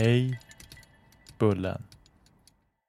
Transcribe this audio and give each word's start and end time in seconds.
Hej 0.00 0.40
Bullen. 1.38 1.82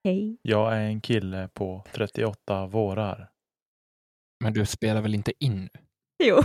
Hej. 0.04 0.38
Jag 0.42 0.74
är 0.74 0.80
en 0.80 1.02
kille 1.02 1.50
på 1.54 1.86
38 1.92 2.66
vårar. 2.66 3.30
Men 4.44 4.54
du 4.54 4.66
spelar 4.66 5.02
väl 5.02 5.16
inte 5.16 5.34
in 5.40 5.62
nu? 5.62 5.70
Jo. 6.24 6.42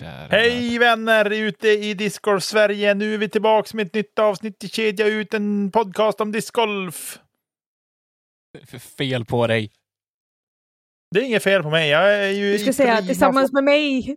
Hej 0.30 0.78
vänner 0.78 1.30
ute 1.30 1.68
i 1.68 1.94
Discgolf 1.94 2.44
Sverige! 2.44 2.94
Nu 2.94 3.14
är 3.14 3.18
vi 3.18 3.28
tillbaks 3.28 3.74
med 3.74 3.86
ett 3.86 3.94
nytt 3.94 4.18
avsnitt 4.18 4.64
i 4.64 4.68
Kedja 4.68 5.06
ut, 5.06 5.34
en 5.34 5.70
podcast 5.70 6.20
om 6.20 6.32
discgolf. 6.32 7.18
För 8.66 8.78
fel 8.78 9.24
på 9.24 9.46
dig. 9.46 9.72
Det 11.10 11.20
är 11.20 11.24
inget 11.24 11.42
fel 11.42 11.62
på 11.62 11.70
mig. 11.70 11.90
Jag 11.90 12.14
är 12.14 12.30
ju 12.30 12.52
Du 12.52 12.58
ska 12.58 12.72
säga 12.72 12.96
prima 12.96 13.06
tillsammans 13.06 13.52
med 13.52 13.64
mig. 13.64 14.16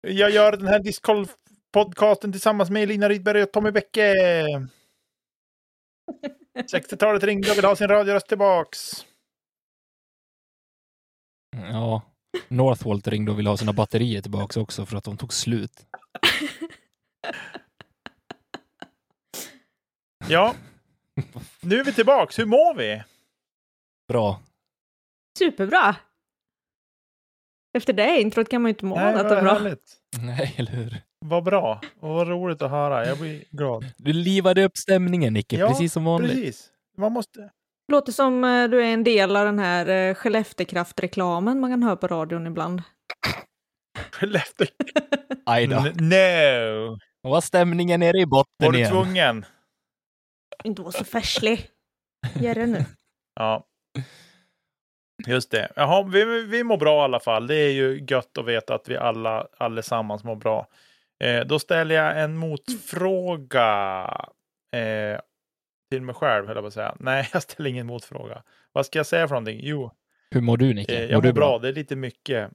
Jag 0.00 0.30
gör 0.30 0.52
den 0.52 0.66
här 0.66 0.80
discgolf-podcasten 1.72 2.32
tillsammans 2.32 2.70
med 2.70 2.82
Elina 2.82 3.08
Rydberg 3.08 3.42
och 3.42 3.52
Tommy 3.52 3.70
Bäcke. 3.70 4.14
60-talet 6.58 7.22
ringde 7.24 7.50
och 7.50 7.56
vill 7.56 7.64
ha 7.64 7.76
sin 7.76 7.88
radioröst 7.88 8.28
tillbaks. 8.28 9.06
Ja, 11.56 12.02
Northvolt 12.48 13.08
ringde 13.08 13.32
och 13.32 13.38
ville 13.38 13.50
ha 13.50 13.56
sina 13.56 13.72
batterier 13.72 14.22
tillbaka 14.22 14.60
också 14.60 14.86
för 14.86 14.96
att 14.96 15.04
de 15.04 15.16
tog 15.16 15.32
slut. 15.32 15.72
Ja, 20.28 20.54
nu 21.60 21.80
är 21.80 21.84
vi 21.84 21.92
tillbaks. 21.92 22.38
Hur 22.38 22.46
mår 22.46 22.74
vi? 22.74 23.02
Bra. 24.08 24.42
Superbra. 25.38 25.96
Efter 27.76 27.92
det 27.92 28.20
introt 28.20 28.48
kan 28.48 28.62
man 28.62 28.68
ju 28.68 28.72
inte 28.72 28.84
må 28.84 28.96
annat 28.98 29.32
än 29.32 29.44
bra. 29.44 29.52
härligt. 29.52 29.96
Nej, 30.22 30.54
eller 30.56 30.72
hur? 30.72 31.02
Vad 31.24 31.44
bra. 31.44 31.80
Och 32.00 32.08
vad 32.08 32.28
roligt 32.28 32.62
att 32.62 32.70
höra. 32.70 33.06
Jag 33.06 33.18
blir 33.18 33.44
glad. 33.50 33.84
Du 33.96 34.12
livade 34.12 34.64
upp 34.64 34.76
stämningen, 34.76 35.32
Nicke, 35.34 35.56
Ja, 35.56 35.68
precis 35.68 35.92
som 35.92 36.04
vanligt. 36.04 36.32
Precis. 36.32 36.70
Man 36.98 37.12
måste... 37.12 37.50
Låter 37.92 38.12
som 38.12 38.44
eh, 38.44 38.68
du 38.68 38.82
är 38.82 38.92
en 38.92 39.04
del 39.04 39.36
av 39.36 39.44
den 39.44 39.58
här 39.58 39.86
eh, 39.88 40.14
Skelleftekraft-reklamen 40.14 41.60
man 41.60 41.70
kan 41.70 41.82
höra 41.82 41.96
på 41.96 42.06
radion 42.06 42.46
ibland. 42.46 42.82
Skellefteå. 44.12 44.66
Aj 45.46 45.66
då. 45.66 45.76
No! 45.80 46.98
Då 47.22 47.30
var 47.30 47.40
stämningen 47.40 48.00
nere 48.00 48.18
i 48.20 48.26
botten 48.26 48.52
Var 48.66 48.72
du 48.72 48.78
igen. 48.78 48.90
tvungen? 48.90 49.44
Inte 50.64 50.82
vara 50.82 50.92
så 50.92 51.04
färslig. 51.04 51.68
Gör 52.40 52.54
det 52.54 52.66
nu. 52.66 52.84
Ja. 53.38 53.64
Just 55.26 55.50
det. 55.50 55.72
Jaha, 55.76 56.02
vi, 56.02 56.42
vi 56.46 56.64
mår 56.64 56.76
bra 56.76 57.00
i 57.00 57.04
alla 57.04 57.20
fall. 57.20 57.46
Det 57.46 57.54
är 57.54 57.70
ju 57.72 58.04
gött 58.08 58.38
att 58.38 58.46
veta 58.46 58.74
att 58.74 58.88
vi 58.88 58.96
alla 58.96 59.46
allesammans 59.58 60.24
mår 60.24 60.36
bra. 60.36 60.66
Eh, 61.24 61.44
då 61.46 61.58
ställer 61.58 61.94
jag 61.94 62.20
en 62.22 62.36
motfråga 62.36 63.60
eh, 64.72 65.20
till 65.90 66.02
mig 66.02 66.14
själv, 66.14 66.46
höll 66.46 66.56
jag 66.56 66.62
på 66.62 66.66
att 66.66 66.74
säga. 66.74 66.96
Nej, 67.00 67.28
jag 67.32 67.42
ställer 67.42 67.70
ingen 67.70 67.86
motfråga. 67.86 68.42
Vad 68.72 68.86
ska 68.86 68.98
jag 68.98 69.06
säga 69.06 69.28
för 69.28 69.34
någonting? 69.34 69.60
Jo, 69.62 69.90
Hur 70.30 70.40
mår 70.40 70.56
du, 70.56 70.74
Nicke? 70.74 71.04
eh, 71.04 71.10
jag 71.10 71.22
du 71.22 71.28
mår 71.28 71.34
bra. 71.34 71.58
Det 71.58 71.68
är 71.68 71.72
lite 71.72 71.96
mycket 71.96 72.50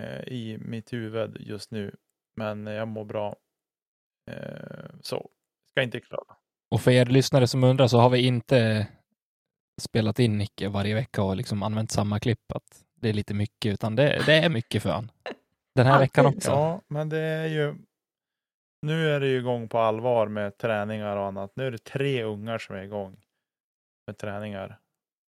eh, 0.00 0.20
i 0.32 0.58
mitt 0.60 0.92
huvud 0.92 1.36
just 1.40 1.70
nu, 1.70 1.94
men 2.36 2.66
jag 2.66 2.88
mår 2.88 3.04
bra. 3.04 3.36
Eh, 4.30 4.90
så, 5.00 5.30
ska 5.70 5.82
inte 5.82 6.00
klaga. 6.00 6.36
Och 6.70 6.80
för 6.80 6.90
er 6.90 7.06
lyssnare 7.06 7.46
som 7.46 7.64
undrar 7.64 7.86
så 7.86 7.98
har 7.98 8.10
vi 8.10 8.26
inte 8.26 8.86
spelat 9.80 10.18
in 10.18 10.38
Nicke 10.38 10.68
varje 10.68 10.94
vecka 10.94 11.22
och 11.22 11.36
liksom 11.36 11.62
använt 11.62 11.90
samma 11.90 12.20
klipp. 12.20 12.52
Att 12.54 12.84
det 13.00 13.08
är 13.08 13.12
lite 13.12 13.34
mycket, 13.34 13.72
utan 13.72 13.96
det, 13.96 14.22
det 14.26 14.34
är 14.34 14.48
mycket 14.48 14.82
för 14.82 14.90
han. 14.90 15.10
Den 15.74 15.86
här 15.86 15.98
veckan 16.06 16.26
också. 16.26 16.50
Ja, 16.50 16.82
men 16.88 17.08
det 17.08 17.18
är 17.18 17.46
ju. 17.46 17.74
Nu 18.86 19.10
är 19.10 19.20
det 19.20 19.26
ju 19.26 19.38
igång 19.38 19.68
på 19.68 19.78
allvar 19.78 20.28
med 20.28 20.58
träningar 20.58 21.16
och 21.16 21.24
annat. 21.24 21.56
Nu 21.56 21.66
är 21.66 21.70
det 21.70 21.84
tre 21.84 22.22
ungar 22.22 22.58
som 22.58 22.76
är 22.76 22.82
igång 22.82 23.24
med 24.06 24.18
träningar. 24.18 24.78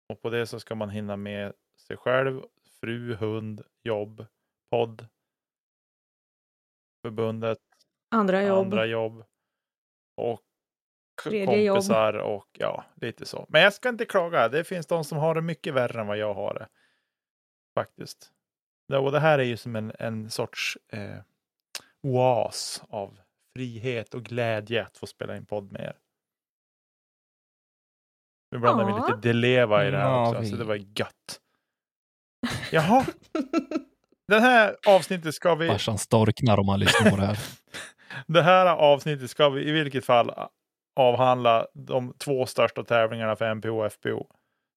Och 0.08 0.22
på 0.22 0.30
det 0.30 0.46
så 0.46 0.60
ska 0.60 0.74
man 0.74 0.90
hinna 0.90 1.16
med 1.16 1.52
sig 1.86 1.96
själv, 1.96 2.42
fru, 2.80 3.14
hund, 3.14 3.62
jobb, 3.82 4.26
podd, 4.70 5.06
förbundet, 7.02 7.58
Andra 8.10 8.42
jobb. 8.42 8.58
andra 8.58 8.86
jobb 8.86 9.24
och 10.16 10.40
Tredje 11.24 11.62
jobb. 11.62 11.74
kompisar 11.76 12.14
och 12.14 12.48
ja, 12.58 12.84
lite 12.94 13.26
så. 13.26 13.46
Men 13.48 13.62
jag 13.62 13.72
ska 13.72 13.88
inte 13.88 14.04
klaga. 14.04 14.48
Det 14.48 14.64
finns 14.64 14.86
de 14.86 15.04
som 15.04 15.18
har 15.18 15.34
det 15.34 15.42
mycket 15.42 15.74
värre 15.74 16.00
än 16.00 16.06
vad 16.06 16.18
jag 16.18 16.34
har 16.34 16.54
det. 16.54 16.68
Faktiskt. 17.74 18.32
Och 18.92 19.12
det 19.12 19.20
här 19.20 19.38
är 19.38 19.42
ju 19.44 19.56
som 19.56 19.76
en, 19.76 19.92
en 19.98 20.30
sorts 20.30 20.78
eh, 20.88 21.18
oas 22.02 22.84
av 22.88 23.18
frihet 23.56 24.14
och 24.14 24.22
glädje 24.24 24.82
att 24.86 24.98
få 24.98 25.06
spela 25.06 25.36
in 25.36 25.46
podd 25.46 25.72
med 25.72 25.80
er. 25.80 25.96
Nu 28.50 28.58
blandar 28.58 28.84
vi 28.86 28.92
lite 28.92 29.28
Deleva 29.28 29.86
i 29.86 29.90
det 29.90 29.96
här 29.98 30.04
Ja, 30.08 30.28
också, 30.28 30.40
vi- 30.40 30.50
så 30.50 30.56
det 30.56 30.64
var 30.64 30.74
gött. 30.98 31.40
Jaha, 32.72 33.04
det 34.28 34.40
här 34.40 34.76
avsnittet 34.86 35.34
ska 35.34 35.54
vi... 35.54 35.68
Farsan 35.68 35.98
storknar 35.98 36.58
om 36.60 36.68
han 36.68 36.80
lyssnar 36.80 37.10
på 37.10 37.16
det 37.16 37.26
här. 37.26 37.38
Det 38.26 38.42
här 38.42 38.66
avsnittet 38.66 39.30
ska 39.30 39.48
vi 39.48 39.68
i 39.68 39.72
vilket 39.72 40.04
fall 40.04 40.30
avhandla 40.96 41.66
de 41.74 42.14
två 42.18 42.46
största 42.46 42.84
tävlingarna 42.84 43.36
för 43.36 43.54
MPO 43.54 43.84
och 43.84 43.92
FPO 43.92 44.26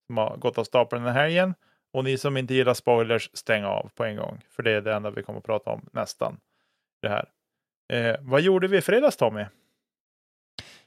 som 0.08 0.18
har 0.18 0.38
gått 0.38 0.58
av 0.58 0.64
stapeln 0.64 1.04
den 1.04 1.14
här 1.14 1.22
helgen. 1.22 1.54
Och 1.94 2.04
ni 2.04 2.18
som 2.18 2.38
inte 2.38 2.54
gillar 2.54 2.74
spoilers, 2.74 3.30
stäng 3.34 3.64
av 3.64 3.90
på 3.96 4.04
en 4.04 4.16
gång. 4.16 4.42
För 4.50 4.64
det 4.64 4.72
är 4.72 4.82
det 4.82 4.94
enda 4.94 5.12
vi 5.12 5.24
kommer 5.24 5.40
att 5.40 5.46
prata 5.46 5.70
om 5.70 5.90
nästan. 5.94 6.40
Det 7.02 7.10
här. 7.10 7.30
Eh, 7.94 8.16
vad 8.20 8.42
gjorde 8.42 8.68
vi 8.68 8.78
i 8.78 8.82
fredags 8.82 9.18
Tommy? 9.18 9.46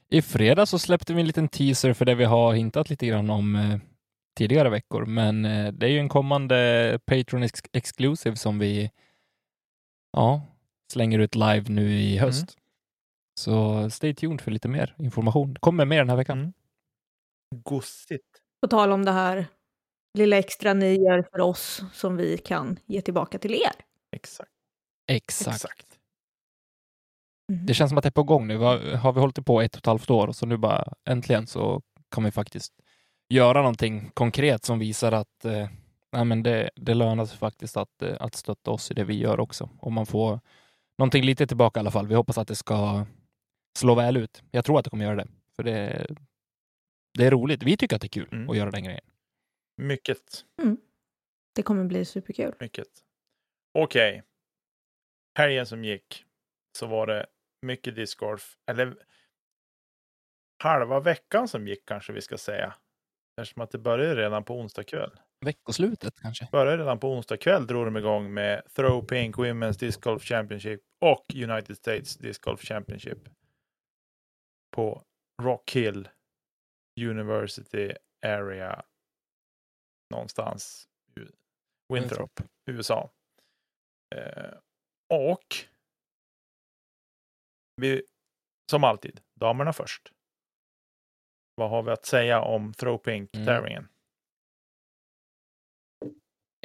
I 0.09 0.21
fredag 0.21 0.65
så 0.65 0.79
släppte 0.79 1.13
vi 1.13 1.21
en 1.21 1.27
liten 1.27 1.47
teaser 1.47 1.93
för 1.93 2.05
det 2.05 2.15
vi 2.15 2.25
har 2.25 2.53
hintat 2.53 2.89
lite 2.89 3.05
grann 3.07 3.29
om 3.29 3.55
eh, 3.55 3.79
tidigare 4.37 4.69
veckor, 4.69 5.05
men 5.05 5.45
eh, 5.45 5.73
det 5.73 5.85
är 5.85 5.89
ju 5.89 5.99
en 5.99 6.09
kommande 6.09 6.99
Patreon 7.05 7.43
ex 7.43 7.61
exclusive 7.73 8.35
som 8.35 8.59
vi 8.59 8.91
ja, 10.11 10.41
slänger 10.91 11.19
ut 11.19 11.35
live 11.35 11.63
nu 11.67 11.91
i 11.91 12.17
höst. 12.17 12.57
Mm. 12.57 12.63
Så 13.39 13.89
stay 13.89 14.13
tuned 14.13 14.41
för 14.41 14.51
lite 14.51 14.67
mer 14.67 14.95
information. 14.97 15.53
Det 15.53 15.59
kommer 15.59 15.85
mer 15.85 15.97
den 15.97 16.09
här 16.09 16.17
veckan. 16.17 16.39
Mm. 16.39 16.53
Gossigt. 17.63 18.41
På 18.61 18.67
tal 18.67 18.91
om 18.91 19.05
det 19.05 19.11
här 19.11 19.45
lilla 20.13 20.37
extra 20.37 20.73
ni 20.73 20.95
gör 20.95 21.21
för 21.31 21.39
oss 21.39 21.81
som 21.93 22.17
vi 22.17 22.37
kan 22.37 22.79
ge 22.85 23.01
tillbaka 23.01 23.39
till 23.39 23.53
er. 23.53 23.71
Exakt. 24.11 24.51
Exakt. 25.07 25.55
Exakt. 25.55 25.98
Mhm. 27.49 27.65
Det 27.65 27.73
känns 27.73 27.89
som 27.89 27.97
att 27.97 28.03
det 28.03 28.09
är 28.09 28.11
på 28.11 28.23
gång 28.23 28.47
nu. 28.47 28.55
Vad- 28.57 28.81
Har 28.81 29.13
vi 29.13 29.19
hållit 29.19 29.45
på 29.45 29.61
ett 29.61 29.73
och 29.75 29.79
ett 29.79 29.85
halvt 29.85 30.09
år 30.09 30.27
och 30.27 30.35
så 30.35 30.45
nu 30.45 30.57
bara 30.57 30.93
äntligen 31.09 31.47
så 31.47 31.81
kan 32.11 32.23
vi 32.23 32.31
faktiskt 32.31 32.73
göra 33.29 33.59
någonting 33.61 34.09
konkret 34.13 34.63
som 34.65 34.79
visar 34.79 35.11
att 35.11 35.45
eh, 35.45 35.69
nej, 36.11 36.25
men 36.25 36.43
det, 36.43 36.69
det 36.75 36.93
lönar 36.93 37.25
sig 37.25 37.37
faktiskt 37.37 37.77
att, 37.77 38.01
eh, 38.01 38.15
att 38.19 38.35
stötta 38.35 38.71
oss 38.71 38.91
i 38.91 38.93
det 38.93 39.03
vi 39.03 39.17
gör 39.17 39.39
också. 39.39 39.69
Och 39.79 39.91
man 39.91 40.05
får 40.05 40.39
någonting 40.97 41.23
lite 41.23 41.47
tillbaka 41.47 41.79
i 41.79 41.81
alla 41.81 41.91
fall. 41.91 42.07
Vi 42.07 42.15
hoppas 42.15 42.37
att 42.37 42.47
det 42.47 42.55
ska 42.55 43.05
slå 43.77 43.95
väl 43.95 44.17
ut. 44.17 44.43
Jag 44.51 44.65
tror 44.65 44.77
att 44.79 44.83
det 44.83 44.89
kommer 44.89 45.05
göra 45.05 45.15
det. 45.15 45.27
För 45.55 45.63
det, 45.63 46.07
det 47.17 47.25
är 47.25 47.31
roligt. 47.31 47.63
Vi 47.63 47.77
tycker 47.77 47.95
att 47.95 48.01
det 48.01 48.05
är 48.07 48.09
kul 48.09 48.29
Mm. 48.31 48.49
att 48.49 48.57
göra 48.57 48.71
den 48.71 48.83
grejen. 48.83 49.03
Mycket. 49.77 50.45
Det 51.55 51.63
kommer 51.63 51.83
bli 51.83 52.05
superkul. 52.05 52.53
Mycket. 52.59 52.87
Okej. 53.73 54.23
Helgen 55.37 55.65
som 55.65 55.83
gick 55.83 56.25
så 56.77 56.87
var 56.87 57.07
det 57.07 57.25
mycket 57.61 57.95
discgolf. 57.95 58.57
Eller 58.71 58.95
halva 60.63 60.99
veckan 60.99 61.47
som 61.47 61.67
gick 61.67 61.85
kanske 61.85 62.13
vi 62.13 62.21
ska 62.21 62.37
säga. 62.37 62.75
Eftersom 63.41 63.61
att 63.61 63.71
det 63.71 63.77
började 63.77 64.15
redan 64.21 64.43
på 64.43 64.59
onsdag 64.59 64.83
kväll. 64.83 65.11
Veckoslutet 65.45 66.13
kanske? 66.21 66.47
Började 66.51 66.77
redan 66.83 66.99
på 66.99 67.13
onsdag 67.13 67.37
kväll 67.37 67.67
drog 67.67 67.87
de 67.87 67.97
igång 67.97 68.33
med 68.33 68.61
Throw 68.75 69.05
Pink 69.05 69.35
Women's 69.35 69.79
Disc 69.79 69.99
Golf 69.99 70.23
Championship 70.23 70.81
och 71.01 71.25
United 71.35 71.77
States 71.77 72.17
Disc 72.17 72.39
Golf 72.39 72.61
Championship 72.61 73.29
på 74.71 75.03
Rock 75.41 75.71
Hill 75.71 76.09
University 77.01 77.93
Area 78.25 78.83
någonstans 80.09 80.89
Winthrop, 81.93 82.41
USA. 82.65 83.11
Eh, 84.15 84.53
och 85.09 85.55
vi, 87.79 88.01
som 88.71 88.83
alltid, 88.83 89.19
damerna 89.39 89.73
först. 89.73 90.11
Vad 91.55 91.69
har 91.69 91.83
vi 91.83 91.91
att 91.91 92.05
säga 92.05 92.41
om 92.41 92.73
Throw 92.73 92.97
Pink-tävlingen? 92.97 93.83
Mm. 93.83 93.89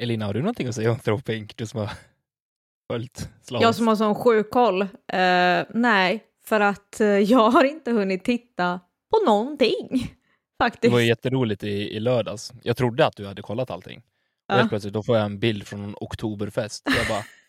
Elina, 0.01 0.25
har 0.25 0.33
du 0.33 0.39
någonting 0.39 0.67
att 0.67 0.75
säga 0.75 0.91
om 0.91 0.99
Throw 0.99 1.21
Pink? 1.21 1.57
Du 1.57 1.67
som 1.67 1.79
har 1.79 1.91
följt 2.93 3.29
slaget. 3.41 3.63
Jag 3.63 3.75
som 3.75 3.87
har 3.87 3.95
sån 3.95 4.15
sjuk 4.15 4.51
koll. 4.51 4.81
Eh, 4.81 5.65
nej, 5.69 6.23
för 6.43 6.59
att 6.59 7.01
eh, 7.01 7.07
jag 7.07 7.49
har 7.49 7.63
inte 7.63 7.91
hunnit 7.91 8.23
titta 8.23 8.79
på 9.11 9.25
någonting. 9.25 9.87
Det 10.59 10.65
Faktiskt. 10.65 10.91
var 10.91 10.99
ju 10.99 11.07
jätteroligt 11.07 11.63
i, 11.63 11.95
i 11.95 11.99
lördags. 11.99 12.53
Jag 12.63 12.77
trodde 12.77 13.05
att 13.05 13.15
du 13.15 13.27
hade 13.27 13.41
kollat 13.41 13.71
allting. 13.71 13.97
Och 13.99 14.03
Ja. 14.47 14.55
helt 14.55 14.69
plötsligt 14.69 14.93
då 14.93 15.03
får 15.03 15.17
jag 15.17 15.25
en 15.25 15.39
bild 15.39 15.67
från 15.67 15.83
en 15.83 15.95
oktoberfest. 15.97 16.83
Jag 16.97 17.07
bara, 17.07 17.23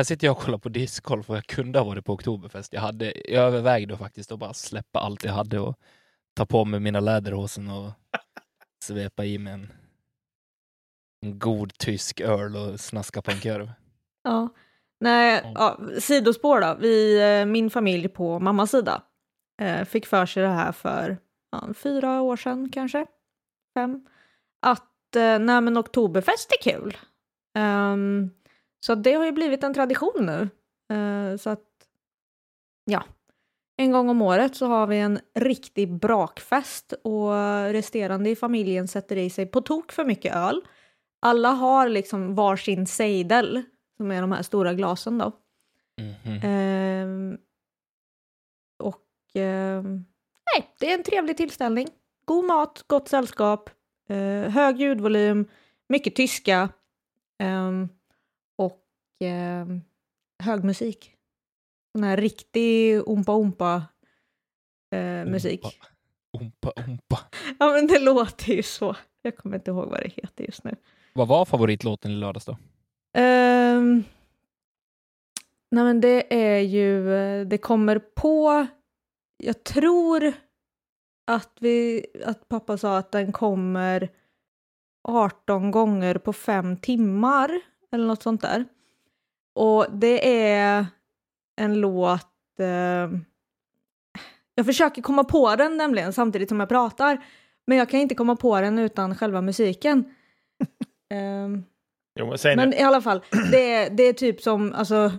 här 0.00 0.04
sitter 0.04 0.26
jag 0.26 0.36
och 0.36 0.42
kollar 0.42 0.58
på 0.58 0.68
discgolf 0.68 1.30
och 1.30 1.36
jag 1.36 1.46
kunde 1.46 1.78
ha 1.78 1.86
varit 1.86 2.04
på 2.04 2.12
oktoberfest. 2.12 2.72
Jag, 2.72 2.80
hade, 2.80 3.30
jag 3.30 3.44
övervägde 3.44 3.96
faktiskt 3.96 4.32
att 4.32 4.38
bara 4.38 4.54
släppa 4.54 5.00
allt 5.00 5.24
jag 5.24 5.32
hade 5.32 5.60
och 5.60 5.78
ta 6.34 6.46
på 6.46 6.64
mig 6.64 6.80
mina 6.80 7.00
läderhosen 7.00 7.70
och 7.70 7.90
svepa 8.84 9.24
i 9.24 9.38
mig 9.38 9.52
en, 9.52 9.72
en 11.26 11.38
god 11.38 11.74
tysk 11.78 12.20
öl 12.20 12.56
och 12.56 12.80
snaska 12.80 13.22
på 13.22 13.30
en 13.30 13.40
korv. 13.40 13.70
Ja. 14.22 14.48
Nej, 15.00 15.52
Ja. 15.54 15.80
sidospår 16.00 16.60
då. 16.60 16.76
Vi, 16.80 17.20
eh, 17.40 17.46
min 17.46 17.70
familj 17.70 18.08
på 18.08 18.38
mammas 18.38 18.70
sida 18.70 19.02
eh, 19.62 19.84
fick 19.84 20.06
för 20.06 20.26
sig 20.26 20.42
det 20.42 20.48
här 20.48 20.72
för 20.72 21.18
ja, 21.52 21.74
fyra 21.74 22.20
år 22.20 22.36
sedan 22.36 22.70
kanske. 22.70 23.06
Fem. 23.74 24.06
Att 24.66 25.16
eh, 25.16 25.38
nej, 25.38 25.60
men 25.60 25.78
oktoberfest 25.78 26.52
är 26.52 26.70
kul. 26.72 26.96
Ehm, 27.58 28.30
så 28.80 28.94
det 28.94 29.12
har 29.12 29.24
ju 29.24 29.32
blivit 29.32 29.64
en 29.64 29.74
tradition 29.74 30.26
nu. 30.26 30.48
Eh, 30.96 31.36
så 31.36 31.50
att, 31.50 31.66
ja. 32.84 33.04
En 33.76 33.92
gång 33.92 34.08
om 34.08 34.22
året 34.22 34.56
så 34.56 34.66
har 34.66 34.86
vi 34.86 34.98
en 34.98 35.20
riktig 35.34 35.92
brakfest 35.92 36.92
och 36.92 37.32
resterande 37.72 38.30
i 38.30 38.36
familjen 38.36 38.88
sätter 38.88 39.16
i 39.16 39.30
sig 39.30 39.46
på 39.46 39.60
tok 39.60 39.92
för 39.92 40.04
mycket 40.04 40.36
öl. 40.36 40.60
Alla 41.20 41.48
har 41.50 41.88
liksom 41.88 42.34
varsin 42.34 42.86
sejdel, 42.86 43.62
som 43.96 44.10
är 44.10 44.20
de 44.20 44.32
här 44.32 44.42
stora 44.42 44.74
glasen 44.74 45.18
då. 45.18 45.32
Mhm. 46.00 46.40
Ehm, 46.42 47.38
och 48.82 49.06
ehm, 49.34 50.04
nej, 50.54 50.70
det 50.78 50.90
är 50.90 50.94
en 50.94 51.04
trevlig 51.04 51.36
tillställning. 51.36 51.88
God 52.24 52.44
mat, 52.44 52.84
gott 52.86 53.08
sällskap, 53.08 53.70
eh, 54.08 54.50
hög 54.50 54.80
ljudvolym, 54.80 55.48
mycket 55.88 56.16
tyska 56.16 56.68
ehm, 57.38 57.88
och 59.20 59.26
ehm, 59.26 59.80
hög 60.42 60.64
musik. 60.64 61.16
Sån 61.92 62.04
här 62.04 62.16
riktig 62.16 63.08
ompa-ompa 63.08 63.84
eh, 64.94 65.24
musik. 65.24 65.80
Ompa, 66.32 66.72
ompa. 66.86 67.18
Ja 67.58 67.72
men 67.72 67.86
det 67.86 67.98
låter 67.98 68.52
ju 68.52 68.62
så. 68.62 68.96
Jag 69.22 69.36
kommer 69.36 69.56
inte 69.56 69.70
ihåg 69.70 69.88
vad 69.88 70.02
det 70.02 70.08
heter 70.08 70.44
just 70.44 70.64
nu. 70.64 70.76
Vad 71.12 71.28
var 71.28 71.44
favoritlåten 71.44 72.10
i 72.10 72.14
lördags 72.14 72.44
då? 72.44 72.56
Ehm, 73.18 74.04
nej 75.70 75.84
men 75.84 76.00
det 76.00 76.34
är 76.34 76.60
ju, 76.60 77.14
eh, 77.14 77.46
det 77.46 77.58
kommer 77.58 77.98
på, 77.98 78.66
jag 79.36 79.64
tror 79.64 80.32
att, 81.26 81.52
vi, 81.60 82.06
att 82.24 82.48
pappa 82.48 82.78
sa 82.78 82.98
att 82.98 83.12
den 83.12 83.32
kommer 83.32 84.08
18 85.08 85.70
gånger 85.70 86.14
på 86.18 86.32
fem 86.32 86.76
timmar 86.76 87.60
eller 87.92 88.06
något 88.06 88.22
sånt 88.22 88.40
där. 88.40 88.64
Och 89.60 89.86
det 89.92 90.44
är 90.44 90.86
en 91.56 91.80
låt, 91.80 92.60
eh, 92.60 93.10
jag 94.54 94.66
försöker 94.66 95.02
komma 95.02 95.24
på 95.24 95.56
den 95.56 95.76
nämligen 95.76 96.12
samtidigt 96.12 96.48
som 96.48 96.60
jag 96.60 96.68
pratar, 96.68 97.24
men 97.66 97.78
jag 97.78 97.88
kan 97.88 98.00
inte 98.00 98.14
komma 98.14 98.36
på 98.36 98.60
den 98.60 98.78
utan 98.78 99.16
själva 99.16 99.40
musiken. 99.40 100.14
Ehm, 101.14 101.64
Jo, 102.20 102.34
men 102.44 102.56
men 102.56 102.74
i 102.74 102.82
alla 102.82 103.00
fall, 103.00 103.22
det 103.50 103.72
är, 103.72 103.90
det 103.90 104.02
är 104.02 104.12
typ 104.12 104.40
som, 104.40 104.72
alltså... 104.72 105.12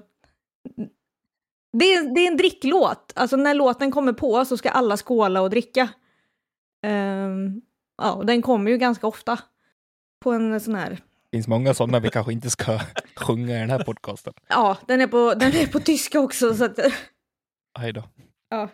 Det 1.78 1.94
är, 1.94 2.16
det 2.16 2.22
är 2.22 2.32
en 2.32 2.38
dricklåt. 2.38 3.14
Alltså 3.16 3.36
när 3.36 3.54
låten 3.54 3.92
kommer 3.92 4.14
på 4.14 4.46
så 4.46 4.58
ska 4.58 4.70
alla 4.70 4.98
skåla 4.98 5.42
och 5.42 5.50
dricka. 5.50 5.90
Ehm, 6.86 7.62
ja, 7.98 8.14
och 8.14 8.26
den 8.26 8.42
kommer 8.42 8.72
ju 8.72 8.78
ganska 8.78 9.08
ofta. 9.08 9.40
På 10.24 10.32
en 10.32 10.60
sån 10.60 10.76
här... 10.76 11.00
Det 11.32 11.38
finns 11.38 11.48
många 11.48 11.74
sådana 11.74 12.00
vi 12.00 12.10
kanske 12.10 12.34
inte 12.34 12.50
ska 12.50 12.80
sjunga 13.16 13.56
i 13.58 13.60
den 13.60 13.70
här 13.70 13.84
podcasten. 13.84 14.34
Ja, 14.48 14.78
den 14.88 15.02
är 15.02 15.08
på, 15.08 15.34
den 15.34 15.54
är 15.56 15.68
på 15.68 15.80
tyska 15.80 16.20
också 16.20 16.56
så 16.56 16.66
att... 16.66 16.80
Aj 17.80 17.94
då. 17.94 18.04
Ja. 18.50 18.70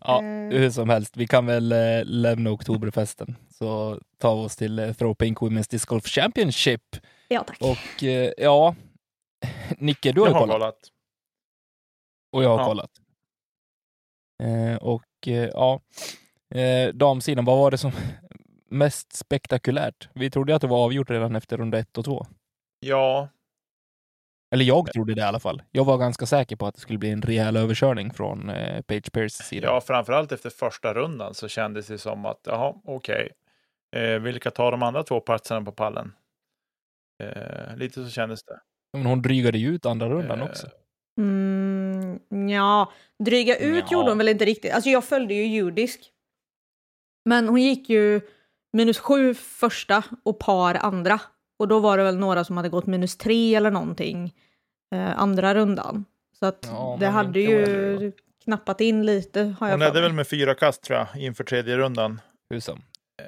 Ja, 0.00 0.22
Eh. 0.22 0.58
hur 0.58 0.70
som 0.70 0.88
helst, 0.88 1.16
vi 1.16 1.26
kan 1.26 1.46
väl 1.46 1.72
eh, 1.72 2.04
lämna 2.04 2.50
oktoberfesten. 2.50 3.36
Så 3.50 4.00
tar 4.18 4.36
vi 4.36 4.42
oss 4.46 4.56
till 4.56 4.78
eh, 4.78 4.92
Throw 4.92 5.14
Pink 5.14 5.38
Women's 5.38 5.70
Disc 5.70 5.84
Golf 5.84 6.06
Championship. 6.06 6.82
Ja, 7.28 7.44
tack. 7.44 7.58
Och 7.60 8.02
eh, 8.04 8.32
ja, 8.38 8.74
Nicke, 9.78 10.12
du 10.12 10.20
har 10.20 10.28
Jag 10.28 10.34
har 10.34 10.40
kollat. 10.40 10.54
kollat. 10.60 10.78
Och 12.32 12.44
jag 12.44 12.48
har 12.50 12.58
Ja. 12.58 12.66
kollat. 12.66 12.90
Eh, 14.42 14.76
och 14.76 15.28
eh, 15.28 15.50
ja, 15.52 15.80
eh, 16.54 16.88
damsidan, 16.94 17.44
vad 17.44 17.58
var 17.58 17.70
det 17.70 17.78
som 17.78 17.92
mest 18.78 19.12
spektakulärt? 19.16 20.08
Vi 20.14 20.30
trodde 20.30 20.54
att 20.54 20.60
det 20.60 20.66
var 20.68 20.84
avgjort 20.84 21.10
redan 21.10 21.36
efter 21.36 21.56
runda 21.56 21.78
ett 21.78 21.98
och 21.98 22.04
två. 22.04 22.26
Ja, 22.80 23.28
Eller 24.54 24.64
jag 24.64 24.92
trodde 24.92 25.14
det 25.14 25.20
i 25.20 25.24
alla 25.24 25.40
fall. 25.40 25.62
Jag 25.70 25.84
var 25.84 25.98
ganska 25.98 26.26
säker 26.26 26.56
på 26.56 26.66
att 26.66 26.74
det 26.74 26.80
skulle 26.80 26.98
bli 26.98 27.10
en 27.10 27.22
rejäl 27.22 27.56
överkörning 27.56 28.12
från 28.14 28.50
eh, 28.50 28.82
Page 28.82 29.12
Pierce 29.12 29.34
sida. 29.44 29.66
ja, 29.68 29.80
framförallt 29.80 30.32
efter 30.32 30.50
första 30.50 30.94
rundan 30.94 31.34
så 31.34 31.48
kändes 31.48 31.86
det 31.86 31.98
som 31.98 32.26
att, 32.26 32.40
jaha, 32.44 32.74
okej. 32.84 33.30
Eh, 33.96 34.18
vilka 34.18 34.50
tar 34.50 34.70
de 34.70 34.82
andra 34.82 35.02
två 35.02 35.20
platserna 35.20 35.62
på 35.62 35.72
pallen? 35.72 36.12
Eh, 37.22 37.76
lite 37.76 38.04
så 38.04 38.10
kändes 38.10 38.44
det. 38.44 38.60
Men 38.92 39.06
hon 39.06 39.22
drygade 39.22 39.58
ju 39.58 39.68
ut 39.74 39.86
andra 39.86 40.08
rundan 40.08 40.40
Eh, 40.40 40.46
också. 40.46 40.66
Mm, 41.18 42.20
ja, 42.50 42.92
dryga 43.24 43.56
ut 43.56 43.84
Ja. 43.88 43.92
gjorde 43.92 44.10
hon 44.10 44.18
väl 44.18 44.28
inte 44.28 44.44
riktigt. 44.44 44.72
Alltså 44.72 44.90
jag 44.90 45.04
följde 45.04 45.34
ju 45.34 45.46
judisk. 45.46 46.12
Men 47.24 47.48
hon 47.48 47.62
gick 47.62 47.88
ju 47.90 48.20
minus 48.76 48.98
sju 48.98 49.34
första 49.34 50.02
och 50.24 50.38
par 50.38 50.74
andra. 50.74 51.20
Och 51.58 51.68
då 51.68 51.78
var 51.78 51.98
det 51.98 52.04
väl 52.04 52.16
några 52.18 52.44
som 52.44 52.56
hade 52.56 52.68
gått 52.68 52.86
minus 52.86 53.16
tre 53.18 53.54
eller 53.54 53.70
någonting 53.70 54.34
eh, 54.94 55.18
andra 55.18 55.54
rundan. 55.54 56.04
Så 56.38 56.46
att 56.46 56.58
Ja, 56.70 56.96
det 57.00 57.06
hade 57.06 57.40
ju 57.40 57.60
heller 57.66 58.12
knappat 58.44 58.80
in 58.80 59.06
lite 59.06 59.40
har 59.60 59.66
jag 59.66 59.72
Hon 59.74 59.80
ledde 59.80 60.00
väl 60.00 60.12
med 60.12 60.28
fyra 60.28 60.54
kast 60.54 60.82
tror 60.82 60.98
jag, 60.98 61.08
inför 61.22 61.44
tredje 61.44 61.76
rundan. 61.76 62.20
Hur 62.50 62.60
som. 62.60 62.78
Eh, 63.22 63.26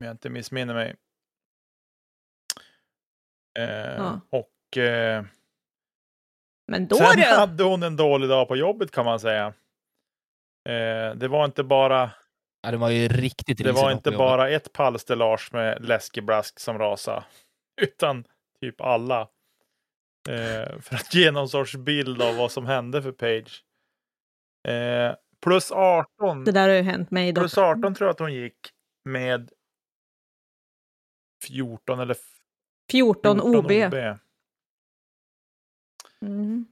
om 0.00 0.06
jag 0.06 0.10
inte 0.10 0.30
missminner 0.30 0.74
mig. 0.74 0.94
Eh, 3.58 3.96
Ja. 3.96 4.20
Och 4.30 4.76
eh, 4.78 5.24
Men 6.68 6.86
då 6.88 6.96
sen 6.96 7.16
du! 7.16 7.22
hade 7.22 7.64
hon 7.64 7.82
en 7.82 7.96
dålig 7.96 8.28
dag 8.28 8.48
på 8.48 8.56
jobbet 8.56 8.90
kan 8.90 9.04
man 9.04 9.20
säga. 9.20 9.46
Eh, 10.68 11.14
det 11.16 11.28
var 11.28 11.44
inte 11.44 11.62
bara 11.64 12.10
Ja, 12.62 12.70
det 12.70 12.76
var 12.76 12.90
ju 12.90 13.08
riktigt 13.08 13.58
Det 13.58 13.72
var 13.72 13.92
inte 13.92 14.10
bara 14.10 14.50
ett 14.50 14.72
pallstellage 14.72 15.52
med 15.52 15.84
läskeblask 15.84 16.60
som 16.60 16.78
rasa, 16.78 17.24
utan 17.80 18.24
typ 18.60 18.80
alla. 18.80 19.20
Eh, 20.28 20.80
för 20.80 20.94
att 20.94 21.14
ge 21.14 21.30
någon 21.30 21.48
sorts 21.48 21.76
bild 21.76 22.22
av 22.22 22.36
vad 22.36 22.52
som 22.52 22.66
hände 22.66 23.02
för 23.02 23.12
Page. 23.12 23.64
Eh, 24.68 25.14
plus 25.42 25.72
18. 25.72 26.44
Det 26.44 26.52
där 26.52 26.68
har 26.68 26.76
ju 26.76 26.82
hänt 26.82 27.10
mig. 27.10 27.34
Plus 27.34 27.58
18 27.58 27.94
tror 27.94 28.06
jag 28.06 28.12
att 28.12 28.18
hon 28.18 28.34
gick 28.34 28.56
med 29.04 29.50
14 31.48 32.00
eller 32.00 32.16
14 32.90 33.40
14 33.40 33.40
OB. 33.40 33.64
OB. 33.64 34.16
Mm. 36.22 36.66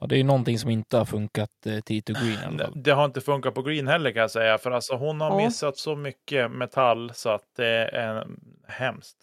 Ja, 0.00 0.06
det 0.06 0.14
är 0.14 0.16
ju 0.16 0.24
någonting 0.24 0.58
som 0.58 0.70
inte 0.70 0.96
har 0.96 1.04
funkat 1.04 1.66
eh, 1.66 1.80
Tito 1.80 2.12
Green 2.12 2.56
Det, 2.56 2.72
det 2.74 2.90
har 2.90 3.04
inte 3.04 3.20
funkat 3.20 3.54
på 3.54 3.62
green 3.62 3.88
heller 3.88 4.10
kan 4.12 4.20
jag 4.20 4.30
säga, 4.30 4.58
för 4.58 4.70
alltså 4.70 4.94
hon 4.96 5.20
har 5.20 5.30
Ja. 5.40 5.46
missat 5.46 5.76
så 5.76 5.96
mycket 5.96 6.50
metall 6.50 7.14
så 7.14 7.28
att 7.30 7.54
det 7.56 7.66
är 7.88 8.26
hemskt. 8.68 9.16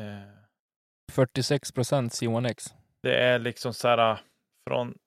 Eh, 0.00 0.36
46 1.12 1.72
procent 1.72 2.12
C1X. 2.12 2.74
det 3.02 3.16
är 3.18 3.38
liksom 3.38 3.74
så 3.74 3.88
här 3.88 4.18
från 4.68 4.98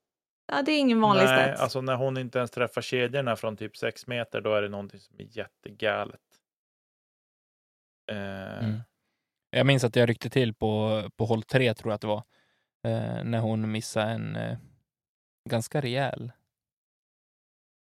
Ja, 0.52 0.62
det 0.62 0.72
är 0.72 0.78
ingen 0.80 1.00
vanlig 1.00 1.24
Nej, 1.24 1.44
stats. 1.48 1.60
alltså 1.62 1.80
när 1.80 1.96
hon 1.96 2.18
inte 2.18 2.38
ens 2.38 2.50
träffar 2.50 2.80
kedjorna 2.82 3.36
från 3.36 3.56
typ 3.56 3.76
6 3.76 4.06
meter, 4.06 4.40
då 4.40 4.54
är 4.54 4.62
det 4.62 4.68
någonting 4.68 5.00
som 5.00 5.20
är 5.20 5.26
jättegalet. 5.38 6.20
Eh, 8.12 8.64
Mm. 8.64 8.80
Jag 9.50 9.66
minns 9.66 9.84
att 9.84 9.96
jag 9.96 10.08
ryckte 10.08 10.30
till 10.30 10.54
på, 10.54 11.02
på 11.16 11.24
håll 11.24 11.42
tre, 11.42 11.74
tror 11.74 11.90
jag 11.90 11.94
att 11.94 12.00
det 12.00 12.06
var, 12.06 12.22
eh, 12.88 13.24
när 13.24 13.40
hon 13.40 13.72
missade 13.72 14.10
en 14.10 14.36
eh, 14.36 14.58
ganska 15.50 15.80
rejäl 15.80 16.32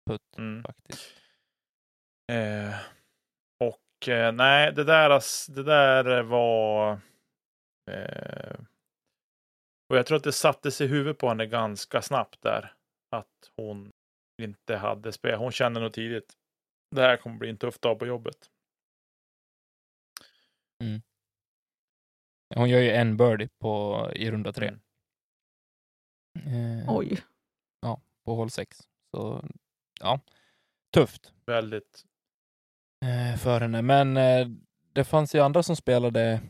putt 0.10 0.38
mm. 0.38 0.64
faktiskt. 0.64 1.14
Eh, 2.32 2.75
och 3.60 4.10
eh, 4.10 4.32
nej, 4.32 4.74
det 4.74 4.84
där, 4.84 5.22
det 5.56 5.64
där 5.64 6.24
var... 6.24 7.00
Eh, 7.92 8.60
och 9.90 9.98
jag 9.98 10.06
tror 10.06 10.18
att 10.18 10.24
det 10.24 10.32
sattes 10.32 10.82
i 10.82 10.88
huvudet 10.88 11.18
på 11.18 11.28
henne 11.28 11.46
ganska 11.46 12.02
snabbt 12.02 12.42
där. 12.42 12.74
Att 13.12 13.52
hon 13.58 13.92
inte 14.42 14.75
hade 14.75 15.12
spel. 15.12 15.38
Hon 15.40 15.52
kände 15.52 15.80
nog 15.80 15.94
tidigt. 15.94 16.34
Det 16.96 17.02
här 17.02 17.18
kommer 17.18 17.38
bli 17.38 17.50
en 17.50 17.58
tuff 17.58 17.80
dag 17.80 18.00
på 18.00 18.06
jobbet. 18.06 18.50
Hon 22.56 22.70
gör 22.70 22.80
ju 22.80 22.92
en 22.92 23.18
birdie 23.18 23.50
på, 23.60 24.12
i 24.16 24.32
runda 24.32 24.54
tre. 24.54 24.68
Mm. 24.68 24.80
Eh, 26.36 26.96
Oj. 26.96 27.22
På 28.25 28.36
håll 28.36 28.50
sex. 28.50 28.77
Så 29.12 29.44
ja, 30.00 30.20
tufft 30.94 31.34
Väldigt. 31.46 32.04
eh, 33.06 33.39
för 33.39 33.60
henne. 33.62 33.82
Men 33.82 34.18
eh, 34.18 34.48
det 34.94 35.04
fanns 35.04 35.36
ju 35.36 35.39
andra 35.39 35.63
som 35.63 35.75
spelade 35.75 36.42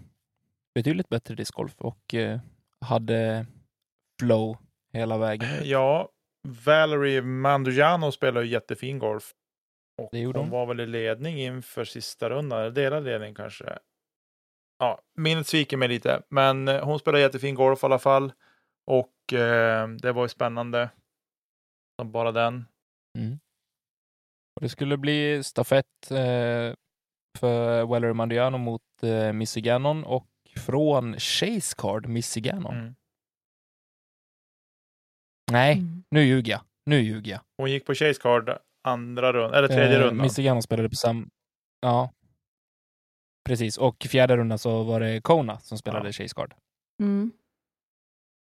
betydligt 0.76 1.10
bättre 1.10 1.36
discgolf 1.36 1.76
och 1.78 2.14
eh, 2.14 2.40
hade 2.82 3.46
flow 4.20 4.58
hela 4.94 5.18
vägen. 5.18 5.50
Ja, 5.64 6.10
Valerie 6.66 7.22
Mandujano 7.22 8.12
spelar 8.12 8.42
ju 8.42 8.48
jättefin 8.48 9.00
golf. 9.00 9.34
Och 9.98 10.10
Det 10.12 10.20
gjorde 10.20 10.40
hon 10.40 10.50
hon. 10.50 10.60
var 10.60 10.66
väl 10.66 10.80
i 10.80 10.88
ledning 10.88 11.38
inför 11.42 11.86
sista 11.86 12.30
rundan, 12.30 12.60
eller 12.60 12.72
delad 12.72 13.04
ledning 13.04 13.36
kanske. 13.36 13.78
Ja, 14.80 15.02
minnet 15.18 15.48
sviker 15.48 15.78
mig 15.78 15.88
lite, 15.88 16.22
men 16.30 16.68
eh, 16.68 16.84
hon 16.86 17.00
spelar 17.00 17.20
jättefin 17.20 17.56
golf 17.56 17.84
i 17.84 17.86
alla 17.86 18.00
fall. 18.00 18.32
Och 18.92 19.34
eh, 19.34 19.88
det 19.88 20.12
var 20.12 20.24
ju 20.24 20.30
spännande. 20.30 20.90
Som 22.02 22.12
bara 22.12 22.32
den. 22.32 22.66
Mm. 23.18 23.40
Och 24.56 24.62
det 24.62 24.70
skulle 24.70 24.98
bli 24.98 25.44
stafett 25.44 26.12
eh, 26.12 26.74
för 27.40 27.86
Valerie 27.86 28.14
Mandiano 28.14 28.58
mot 28.58 28.82
eh, 29.04 29.34
Missy 29.34 29.62
Gannon 29.62 30.04
och 30.04 30.28
från 30.58 31.14
Chase 31.20 31.76
Card 31.78 32.08
Missy 32.08 32.42
Gannon. 32.42 32.74
Mm. 32.76 32.96
Nej, 35.52 35.74
Mm. 35.78 36.04
nu 36.12 36.22
ljuger 36.24 36.52
jag. 36.52 36.62
Nu 36.86 37.00
ljuger 37.02 37.32
jag. 37.32 37.42
Hon 37.58 37.72
gick 37.72 37.86
på 37.86 37.94
Chase 37.94 38.22
Card 38.22 38.58
andra 38.88 39.34
rundan, 39.34 39.54
eller 39.54 39.68
tredje 39.68 39.98
Eh, 39.98 40.02
rundan. 40.02 40.24
Missy 40.24 40.44
Gannon 40.44 40.64
spelade 40.64 40.90
på 40.90 40.96
sam... 40.96 41.30
Ja. 41.82 42.12
Precis, 43.46 43.78
och 43.78 44.04
fjärde 44.10 44.38
rundan 44.38 44.60
så 44.60 44.84
var 44.84 45.00
det 45.00 45.22
Kona 45.22 45.60
som 45.60 45.78
spelade 45.78 46.08
Ja. 46.08 46.12
Chase 46.14 46.36
Card. 46.36 46.54
Mm. 47.04 47.32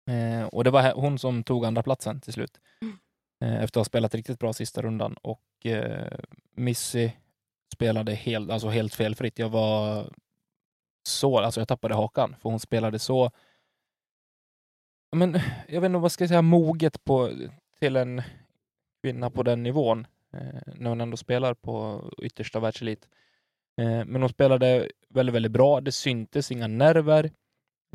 Eh, 0.08 0.46
och 0.46 0.64
det 0.64 0.70
var 0.70 0.92
hon 0.92 1.18
som 1.18 1.42
tog 1.42 1.64
andra 1.64 1.82
platsen 1.82 2.20
till 2.20 2.32
slut. 2.32 2.60
Mm. 2.82 2.98
Eh, 3.40 3.62
efter 3.64 3.80
att 3.80 3.84
ha 3.84 3.84
spelat 3.84 4.14
riktigt 4.14 4.38
bra 4.38 4.52
sista 4.52 4.82
rundan. 4.82 5.14
Och 5.22 5.66
eh, 5.66 6.18
Missy 6.54 7.10
spelade 7.74 8.14
helt, 8.14 8.50
alltså 8.50 8.68
helt 8.68 8.94
felfritt. 8.94 9.38
Jag 9.38 9.48
var 9.48 10.06
så, 11.02 11.38
alltså 11.38 11.60
jag 11.60 11.68
tappade 11.68 11.94
hakan. 11.94 12.36
För 12.40 12.50
hon 12.50 12.60
spelade 12.60 12.98
så, 12.98 13.30
men 15.16 15.40
jag 15.68 15.80
vet 15.80 15.88
inte 15.88 15.98
vad 15.98 16.12
ska 16.12 16.24
jag 16.24 16.28
säga, 16.28 16.42
moget 16.42 17.04
på, 17.04 17.32
till 17.78 17.96
en 17.96 18.22
kvinna 19.02 19.30
på 19.30 19.42
den 19.42 19.62
nivån. 19.62 20.06
Eh, 20.32 20.72
när 20.74 20.88
hon 20.88 21.00
ändå 21.00 21.16
spelar 21.16 21.54
på 21.54 22.04
yttersta 22.22 22.60
världselit. 22.60 23.08
Eh, 23.80 24.04
men 24.04 24.22
hon 24.22 24.28
spelade 24.28 24.90
väldigt, 25.08 25.34
väldigt 25.34 25.52
bra. 25.52 25.80
Det 25.80 25.92
syntes 25.92 26.52
inga 26.52 26.66
nerver. 26.66 27.30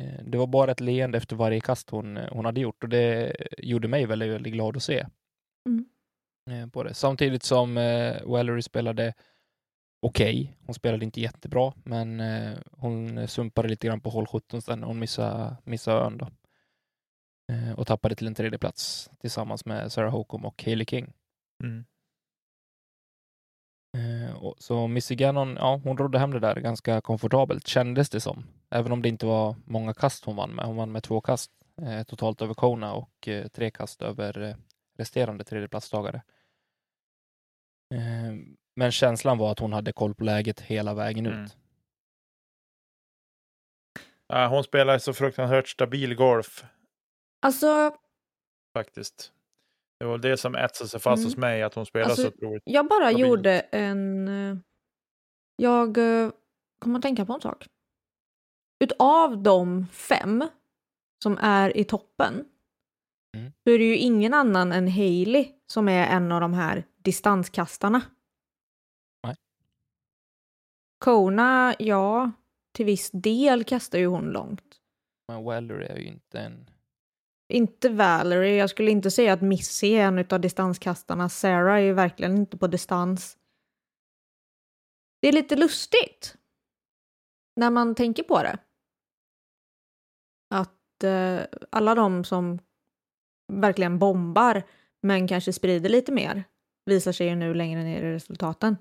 Eh, 0.02 0.24
Det 0.24 0.38
var 0.38 0.46
bara 0.46 0.70
ett 0.70 0.80
leende 0.80 1.18
efter 1.18 1.36
varje 1.36 1.60
kast 1.60 1.90
hon, 1.90 2.16
hon 2.16 2.44
hade 2.44 2.60
gjort 2.60 2.82
och 2.82 2.88
det 2.88 3.36
gjorde 3.58 3.88
mig 3.88 4.06
väldigt, 4.06 4.30
väldigt 4.32 4.52
glad 4.52 4.76
att 4.76 4.82
se. 4.82 5.06
Mm. 5.68 5.86
eh, 6.50 6.68
På 6.70 6.82
det. 6.82 6.94
Samtidigt 6.94 7.42
som 7.42 7.76
eh, 7.78 8.22
Valerie 8.24 8.62
spelade 8.62 9.14
okej. 10.02 10.56
Hon 10.66 10.74
spelade 10.74 11.04
inte 11.04 11.20
jättebra, 11.20 11.72
men 11.84 12.20
eh, 12.20 12.58
hon 12.72 13.28
sumpade 13.28 13.68
lite 13.68 13.86
grann 13.86 14.00
på 14.00 14.10
håll 14.10 14.26
17 14.26 14.62
sen 14.62 14.80
när 14.80 14.86
hon 14.86 14.98
missade, 14.98 15.56
missade 15.64 16.00
ön 16.00 16.18
då. 16.18 16.28
Eh, 17.52 17.78
och 17.78 17.86
tappade 17.86 18.14
till 18.14 18.26
en 18.26 18.34
tredje 18.34 18.58
plats 18.58 19.10
tillsammans 19.20 19.64
med 19.64 19.92
Sarah 19.92 20.10
Hokom 20.12 20.44
och 20.44 20.64
Hailey 20.64 20.86
King. 20.86 21.12
Mm. 21.64 21.84
Eh, 24.34 24.42
och, 24.42 24.56
så 24.58 24.86
Missy 24.86 25.14
Gannon, 25.14 25.56
ja, 25.56 25.80
hon 25.84 25.98
rodde 25.98 26.18
hem 26.18 26.30
det 26.30 26.40
där 26.40 26.56
ganska 26.56 27.00
komfortabelt, 27.00 27.66
kändes 27.66 28.10
det 28.10 28.20
som. 28.20 28.44
Även 28.70 28.92
om 28.92 29.02
det 29.02 29.08
inte 29.08 29.26
var 29.26 29.56
många 29.64 29.94
kast 29.94 30.24
hon 30.24 30.36
vann 30.36 30.50
med. 30.50 30.64
Hon 30.64 30.76
vann 30.76 30.92
med 30.92 31.02
två 31.02 31.20
kast 31.20 31.50
eh, 31.82 32.02
totalt 32.02 32.42
över 32.42 32.54
Kona 32.54 32.94
och 32.94 33.28
eh, 33.28 33.46
tre 33.48 33.70
kast 33.70 34.02
över 34.02 34.42
eh, 34.42 34.56
resterande 34.98 35.44
tredjeplatstagare. 35.44 36.22
Eh, 37.94 38.34
men 38.76 38.92
känslan 38.92 39.38
var 39.38 39.52
att 39.52 39.58
hon 39.58 39.72
hade 39.72 39.92
koll 39.92 40.14
på 40.14 40.24
läget 40.24 40.60
hela 40.60 40.94
vägen 40.94 41.26
ut. 41.26 41.32
Mm. 41.32 41.48
Ja, 44.26 44.46
hon 44.46 44.64
spelar 44.64 44.98
så 44.98 45.12
fruktansvärt 45.12 45.68
stabil 45.68 46.14
golf 46.14 46.64
Alltså, 47.40 47.96
faktiskt. 48.74 49.33
Det 50.04 50.08
var 50.08 50.18
det 50.18 50.36
som 50.36 50.54
etsade 50.54 50.88
sig 50.90 51.00
fast 51.00 51.20
Mm. 51.20 51.26
hos 51.26 51.36
mig, 51.36 51.62
att 51.62 51.74
hon 51.74 51.86
spelar 51.86 52.06
Alltså, 52.06 52.22
så 52.22 52.28
otroligt. 52.28 52.62
jag 52.66 52.88
bara 52.88 53.04
Stabilt. 53.08 53.18
gjorde 53.28 53.60
en... 53.60 54.28
eh, 54.28 54.56
Jag 55.56 55.98
eh, 55.98 56.30
kommer 56.78 56.98
att 56.98 57.02
tänka 57.02 57.26
på 57.26 57.32
en 57.32 57.40
sak. 57.40 57.66
Utav 58.84 59.42
de 59.42 59.86
fem 59.86 60.48
som 61.22 61.38
är 61.40 61.76
i 61.76 61.84
toppen 61.84 62.44
Mm. 63.36 63.52
så 63.64 63.70
är 63.70 63.78
det 63.78 63.84
ju 63.84 63.96
ingen 63.96 64.34
annan 64.34 64.72
än 64.72 64.88
Hailey 64.88 65.52
som 65.66 65.88
är 65.88 66.06
en 66.06 66.32
av 66.32 66.40
de 66.40 66.54
här 66.54 66.84
distanskastarna. 66.96 68.02
Nej. 69.26 69.36
Kona, 71.04 71.74
ja, 71.78 72.30
till 72.72 72.86
viss 72.86 73.10
del 73.10 73.64
kastar 73.64 73.98
ju 73.98 74.06
hon 74.06 74.24
långt. 74.24 74.80
Men 75.28 75.44
Valerie 75.44 75.88
är 75.88 75.96
ju 75.98 76.06
inte 76.06 76.40
en... 76.40 76.70
Inte 77.48 77.88
Valerie, 77.88 78.56
jag 78.56 78.70
skulle 78.70 78.90
inte 78.90 79.10
säga 79.10 79.32
att 79.32 79.42
Missy 79.42 79.92
är 79.92 80.06
en 80.06 80.26
av 80.30 80.40
distanskastarna. 80.40 81.28
Sarah 81.28 81.74
är 81.74 81.80
ju 81.80 81.92
verkligen 81.92 82.36
inte 82.36 82.56
på 82.56 82.66
distans. 82.66 83.38
Det 85.22 85.28
är 85.28 85.32
lite 85.32 85.56
lustigt. 85.56 86.36
När 87.56 87.70
man 87.70 87.94
tänker 87.94 88.22
på 88.22 88.42
det. 88.42 88.58
Att 90.54 91.04
eh, 91.04 91.40
alla 91.70 91.94
de 91.94 92.24
som 92.24 92.58
verkligen 93.52 93.98
bombar 93.98 94.62
men 95.02 95.28
kanske 95.28 95.52
sprider 95.52 95.88
lite 95.88 96.12
mer 96.12 96.44
visar 96.86 97.12
sig 97.12 97.26
ju 97.26 97.34
nu 97.34 97.54
längre 97.54 97.82
ner 97.82 98.02
i 98.02 98.12
resultaten. 98.12 98.76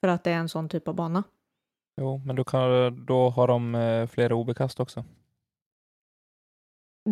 För 0.00 0.08
att 0.08 0.24
det 0.24 0.30
är 0.30 0.36
en 0.36 0.48
sån 0.48 0.68
typ 0.68 0.88
av 0.88 0.94
bana. 0.94 1.24
Jo, 2.00 2.18
men 2.26 2.36
då, 2.36 2.44
kan, 2.44 3.06
då 3.06 3.30
har 3.30 3.48
de 3.48 3.74
eh, 3.74 4.06
flera 4.06 4.34
obekast 4.34 4.80
också. 4.80 5.04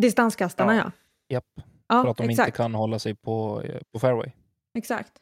Distanskastarna 0.01 0.75
ja. 0.75 0.81
Ja. 0.83 0.91
Japp, 1.35 1.45
Ja, 1.89 2.03
för 2.03 2.11
att 2.11 2.17
de 2.17 2.29
exakt. 2.29 2.47
inte 2.47 2.57
kan 2.57 2.73
hålla 2.75 2.99
sig 2.99 3.15
på, 3.15 3.61
eh, 3.61 3.81
på 3.91 3.99
fairway. 3.99 4.31
Exakt. 4.77 5.13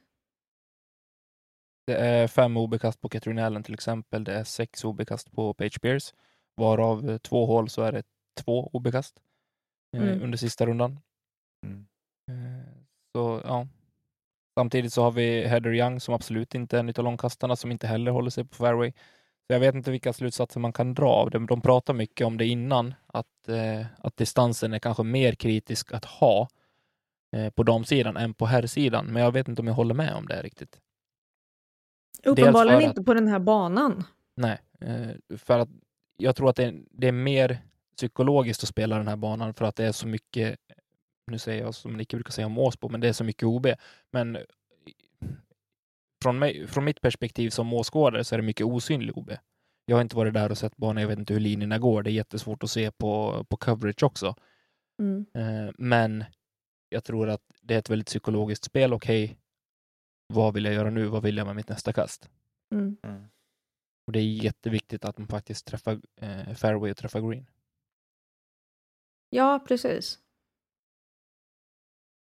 Det 1.87 1.95
är 1.97 2.27
fem 2.27 2.57
OB-kast 2.57 3.01
på 3.01 3.09
Katrin 3.09 3.39
Allen 3.39 3.63
till 3.63 3.73
exempel. 3.73 4.23
Det 4.23 4.33
är 4.33 4.43
sex 4.43 4.85
OB-kast 4.85 5.31
på 5.31 5.53
Page 5.53 5.81
Pierce. 5.81 6.13
Varav 6.55 7.09
eh, 7.09 7.17
två 7.17 7.45
hål 7.45 7.69
så 7.69 7.81
är 7.81 7.91
det 7.91 8.03
två 8.43 8.69
OB-kast 8.73 9.21
eh, 9.97 10.01
Mm. 10.03 10.23
under 10.23 10.37
sista 10.37 10.65
rundan. 10.65 10.99
Mm. 11.65 11.87
Eh, 12.31 12.65
så 13.15 13.41
ja. 13.43 13.67
Samtidigt 14.59 14.93
så 14.93 15.01
har 15.03 15.11
vi 15.11 15.47
Heather 15.47 15.73
Young 15.73 15.99
som 15.99 16.13
absolut 16.13 16.55
inte 16.55 16.75
är 16.77 16.79
en 16.79 16.89
av 16.89 17.03
långkastarna 17.03 17.55
som 17.55 17.71
inte 17.71 17.87
heller 17.87 18.11
håller 18.11 18.29
sig 18.29 18.45
på 18.45 18.55
fairway. 18.55 18.93
Så 19.47 19.53
jag 19.53 19.59
vet 19.59 19.75
inte 19.75 19.91
vilka 19.91 20.13
slutsatser 20.13 20.59
man 20.59 20.73
kan 20.73 20.93
dra 20.93 21.09
av 21.09 21.29
det. 21.29 21.39
De 21.45 21.61
pratar 21.61 21.93
mycket 21.93 22.27
om 22.27 22.37
det 22.37 22.45
innan, 22.45 22.93
att, 23.07 23.49
eh, 23.49 23.85
att 23.99 24.17
distansen 24.17 24.73
är 24.73 24.79
kanske 24.79 25.03
mer 25.03 25.35
kritisk 25.35 25.93
att 25.93 26.05
ha 26.05 26.47
eh, 27.35 27.49
på 27.49 27.63
damsidan 27.63 28.17
än 28.17 28.33
på 28.33 28.45
herrsidan. 28.45 29.05
Men 29.05 29.23
jag 29.23 29.31
vet 29.31 29.47
inte 29.47 29.61
om 29.61 29.67
jag 29.67 29.73
håller 29.73 29.93
med 29.95 30.13
om 30.15 30.25
det 30.25 30.41
riktigt. 30.41 30.79
Uppenbarligen 32.23 32.77
att- 32.77 32.83
inte 32.83 33.03
på 33.03 33.13
den 33.13 33.27
här 33.27 33.39
banan. 33.39 34.03
Nej, 34.35 34.57
eh, 34.81 35.37
för 35.37 35.59
att 35.59 35.69
jag 36.17 36.35
tror 36.35 36.49
att 36.49 36.55
det 36.55 36.65
är, 36.65 36.83
det 36.91 37.07
är 37.07 37.11
mer 37.11 37.57
psykologiskt 37.97 38.63
att 38.63 38.69
spela 38.69 38.97
den 38.97 39.07
här 39.07 39.15
banan 39.15 39.53
för 39.53 39.65
att 39.65 39.75
det 39.75 39.85
är 39.85 39.91
så 39.91 40.07
mycket, 40.07 40.59
nu 41.31 41.39
säger 41.39 41.63
jag 41.63 41.75
som 41.75 41.97
Nicke 41.97 42.17
brukar 42.17 42.31
säga 42.31 42.47
om 42.47 42.57
Åsbo, 42.57 42.89
men 42.89 43.01
det 43.01 43.07
är 43.07 43.13
så 43.13 43.23
mycket 43.23 43.43
OB. 43.43 43.67
Men 44.11 44.37
från, 46.25 46.39
mig, 46.39 46.67
från 46.67 46.85
mitt 46.85 47.01
perspektiv 47.01 47.49
som 47.49 47.73
åskådare 47.73 48.23
så 48.23 48.35
är 48.35 48.39
det 48.39 48.45
mycket 48.45 48.65
osynlig 48.65 49.17
OB. 49.17 49.31
Jag 49.85 49.95
har 49.95 50.01
inte 50.01 50.15
varit 50.15 50.33
där 50.33 50.51
och 50.51 50.57
sett 50.57 50.77
banan, 50.77 51.01
jag 51.01 51.07
vet 51.07 51.19
inte 51.19 51.33
hur 51.33 51.39
linjerna 51.39 51.79
går. 51.79 52.03
Det 52.03 52.11
är 52.11 52.13
jättesvårt 52.13 52.63
att 52.63 52.69
se 52.69 52.91
på, 52.91 53.43
på 53.49 53.57
coverage 53.57 54.03
också. 54.03 54.35
Mm. 54.99 55.25
Eh, 55.33 55.73
men 55.77 56.23
jag 56.89 57.03
tror 57.03 57.29
att 57.29 57.41
det 57.61 57.73
är 57.73 57.79
ett 57.79 57.89
väldigt 57.89 58.07
psykologiskt 58.07 58.63
spel. 58.63 58.93
Okej, 58.93 59.37
vad 60.33 60.53
vill 60.53 60.65
jag 60.65 60.73
göra 60.73 60.89
nu? 60.89 61.05
Vad 61.05 61.23
vill 61.23 61.37
jag 61.37 61.47
med 61.47 61.55
mitt 61.55 61.69
nästa 61.69 61.93
kast? 61.93 62.29
Mm. 62.73 62.97
Mm. 63.03 63.27
Och 64.07 64.13
det 64.13 64.19
är 64.19 64.43
jätteviktigt 64.43 65.05
att 65.05 65.17
man 65.17 65.27
faktiskt 65.27 65.65
träffar 65.65 66.01
eh, 66.15 66.53
fairway 66.53 66.91
och 66.91 66.97
träffar 66.97 67.29
green. 67.29 67.45
Ja, 69.29 69.65
precis. 69.67 70.19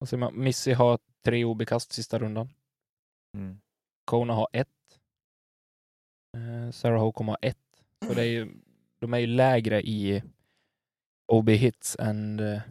Och 0.01 0.09
så 0.09 0.17
man, 0.17 0.43
Missy 0.43 0.73
har 0.73 0.99
tre 1.23 1.45
OB-kast 1.45 1.91
sista 1.91 2.19
rundan. 2.19 2.49
Mm. 3.37 3.61
Kona 4.09 4.33
har 4.33 4.47
ett. 4.53 4.99
Eh, 6.37 6.71
Sarah 6.71 6.99
Hokom 7.01 7.27
har 7.27 7.37
ett. 7.41 7.83
Så 8.07 8.13
det 8.13 8.21
är 8.21 8.25
ju, 8.25 8.53
de 8.99 9.13
är 9.13 9.17
ju 9.17 9.27
lägre 9.27 9.81
i 9.81 10.23
OB-hits 11.27 11.95
än 11.99 12.39
eh, 12.39 12.61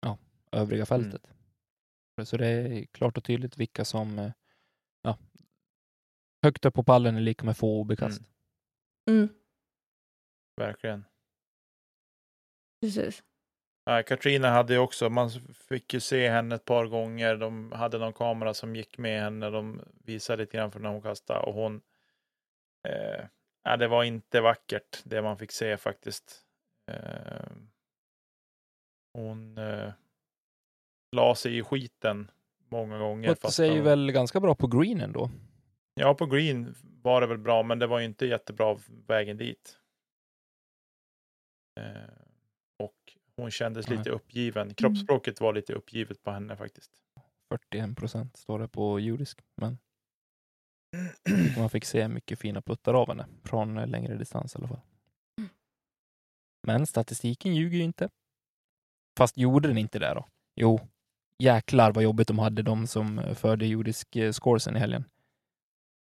ja, 0.00 0.18
övriga 0.52 0.86
fältet. 0.86 1.26
Så 2.24 2.36
det 2.36 2.46
är 2.46 2.84
klart 2.84 3.16
och 3.16 3.24
tydligt 3.24 3.56
vilka 3.56 3.84
som 3.84 4.18
eh, 4.18 4.32
ja, 5.02 5.18
högt 6.42 6.64
upp 6.64 6.74
på 6.74 6.84
pallen 6.84 7.16
är 7.16 7.20
lika 7.20 7.44
med 7.44 7.56
få 7.56 7.80
OB-kast. 7.80 8.22
Mm. 9.10 9.22
Mm, 9.22 9.34
Verkligen. 10.56 11.04
precis. 12.80 13.22
Ja, 13.84 14.02
Katrina 14.02 14.50
hade 14.50 14.72
ju 14.72 14.78
också, 14.78 15.10
man 15.10 15.30
fick 15.54 15.94
ju 15.94 16.00
se 16.00 16.28
henne 16.28 16.54
ett 16.54 16.64
par 16.64 16.86
gånger. 16.86 17.36
De 17.36 17.72
hade 17.72 17.98
någon 17.98 18.12
kamera 18.12 18.54
som 18.54 18.76
gick 18.76 18.98
med 18.98 19.20
henne. 19.22 19.50
De 19.50 19.80
visade 20.04 20.42
lite 20.42 20.56
grann 20.56 20.70
för 20.70 20.80
när 20.80 20.90
hon 20.90 21.02
kastade 21.02 21.40
och 21.40 21.54
hon. 21.54 21.80
Eh, 22.88 23.24
ja, 23.64 23.76
det 23.76 23.88
var 23.88 24.04
inte 24.04 24.40
vackert 24.40 25.00
det 25.04 25.22
man 25.22 25.38
fick 25.38 25.52
se 25.52 25.76
faktiskt. 25.76 26.42
Eh, 26.92 27.52
hon 29.14 29.58
eh, 29.58 29.92
la 31.16 31.34
sig 31.34 31.58
i 31.58 31.62
skiten 31.62 32.30
många 32.68 32.98
gånger. 32.98 33.28
Skötte 33.28 33.50
sig 33.52 33.70
hon- 33.70 33.84
väl 33.84 34.12
ganska 34.12 34.40
bra 34.40 34.54
på 34.54 34.66
green 34.66 35.00
ändå. 35.00 35.30
Ja, 35.94 36.14
på 36.14 36.26
green 36.26 36.74
var 37.02 37.20
det 37.20 37.26
väl 37.26 37.38
bra, 37.38 37.62
men 37.62 37.78
det 37.78 37.86
var 37.86 37.98
ju 37.98 38.04
inte 38.04 38.26
jättebra 38.26 38.78
vägen 39.06 39.36
dit. 39.36 39.78
Eh, 41.80 42.21
hon 43.36 43.50
kändes 43.50 43.88
Nej. 43.88 43.98
lite 43.98 44.10
uppgiven. 44.10 44.74
Kroppsspråket 44.74 45.40
var 45.40 45.52
lite 45.52 45.72
uppgivet 45.72 46.22
på 46.22 46.30
henne 46.30 46.56
faktiskt. 46.56 46.92
41 47.48 47.96
procent 47.96 48.36
står 48.36 48.58
det 48.58 48.68
på 48.68 49.00
judisk. 49.00 49.40
Men 49.56 49.78
man 51.58 51.70
fick 51.70 51.84
se 51.84 52.08
mycket 52.08 52.38
fina 52.38 52.62
puttar 52.62 52.94
av 52.94 53.08
henne 53.08 53.26
från 53.44 53.78
eh, 53.78 53.86
längre 53.86 54.16
distans 54.16 54.54
i 54.54 54.58
alla 54.58 54.68
fall. 54.68 54.80
Men 56.66 56.86
statistiken 56.86 57.54
ljuger 57.54 57.78
ju 57.78 57.84
inte. 57.84 58.08
Fast 59.18 59.36
gjorde 59.36 59.68
den 59.68 59.78
inte 59.78 59.98
det 59.98 60.14
då? 60.14 60.26
Jo, 60.54 60.80
jäklar 61.38 61.92
vad 61.92 62.04
jobbigt 62.04 62.28
de 62.28 62.38
hade, 62.38 62.62
de 62.62 62.86
som 62.86 63.18
eh, 63.18 63.34
förde 63.34 63.66
judisk 63.66 64.16
eh, 64.16 64.32
scoresen 64.32 64.76
i 64.76 64.78
helgen. 64.78 65.04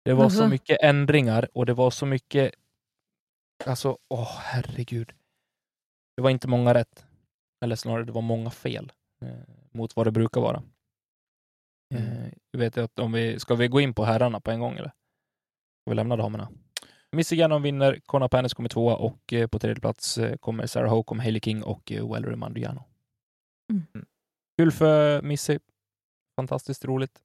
Det 0.04 0.12
var 0.12 0.20
så 0.20 0.24
Alltså? 0.24 0.48
mycket 0.48 0.78
ändringar 0.82 1.48
och 1.54 1.66
det 1.66 1.74
var 1.74 1.90
så 1.90 2.06
mycket... 2.06 2.54
Alltså, 3.66 3.98
åh 4.08 4.38
herregud. 4.38 5.12
Det 6.16 6.22
var 6.22 6.30
inte 6.30 6.48
många 6.48 6.74
rätt. 6.74 7.06
Eller 7.60 7.76
snarare, 7.76 8.04
det 8.04 8.12
var 8.12 8.22
många 8.22 8.50
fel 8.50 8.92
eh, 9.22 9.54
mot 9.72 9.96
vad 9.96 10.06
det 10.06 10.10
brukar 10.10 10.40
vara. 10.40 10.62
Eh, 11.94 12.28
jag 12.50 12.60
vet 12.60 12.78
att 12.78 12.98
om 12.98 13.12
vi, 13.12 13.40
ska 13.40 13.54
vi 13.54 13.68
gå 13.68 13.80
in 13.80 13.94
på 13.94 14.04
herrarna 14.04 14.40
på 14.40 14.50
en 14.50 14.60
gång 14.60 14.76
eller? 14.76 14.88
Ska 15.80 15.90
vi 15.90 15.94
lämna 15.94 16.16
damerna? 16.16 16.48
Missy 17.12 17.36
Gannon 17.36 17.62
vinner, 17.62 18.00
Connor 18.06 18.28
Panis 18.28 18.54
kommer 18.54 18.68
tvåa 18.68 18.96
och 18.96 19.32
eh, 19.32 19.46
på 19.46 19.58
tredje 19.58 19.80
plats 19.80 20.18
eh, 20.18 20.36
kommer 20.36 20.66
Sarah 20.66 20.90
Hokom, 20.90 21.18
Hailey 21.18 21.40
King 21.40 21.62
och 21.62 21.92
eh, 21.92 22.12
Wellery 22.12 22.36
Manduiano. 22.36 22.84
Mm. 23.72 24.06
Kul 24.58 24.72
för 24.72 25.22
Missy. 25.22 25.58
Fantastiskt 26.36 26.84
roligt. 26.84 27.22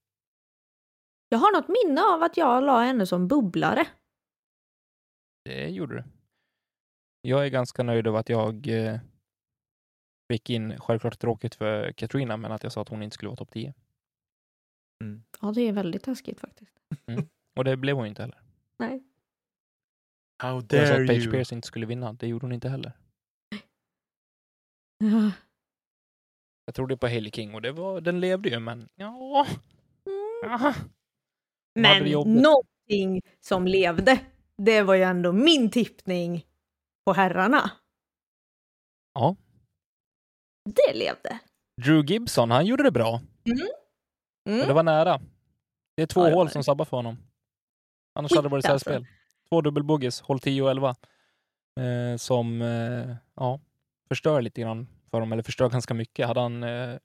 Jag 1.29 1.37
har 1.37 1.51
något 1.51 1.67
minne 1.67 2.01
av 2.01 2.23
att 2.23 2.37
jag 2.37 2.63
la 2.63 2.81
henne 2.81 3.05
som 3.05 3.27
bubblare. 3.27 3.87
Det 5.45 5.69
gjorde 5.69 5.95
du. 5.95 6.03
Jag 7.21 7.45
är 7.45 7.49
ganska 7.49 7.83
nöjd 7.83 8.07
över 8.07 8.19
att 8.19 8.29
jag 8.29 8.67
eh, 8.67 8.99
fick 10.31 10.49
in, 10.49 10.79
självklart 10.79 11.19
tråkigt 11.19 11.55
för 11.55 11.91
Katrina, 11.91 12.37
men 12.37 12.51
att 12.51 12.63
jag 12.63 12.71
sa 12.71 12.81
att 12.81 12.89
hon 12.89 13.03
inte 13.03 13.13
skulle 13.13 13.29
vara 13.29 13.37
topp 13.37 13.51
10. 13.51 13.73
Mm. 15.03 15.23
Ja, 15.41 15.51
det 15.51 15.61
är 15.61 15.73
väldigt 15.73 16.03
taskigt 16.03 16.39
faktiskt. 16.39 16.79
Och 17.55 17.63
det 17.63 17.77
blev 17.77 17.95
hon 17.95 18.07
inte 18.07 18.21
heller. 18.21 18.41
Nej. 18.77 19.03
How 20.43 20.57
Och 20.57 20.63
jag 20.69 20.87
sa 20.87 20.93
dare 20.93 21.01
att 21.01 21.07
Page 21.07 21.17
you? 21.17 21.31
Pierce 21.31 21.55
inte 21.55 21.67
skulle 21.67 21.85
vinna. 21.85 22.13
Det 22.13 22.27
gjorde 22.27 22.45
hon 22.45 22.53
inte 22.53 22.69
heller. 22.69 22.91
Ja. 24.97 25.31
Jag 26.65 26.75
trodde 26.75 26.97
på 26.97 27.07
Hailey 27.07 27.31
King 27.31 27.53
och 27.55 27.61
det 27.61 27.71
var, 27.71 28.01
den 28.01 28.19
levde 28.19 28.49
ju, 28.49 28.59
men 28.59 28.89
ja. 28.95 29.47
Mm. 30.45 30.59
Hade 30.59 30.75
Men 31.75 32.03
någonting 32.41 33.21
som 33.39 33.67
levde, 33.67 34.25
det 34.57 34.81
var 34.81 34.95
ju 34.95 35.03
ändå 35.03 35.33
min 35.33 35.69
tippning 35.71 36.45
på 37.05 37.13
herrarna. 37.13 37.71
Ja. 39.13 39.35
Det 40.65 40.93
levde. 40.93 41.39
Drew 41.81 42.05
Gibson, 42.05 42.51
han 42.51 42.65
gjorde 42.65 42.83
det 42.83 42.91
bra. 42.91 43.21
Det 43.43 44.51
Mm. 44.63 44.75
var 44.75 44.83
nära. 44.83 45.21
Det 45.97 46.03
är 46.03 46.07
två 46.07 46.21
Ja, 46.23 46.29
det 46.29 46.35
hål 46.35 46.45
det. 46.47 46.51
som 46.53 46.63
sabbar 46.63 46.85
för 46.85 46.97
honom. 46.97 47.17
Annars 48.15 48.31
Skit 48.31 48.35
hade 48.37 48.47
det 48.47 48.51
varit 48.51 48.65
alltså. 48.65 48.89
särspel. 48.89 49.05
Två 49.49 49.61
dubbelboggies, 49.61 50.21
hål 50.21 50.39
10 50.39 50.61
och 50.61 50.69
11. 50.71 50.95
Eh, 51.79 52.17
som 52.17 52.61
eh, 52.61 53.15
ja, 53.35 53.59
förstör 54.07 54.41
lite 54.41 54.61
grann 54.61 54.87
för 55.11 55.17
honom, 55.17 55.31
eller 55.33 55.43
förstör 55.43 55.69
ganska 55.69 55.93
mycket. 55.93 56.27
Hade 56.27 56.39
han, 56.39 56.63
eh, 56.63 56.97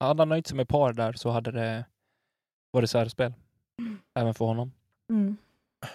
hade 0.00 0.20
han 0.20 0.28
nöjt 0.28 0.46
sig 0.46 0.56
med 0.56 0.68
par 0.68 0.92
där 0.92 1.12
så 1.12 1.30
hade 1.30 1.50
det 1.50 1.84
varit 2.72 2.90
särspel. 2.90 3.32
Även 4.14 4.34
för 4.34 4.44
honom. 4.44 4.72
Mm. 5.10 5.36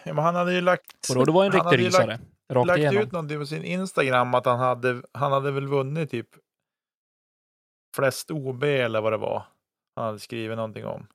Ja, 0.04 0.13
men 0.13 0.24
han 0.24 0.36
hade 0.36 0.54
ju 0.54 0.62
lagt, 0.62 1.10
Och 1.10 1.15
då, 1.15 1.26
det 1.26 1.32
var 1.32 1.46
en 1.46 1.52
han 1.52 1.60
hade 1.65 1.78
riktig 1.78 1.84
ju 1.84 1.89
rysare. 1.89 2.08
lagt, 2.08 2.24
Rakt 2.50 2.68
lagt 2.68 2.80
igenom. 2.80 3.04
ut 3.04 3.12
någonting 3.12 3.39
på 3.39 3.46
sin 3.46 3.63
Instagram 3.63 4.36
att 4.36 4.46
han 4.46 4.60
hade, 4.60 5.02
han 5.12 5.32
hade 5.32 5.52
väl 5.52 5.68
vunnit 5.68 6.12
typ 6.12 6.28
flest 7.95 8.31
OB 8.31 8.63
eller 8.63 9.01
vad 9.01 9.13
det 9.13 9.17
var. 9.17 9.43
Han 9.95 10.05
hade 10.05 10.19
skrivit 10.19 10.58
någonting 10.58 10.86
om. 10.86 11.08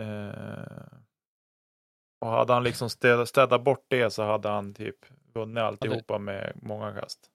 Eh, 0.00 0.98
och 2.20 2.28
hade 2.28 2.52
han 2.52 2.64
liksom 2.64 2.90
städat, 2.90 3.28
städat 3.28 3.64
bort 3.64 3.84
det 3.88 4.10
så 4.10 4.22
hade 4.22 4.48
han 4.48 4.74
typ 4.74 4.96
vunnit 5.34 5.62
alltihopa 5.62 6.18
med 6.18 6.52
många 6.62 6.94
kast. 7.00 7.30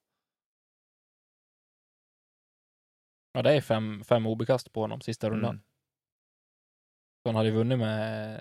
Ja, 3.34 3.42
det 3.42 3.54
är 3.54 3.62
fem, 3.62 4.04
fem 4.04 4.26
obekast 4.26 4.74
på 4.74 4.82
honom 4.82 5.02
sista 5.02 5.30
rundan. 5.30 5.50
Mm. 5.50 5.64
Så 7.24 7.30
han 7.30 7.36
hade 7.36 7.52
vunnit 7.52 7.80
med 7.80 8.36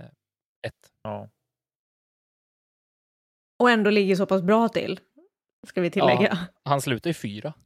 ett. 0.66 0.92
Ja. 1.02 1.28
Och 3.58 3.70
ändå 3.70 3.90
ligger 3.90 4.16
så 4.16 4.26
pass 4.26 4.42
bra 4.42 4.68
till, 4.68 5.00
ska 5.66 5.80
vi 5.80 5.90
tillägga. 5.90 6.38
Han 6.62 6.80
slutade 6.80 7.10
i 7.10 7.14
fyra. 7.14 7.54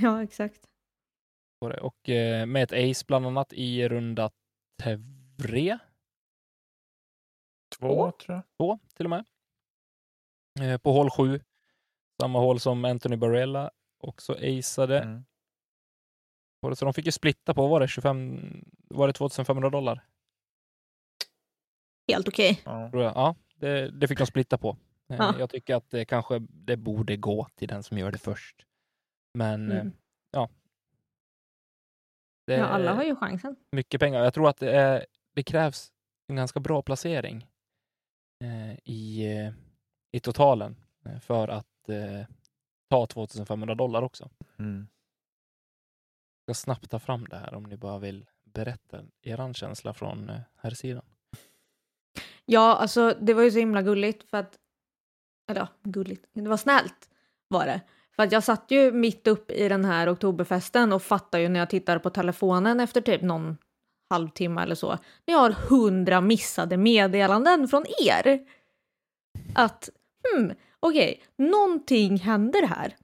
Ja, 0.00 0.22
exakt. 0.22 0.68
På 1.60 1.68
det. 1.68 1.80
Och 1.80 2.08
eh, 2.08 2.46
med 2.46 2.62
ett 2.62 2.72
ace 2.90 3.04
bland 3.06 3.26
annat 3.26 3.52
i 3.52 3.88
runda 3.88 4.30
tre, 4.82 5.78
Två, 7.78 7.88
Två? 7.88 8.12
tror 8.12 8.34
jag. 8.36 8.42
två 8.56 8.78
till 8.94 9.06
och 9.06 9.10
med. 9.10 9.24
Eh, 10.60 10.78
på 10.78 10.92
hål 10.92 11.10
sju, 11.10 11.40
samma 12.20 12.38
hål 12.38 12.60
som 12.60 12.84
Anthony 12.84 13.16
Barella 13.16 13.70
också 13.98 14.32
aceade. 14.32 15.00
Mm. 15.00 15.24
Så 16.76 16.84
de 16.84 16.94
fick 16.94 17.06
ju 17.06 17.12
splitta 17.12 17.54
på, 17.54 17.66
var 17.66 17.80
det 17.80 17.88
25, 17.88 18.64
var 18.88 19.06
det 19.06 19.12
2500 19.12 19.70
dollar? 19.70 20.04
Helt 22.12 22.28
okej. 22.28 22.62
Ja. 22.64 22.90
Tror 22.90 23.02
jag. 23.02 23.12
Ja, 23.16 23.36
det, 23.54 23.90
det 23.90 24.08
fick 24.08 24.18
de 24.18 24.26
splitta 24.26 24.58
på. 24.58 24.70
Eh, 25.08 25.16
Ja. 25.18 25.34
Jag 25.38 25.50
tycker 25.50 25.74
att 25.74 25.90
det 25.90 26.04
kanske 26.04 26.38
det 26.50 26.76
borde 26.76 27.16
gå 27.16 27.48
till 27.54 27.68
den 27.68 27.82
som 27.82 27.98
gör 27.98 28.12
det 28.12 28.18
först. 28.18 28.66
Men 29.34 29.70
Mm. 29.72 29.92
ja. 30.30 30.48
Det 32.48 32.56
Ja, 32.56 32.64
alla 32.66 32.94
har 32.94 33.04
ju 33.04 33.16
chansen. 33.16 33.56
mycket 33.72 34.00
pengar. 34.00 34.24
Jag 34.24 34.34
tror 34.34 34.48
att 34.48 34.56
det, 34.56 34.72
är, 34.72 35.06
det 35.34 35.42
krävs 35.42 35.92
en 36.28 36.36
ganska 36.36 36.60
bra 36.60 36.82
placering 36.82 37.46
eh, 38.44 38.78
i, 38.84 39.32
eh, 39.36 39.52
i 40.12 40.20
totalen 40.20 40.76
eh, 41.04 41.18
för 41.20 41.48
att 41.48 41.88
eh, 41.88 42.26
ta 42.90 43.06
2500 43.06 43.74
dollar 43.74 44.02
också. 44.02 44.30
Mm. 44.58 44.88
Jag 46.46 46.56
ska 46.56 46.62
snabbt 46.64 46.90
ta 46.90 46.98
fram 46.98 47.24
det 47.28 47.36
här 47.36 47.54
om 47.54 47.62
ni 47.62 47.76
bara 47.76 47.98
vill 47.98 48.26
berätta 48.44 49.04
er 49.22 49.52
känsla 49.52 49.94
från 49.94 50.30
eh, 50.30 50.40
här 50.56 50.70
sidan. 50.70 51.04
Ja, 52.44 52.76
alltså 52.76 53.16
det 53.20 53.34
var 53.34 53.42
ju 53.42 53.50
så 53.50 53.58
himla 53.58 53.82
gulligt 53.82 54.30
för 54.30 54.36
att... 54.36 54.58
Eller 55.50 55.60
ja, 55.60 55.68
gulligt. 55.82 56.26
Det 56.32 56.48
var 56.48 56.56
snällt 56.56 57.10
var 57.48 57.66
det. 57.66 57.80
För 58.18 58.22
att 58.22 58.32
jag 58.32 58.44
satt 58.44 58.64
ju 58.68 58.92
mitt 58.92 59.26
upp 59.26 59.50
i 59.50 59.68
den 59.68 59.84
här 59.84 60.12
oktoberfesten 60.12 60.92
och 60.92 61.02
fattar 61.02 61.38
ju 61.38 61.48
när 61.48 61.60
jag 61.60 61.70
tittar 61.70 61.98
på 61.98 62.10
telefonen 62.10 62.80
efter 62.80 63.00
typ 63.00 63.22
någon 63.22 63.56
halvtimme 64.10 64.62
eller 64.62 64.74
så. 64.74 64.88
Men 65.26 65.32
jag 65.32 65.38
har 65.38 65.50
hundra 65.50 66.20
missade 66.20 66.76
meddelanden 66.76 67.68
från 67.68 67.84
er. 68.04 68.40
Att, 69.54 69.88
hmm, 70.32 70.52
okej, 70.80 71.22
någonting 71.38 72.16
händer 72.16 72.66
här. 72.66 72.96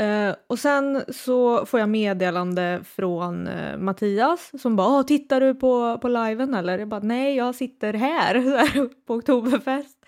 Uh, 0.00 0.34
och 0.46 0.58
sen 0.58 1.02
så 1.08 1.66
får 1.66 1.80
jag 1.80 1.88
meddelande 1.88 2.80
från 2.84 3.48
uh, 3.48 3.78
Mattias 3.78 4.62
som 4.62 4.76
bara 4.76 4.88
ah, 4.88 5.02
“Tittar 5.02 5.40
du 5.40 5.54
på, 5.54 5.98
på 5.98 6.08
liven 6.08 6.54
eller?” 6.54 6.78
Jag 6.78 6.88
bara 6.88 7.00
“Nej, 7.00 7.36
jag 7.36 7.54
sitter 7.54 7.92
här, 7.92 8.34
här 8.34 8.88
på 9.06 9.14
Oktoberfest”. 9.14 9.98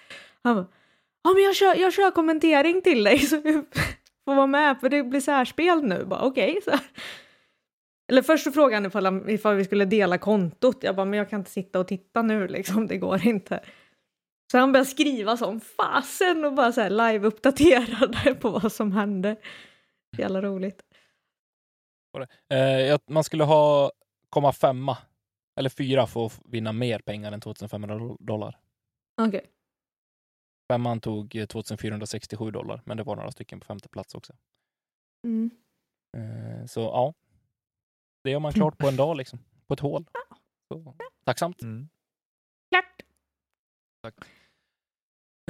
Han 0.42 0.56
bara 0.56 0.66
Ja, 1.24 1.32
men 1.34 1.42
jag 1.42 1.56
kör, 1.56 1.74
jag 1.74 1.92
kör 1.92 2.10
kommentering 2.10 2.82
till 2.82 3.04
dig 3.04 3.18
så 3.26 3.36
får 4.24 4.34
vara 4.34 4.46
med 4.46 4.80
för 4.80 4.88
det 4.88 5.02
blir 5.02 5.20
särspel 5.20 5.82
nu. 5.82 6.04
Bara 6.04 6.22
okej, 6.22 6.60
så. 6.64 6.70
Eller 8.12 8.22
först 8.22 8.44
så 8.44 8.52
frågade 8.52 8.76
han 8.76 8.86
ifall, 8.86 9.04
han- 9.04 9.28
ifall 9.28 9.56
vi 9.56 9.64
skulle 9.64 9.84
dela 9.84 10.18
kontot. 10.18 10.78
Jag 10.82 10.96
bara, 10.96 11.04
men 11.06 11.18
jag 11.18 11.30
kan 11.30 11.40
inte 11.40 11.50
sitta 11.50 11.80
och 11.80 11.88
titta 11.88 12.22
nu 12.22 12.48
liksom, 12.48 12.86
det 12.86 12.96
går 12.98 13.26
inte. 13.26 13.64
Så 14.52 14.58
han 14.58 14.72
började 14.72 14.90
skriva 14.90 15.36
som 15.36 15.60
fasen 15.60 16.44
och 16.44 16.52
bara 16.54 16.72
så 16.72 16.80
här 16.80 16.90
live-uppdaterade 16.90 18.34
på 18.40 18.50
vad 18.50 18.72
som 18.72 18.92
hände. 18.92 19.36
Jävla 20.18 20.42
roligt. 20.42 20.82
Eh, 22.52 22.98
man 23.10 23.24
skulle 23.24 23.44
ha 23.44 23.92
komma 24.30 24.52
femma 24.52 24.98
eller 25.58 25.70
fyra 25.70 26.06
för 26.06 26.26
att 26.26 26.40
vinna 26.44 26.72
mer 26.72 26.98
pengar 26.98 27.32
än 27.32 27.40
2500 27.40 28.16
dollar. 28.20 28.58
Okej. 29.22 29.44
Femman 30.74 31.00
tog 31.00 31.36
eh, 31.36 31.46
2467 31.46 32.50
dollar, 32.50 32.82
men 32.84 32.96
det 32.96 33.02
var 33.02 33.16
några 33.16 33.30
stycken 33.30 33.60
på 33.60 33.66
femte 33.66 33.88
plats 33.88 34.14
också. 34.14 34.32
Mm. 35.26 35.50
Eh, 36.16 36.66
så 36.66 36.80
ja, 36.80 37.14
det 38.24 38.30
gör 38.30 38.40
man 38.40 38.52
klart 38.60 38.78
på 38.78 38.88
en 38.88 38.96
dag 38.96 39.16
liksom, 39.16 39.38
på 39.66 39.74
ett 39.74 39.80
hål. 39.80 40.04
Så, 40.68 40.94
tacksamt. 41.24 41.62
Mm. 41.62 41.88
Klart. 44.02 44.24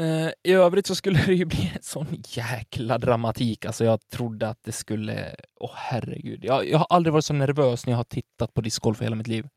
Eh, 0.00 0.30
I 0.42 0.52
övrigt 0.52 0.86
så 0.86 0.94
skulle 0.94 1.18
det 1.26 1.34
ju 1.34 1.44
bli 1.44 1.72
en 1.76 1.82
sån 1.82 2.22
jäkla 2.28 2.98
dramatik. 2.98 3.64
Alltså 3.64 3.84
jag 3.84 4.08
trodde 4.08 4.48
att 4.48 4.62
det 4.62 4.72
skulle... 4.72 5.36
Åh 5.60 5.74
herregud. 5.74 6.44
Jag, 6.44 6.68
jag 6.68 6.78
har 6.78 6.86
aldrig 6.90 7.12
varit 7.12 7.24
så 7.24 7.34
nervös 7.34 7.86
när 7.86 7.92
jag 7.92 7.98
har 7.98 8.04
tittat 8.04 8.54
på 8.54 8.60
discgolf 8.60 9.02
hela 9.02 9.16
mitt 9.16 9.26
liv. 9.26 9.48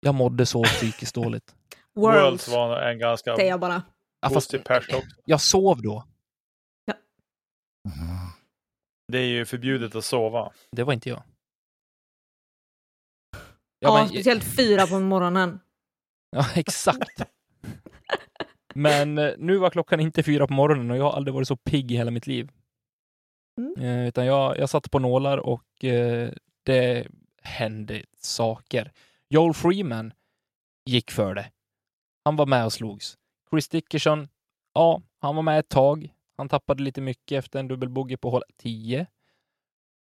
Jag 0.00 0.14
mådde 0.14 0.46
så 0.46 0.62
psykiskt 0.62 1.14
dåligt. 1.14 1.54
Worlds 1.94 2.24
Worlds, 2.24 2.48
var 2.48 2.80
en 2.80 2.98
ganska 2.98 3.36
säger 3.36 3.50
jag 3.50 3.60
bara. 3.60 3.82
Ja, 4.20 4.30
fast 4.30 4.54
jag 5.24 5.40
sov 5.40 5.82
då. 5.82 6.04
Det 9.12 9.18
är 9.18 9.26
ju 9.26 9.44
förbjudet 9.44 9.94
att 9.94 10.04
sova. 10.04 10.52
Det 10.72 10.84
var 10.84 10.92
inte 10.92 11.08
jag. 11.08 11.22
Ja, 13.30 13.38
Ja, 13.78 13.94
men, 13.94 14.08
speciellt 14.08 14.56
fyra 14.56 14.86
på 14.86 15.00
morgonen. 15.00 15.60
ja 16.30 16.46
exakt. 16.56 17.22
Men 18.74 19.18
eh, 19.18 19.32
nu 19.38 19.56
var 19.56 19.70
klockan 19.70 20.00
inte 20.00 20.22
fyra 20.22 20.46
på 20.46 20.52
morgonen 20.52 20.90
och 20.90 20.96
jag 20.96 21.04
har 21.04 21.12
aldrig 21.12 21.34
varit 21.34 21.48
så 21.48 21.56
pigg 21.56 21.92
i 21.92 21.96
hela 21.96 22.10
mitt 22.10 22.26
liv. 22.26 22.50
Mm. 23.60 23.74
Eh, 23.80 24.08
utan 24.08 24.26
jag, 24.26 24.58
jag 24.58 24.70
satt 24.70 24.90
på 24.90 24.98
nålar 24.98 25.38
och 25.38 25.84
eh, 25.84 26.32
det 26.62 27.08
hände 27.42 28.02
saker. 28.18 28.92
Joel 29.30 29.54
Freeman 29.54 30.12
gick 30.86 31.10
för 31.10 31.34
det. 31.34 31.50
Han 32.24 32.36
var 32.36 32.46
med 32.46 32.64
och 32.64 32.72
slogs. 32.72 33.17
Chris 33.50 33.68
Dickerson, 33.68 34.28
ja, 34.74 35.02
han 35.20 35.36
var 35.36 35.42
med 35.42 35.58
ett 35.58 35.68
tag. 35.68 36.14
Han 36.36 36.48
tappade 36.48 36.82
lite 36.82 37.00
mycket 37.00 37.38
efter 37.38 37.60
en 37.60 37.68
dubbelbogey 37.68 38.16
på 38.16 38.30
hål 38.30 38.42
10. 38.56 39.06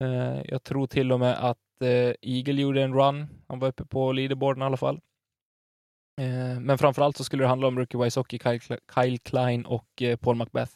Eh, 0.01 0.41
jag 0.45 0.63
tror 0.63 0.88
till 0.88 1.12
och 1.12 1.19
med 1.19 1.43
att 1.49 1.82
eh, 1.82 2.13
Eagle 2.21 2.62
gjorde 2.62 2.84
en 2.84 2.93
run. 2.93 3.27
Han 3.47 3.60
var 3.60 3.67
uppe 3.67 3.86
på 3.86 4.12
leaderboarden 4.12 4.62
i 4.62 4.65
alla 4.65 4.77
fall. 4.77 5.01
Eh, 6.21 6.60
men 6.60 6.77
framförallt 6.77 7.17
så 7.17 7.23
skulle 7.23 7.43
det 7.43 7.47
handla 7.47 7.67
om 7.67 7.80
Rookie 7.80 8.04
Wysocki, 8.04 8.39
Kyle, 8.39 8.60
Kle- 8.60 8.80
Kyle 8.95 9.17
Klein 9.19 9.65
och 9.65 10.01
eh, 10.01 10.17
Paul 10.17 10.36
Macbeth. 10.36 10.71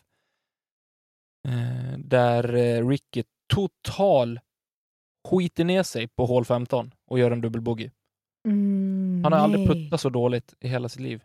Eh, 1.48 1.98
där 1.98 2.56
eh, 2.56 2.88
Ricky 2.88 3.24
total 3.54 4.40
skiter 5.28 5.64
ner 5.64 5.84
sig 5.84 6.08
på 6.08 6.26
hål 6.26 6.46
15 6.46 6.94
och 7.08 7.20
gör 7.20 7.32
en 7.32 7.42
dubbelbogey. 7.42 7.92
Mm, 8.48 9.22
Han 9.24 9.34
har 9.34 9.40
aldrig 9.40 9.68
nej. 9.68 9.76
puttat 9.84 10.02
så 10.02 10.10
dåligt 10.10 10.54
i 10.60 10.68
hela 10.68 10.90
sitt 10.90 11.02
liv. 11.02 11.24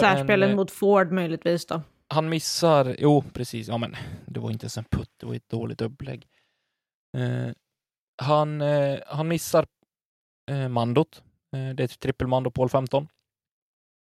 Särspelen 0.00 0.42
en, 0.48 0.50
eh, 0.50 0.56
mot 0.56 0.70
Ford 0.70 1.12
möjligtvis 1.12 1.66
då. 1.66 1.82
han 2.08 2.28
missar, 2.28 2.96
jo 2.98 3.22
precis, 3.32 3.68
ja 3.68 3.78
men 3.78 3.96
det 4.26 4.40
var 4.40 4.50
inte 4.50 4.64
ens 4.64 4.78
en 4.78 4.84
putt, 4.84 5.10
det 5.16 5.26
var 5.26 5.34
ett 5.34 5.48
dåligt 5.48 5.80
upplägg. 5.80 6.26
Eh, 7.16 7.52
han, 8.22 8.60
eh, 8.60 8.98
han 9.06 9.28
missar 9.28 9.66
eh, 10.50 10.68
mandot, 10.68 11.22
eh, 11.52 11.74
det 11.74 11.82
är 11.82 11.84
ett 11.84 12.00
trippelmando 12.00 12.50
på 12.50 12.60
hål 12.62 12.68
15. 12.68 13.08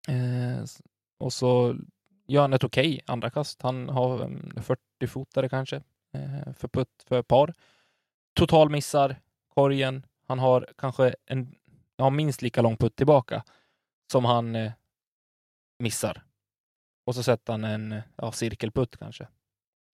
Eh, 0.09 0.65
och 1.19 1.33
så 1.33 1.77
gör 2.27 2.41
han 2.43 2.53
ett 2.53 2.65
okej 2.65 3.01
andra 3.07 3.31
kast. 3.31 3.63
Han 3.63 3.89
har 3.89 4.21
en 4.25 4.53
40-fotare 4.57 5.49
kanske 5.49 5.83
för 6.57 6.69
putt 6.69 7.05
för 7.09 7.23
par. 7.23 7.55
Total 8.35 8.71
missar 8.71 9.17
korgen. 9.55 10.07
Han 10.27 10.39
har 10.39 10.69
kanske 10.79 11.15
en, 11.27 11.55
ja, 11.97 12.11
minst 12.11 12.43
lika 12.43 12.63
lång 12.63 12.77
putt 12.77 12.97
tillbaka 12.97 13.45
som 14.13 14.25
han 14.25 14.71
missar. 15.79 16.23
Och 17.07 17.15
så 17.15 17.23
sätter 17.23 17.53
han 17.53 17.65
en 17.65 18.03
ja, 18.17 18.33
cirkelputt 18.33 18.97
kanske. 18.97 19.29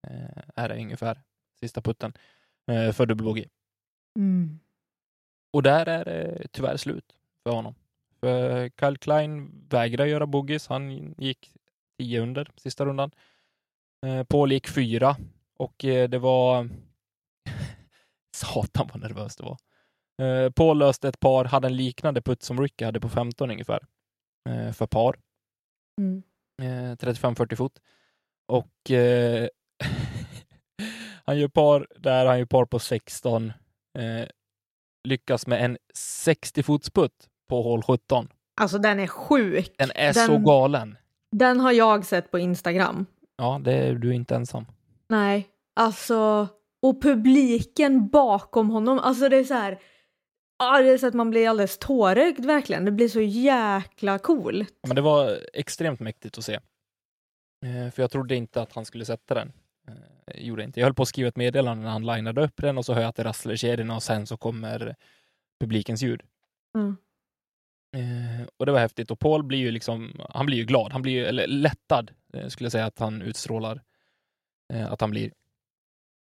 Eh, 0.09 0.43
är 0.57 0.69
det 0.69 0.75
ungefär 0.75 1.23
sista 1.61 1.81
putten 1.81 2.13
eh, 2.71 2.93
för 2.93 3.07
dubbelbogey. 3.07 3.49
Mm. 4.19 4.61
Och 5.53 5.63
där 5.63 5.89
är 5.89 6.05
det 6.05 6.49
tyvärr 6.53 6.77
slut 6.77 7.17
för 7.43 7.51
honom. 7.51 7.75
För 8.21 8.71
Kyle 8.81 8.99
Klein 8.99 9.51
vägrar 9.69 10.07
göra 10.07 10.27
boogies. 10.27 10.67
Han 10.67 11.15
gick 11.19 11.53
10 11.99 12.21
under 12.21 12.51
sista 12.57 12.85
rundan. 12.85 13.11
Eh, 14.07 14.25
Paul 14.25 14.53
gick 14.53 14.69
fyra 14.69 15.17
och 15.57 15.85
eh, 15.85 16.09
det 16.09 16.19
var... 16.19 16.69
Satan 18.37 18.89
vad 18.93 19.01
nervöst 19.01 19.39
det 19.39 19.45
var. 19.45 19.59
Eh, 20.21 20.51
Paul 20.51 20.79
löste 20.79 21.09
ett 21.09 21.21
par, 21.21 21.45
hade 21.45 21.69
en 21.69 21.77
liknande 21.77 22.23
putt 22.23 22.43
som 22.43 22.61
Ricky 22.61 22.85
hade 22.85 23.01
på 23.01 23.09
15 23.09 23.51
ungefär. 23.51 23.87
Eh, 24.49 24.73
för 24.73 24.87
par. 24.87 25.17
Mm. 25.99 26.23
Eh, 26.63 26.97
35-40 26.97 27.57
fot. 27.57 27.73
Och 28.49 28.91
eh, 28.91 29.49
han 31.27 31.39
gör 31.39 31.49
par 31.49 31.87
där, 31.99 32.27
han 32.27 32.39
gör 32.39 32.47
par 32.47 32.65
på 32.65 32.79
16. 32.79 33.53
Eh, 33.99 34.27
lyckas 35.09 35.47
med 35.47 35.65
en 35.65 35.79
60 35.95 36.63
fots 36.63 36.91
putt 36.91 37.29
på 37.49 37.63
hål 37.63 37.83
17. 37.83 38.29
Alltså 38.61 38.79
den 38.79 39.01
är 39.01 39.07
sjuk. 39.07 39.75
Den 39.79 39.91
är 39.95 40.13
Den- 40.15 40.27
så 40.27 40.39
galen. 40.39 40.97
Den 41.37 41.61
har 41.61 41.73
jag 41.73 42.05
sett 42.05 42.31
på 42.31 42.39
Instagram. 42.39 43.07
Ja, 43.37 43.61
det 43.65 43.73
är 43.73 43.95
du 43.95 44.15
inte 44.15 44.35
ensam. 44.35 44.67
Nej, 45.09 45.49
alltså 45.77 46.49
och 46.83 47.03
publiken 47.03 48.09
bakom 48.09 48.71
honom, 48.71 48.99
alltså 48.99 49.29
det 49.29 49.37
är 49.37 49.45
så 49.45 49.55
här. 49.55 49.79
Ja, 50.63 50.83
det 50.83 50.89
är 50.89 50.99
så 50.99 51.07
att 51.07 51.15
man 51.15 51.31
blir 51.31 51.49
alldeles 51.49 51.79
tårögd 51.79 52.45
verkligen. 52.45 52.85
Det 52.85 52.91
blir 52.91 53.09
så 53.09 53.21
jäkla 53.21 54.19
coolt. 54.19 54.75
Ja, 54.81 54.87
Men 54.87 54.97
det 54.97 55.03
var 55.03 55.39
extremt 55.53 56.01
mäktigt 56.01 56.39
att 56.39 56.45
se. 56.45 56.55
Eh, 57.67 57.91
för 57.91 58.03
jag 58.03 58.11
trodde 58.11 58.35
inte 58.35 58.63
att 58.63 58.73
han 58.73 58.85
skulle 58.85 59.05
sätta 59.05 59.35
den. 59.35 59.53
Eh, 59.89 60.47
gjorde 60.47 60.65
inte. 60.65 60.81
Jag 60.81 60.87
höll 60.87 60.95
på 60.95 61.03
att 61.03 61.09
skriva 61.09 61.29
ett 61.29 61.37
meddelande 61.37 61.85
när 61.85 61.91
han 61.91 62.07
linade 62.07 62.45
upp 62.45 62.57
den 62.57 62.79
och 62.79 62.85
så 62.85 62.95
hör 62.95 63.01
jag 63.01 63.09
att 63.09 63.17
det 63.17 63.25
rasslar 63.25 63.53
i 63.53 63.57
kedjorna 63.57 63.97
och 63.97 64.03
sen 64.03 64.27
så 64.27 64.37
kommer 64.37 64.97
publikens 65.61 66.03
ljud. 66.03 66.23
Mm. 66.79 66.97
Eh, 67.97 68.47
och 68.57 68.67
det 68.67 68.73
var 68.73 68.81
häftigt. 68.81 69.11
Och 69.11 69.19
Paul 69.19 69.43
blir 69.43 69.59
ju 69.59 69.71
liksom, 69.71 70.21
han 70.29 70.47
blir 70.47 70.57
ju 70.57 70.65
glad, 70.65 70.93
han 70.93 71.03
blir 71.03 71.13
ju, 71.13 71.27
eller 71.27 71.47
lättad, 71.47 72.11
skulle 72.49 72.65
jag 72.65 72.73
säga 72.73 72.87
att 72.87 72.99
han 72.99 73.23
utstrålar. 73.23 73.83
Att 74.89 75.01
han 75.01 75.11
blir. 75.11 75.33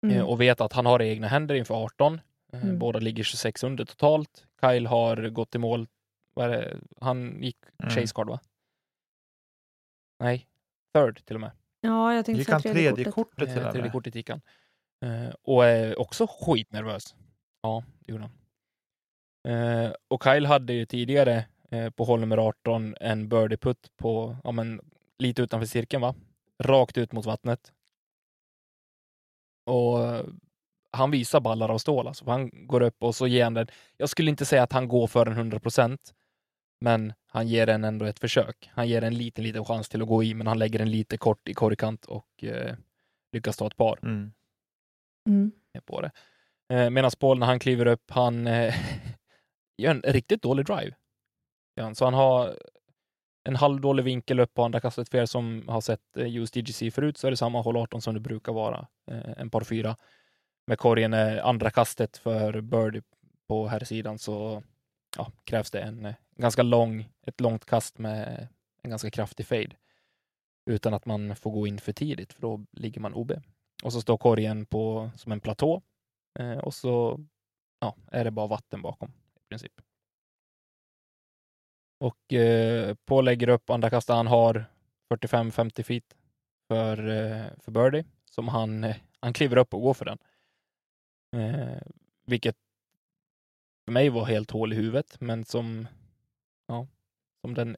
Mm. 0.07 0.27
Och 0.27 0.41
vet 0.41 0.61
att 0.61 0.73
han 0.73 0.87
har 0.87 1.03
egna 1.03 1.29
händer 1.29 1.55
inför 1.55 1.75
18. 1.75 2.21
Eh, 2.53 2.63
Mm. 2.65 2.79
Båda 2.79 2.99
ligger 2.99 3.25
26 3.25 3.65
under 3.65 3.85
totalt. 3.85 4.47
Kyle 4.61 4.87
har 4.89 5.29
gått 5.29 5.55
i 5.55 5.59
mål, 5.59 5.89
vad 6.35 6.45
är 6.47 6.49
det? 6.51 6.81
han 7.01 7.43
gick 7.43 7.57
Mm. 7.83 7.91
chase 7.95 8.15
card 8.15 8.29
va? 8.29 8.41
Nej, 10.19 10.47
third 10.95 11.25
till 11.25 11.35
och 11.37 11.41
med. 11.41 11.51
Ja, 11.81 12.15
jag 12.15 12.25
tänkte 12.27 12.39
Gick 12.39 12.47
säga 12.47 12.55
han 12.55 12.63
tredje 12.63 12.93
tredje 12.93 13.05
kortet. 13.13 13.15
kortet 13.15 13.49
till 13.49 13.59
Eh, 13.59 13.67
och 13.67 13.73
tredje 13.73 13.91
kortet 13.91 14.15
gick 14.15 14.31
han. 14.31 14.41
Eh, 15.05 15.35
och 15.43 15.65
är 15.67 15.99
också 15.99 16.27
skitnervös. 16.31 17.15
Ja, 17.63 17.85
det 18.01 18.13
gjorde 18.13 18.25
han. 18.25 18.33
Eh, 19.55 19.93
och 20.09 20.23
Kyle 20.25 20.47
hade 20.47 20.73
ju 20.73 20.87
tidigare 20.87 21.45
eh, 21.71 21.91
på 21.91 22.05
hål 22.05 22.21
nummer 22.21 22.39
18 22.39 22.95
en 23.01 23.29
birdie-putt 23.29 23.91
på, 23.97 24.37
ja 24.45 24.53
men 24.53 24.81
lite 25.19 25.43
utanför 25.43 25.67
cirkeln 25.67 26.03
va? 26.03 26.15
Rakt 26.63 26.99
ut 26.99 27.13
mot 27.13 27.27
vattnet. 27.27 27.73
Och 29.67 29.99
han 30.93 31.11
visar 31.11 31.41
ballar 31.41 31.69
av 31.69 31.79
stål 31.79 32.07
alltså. 32.09 32.31
Han 32.31 32.51
går 32.67 32.81
upp 32.81 33.03
och 33.03 33.15
så 33.15 33.27
ger 33.27 33.45
han 33.45 33.55
den. 33.55 33.67
Jag 33.97 34.09
skulle 34.09 34.31
inte 34.31 34.45
säga 34.47 34.63
att 34.63 34.73
han 34.73 34.89
går 34.89 35.07
för 35.07 35.27
en 35.27 35.33
100 35.33 35.61
procent, 35.61 36.15
men 36.81 37.13
han 37.27 37.49
ger 37.49 37.67
den 37.67 37.85
ändå 37.85 38.07
ett 38.07 38.19
försök. 38.19 38.71
Han 38.73 38.89
ger 38.89 39.03
en 39.05 39.15
liten, 39.19 39.45
liten 39.45 39.65
chans 39.65 39.89
till 39.89 40.03
att 40.03 40.09
gå 40.09 40.23
i, 40.23 40.35
men 40.35 40.47
han 40.47 40.59
lägger 40.59 40.79
den 40.79 40.91
lite 40.91 41.17
kort 41.17 41.49
i 41.49 41.55
korgkant 41.55 42.05
och 42.05 42.45
eh, 42.45 42.75
lyckas 43.33 43.57
ta 43.57 43.67
ett 43.67 43.77
par 43.77 43.99
Mm. 44.03 44.33
Mm. 45.29 45.53
på 45.85 46.01
det. 46.01 46.11
Eh, 46.75 46.91
Medan 46.91 47.11
Paul 47.21 47.39
när 47.39 47.47
han 47.47 47.59
kliver 47.59 47.87
upp, 47.87 48.11
han 48.11 48.47
eh, 48.47 48.75
gör 49.79 49.91
en 49.91 50.03
riktigt 50.03 50.43
dålig 50.43 50.67
drive. 50.67 50.97
Ja, 51.75 51.95
så 51.95 52.05
han 52.05 52.15
har 52.15 52.57
en 53.49 53.57
halvdålig 53.57 54.03
vinkel 54.05 54.41
upp 54.41 54.55
på 54.55 54.65
andra 54.65 54.81
kastet. 54.81 55.09
För 55.09 55.19
er 55.19 55.27
som 55.27 55.69
har 55.69 55.81
sett 55.81 56.17
eh, 56.17 56.29
just 56.29 56.55
DGC 56.55 56.91
förut 56.91 57.19
så 57.19 57.27
är 57.27 57.31
det 57.31 57.37
samma 57.37 57.61
hål 57.63 57.77
18 57.77 58.03
som 58.03 58.15
det 58.15 58.21
brukar 58.21 58.53
vara, 58.53 58.87
eh, 59.11 59.31
en 59.37 59.51
par 59.51 59.61
fyra. 59.65 59.97
Med 60.71 60.79
korgen 60.79 61.13
är 61.13 61.41
andra 61.41 61.71
kastet 61.71 62.17
för 62.17 62.61
birdie 62.61 63.03
på 63.47 63.69
här 63.69 63.85
sidan 63.85 64.19
så 64.19 64.63
ja, 65.17 65.33
krävs 65.45 65.71
det 65.71 65.81
en 65.81 66.07
eh, 66.07 66.15
ganska 66.37 66.63
lång, 66.63 67.09
ett 67.27 67.41
långt 67.41 67.65
kast 67.65 67.99
med 67.99 68.49
en 68.83 68.91
ganska 68.91 69.11
kraftig 69.11 69.47
fade. 69.47 69.77
utan 70.67 70.95
att 70.95 71.07
man 71.07 71.37
får 71.37 71.51
gå 71.51 71.67
in 71.67 71.79
för 71.79 71.93
tidigt, 71.93 72.33
för 72.33 72.43
då 72.43 72.65
ligger 72.73 73.01
man 73.01 73.15
OB. 73.15 73.33
Och 73.83 73.93
så 73.93 74.01
står 74.01 74.19
korgen 74.19 74.67
på 74.67 75.11
som 75.17 75.33
en 75.33 75.41
platå 75.41 75.83
eh, 76.39 76.59
och 76.59 76.75
så 76.75 77.21
ja, 77.81 77.97
är 78.13 78.25
det 78.25 78.31
bara 78.31 78.47
vatten 78.47 78.83
bakom 78.83 79.09
i 79.09 79.49
princip. 79.49 79.73
Och 82.01 82.33
eh, 82.33 82.95
Paul 82.95 83.25
lägger 83.25 83.49
upp 83.49 83.71
andra 83.71 83.91
kastet. 83.91 84.17
Han 84.17 84.27
har 84.27 84.65
45-50 85.15 85.83
feet 85.83 86.17
för, 86.69 87.09
eh, 87.09 87.47
för 87.59 87.71
birdie 87.71 88.05
som 88.25 88.49
han, 88.49 88.85
eh, 88.85 88.97
han 89.21 89.33
kliver 89.33 89.57
upp 89.57 89.75
och 89.75 89.83
går 89.83 89.95
för 89.95 90.05
den. 90.05 90.19
Eh, 91.37 91.83
vilket 92.27 92.57
för 93.85 93.93
mig 93.93 94.09
var 94.09 94.25
helt 94.25 94.51
hål 94.51 94.73
i 94.73 94.77
huvudet, 94.77 95.21
men 95.21 95.45
som, 95.45 95.89
ja, 96.67 96.87
som 97.41 97.55
den 97.55 97.77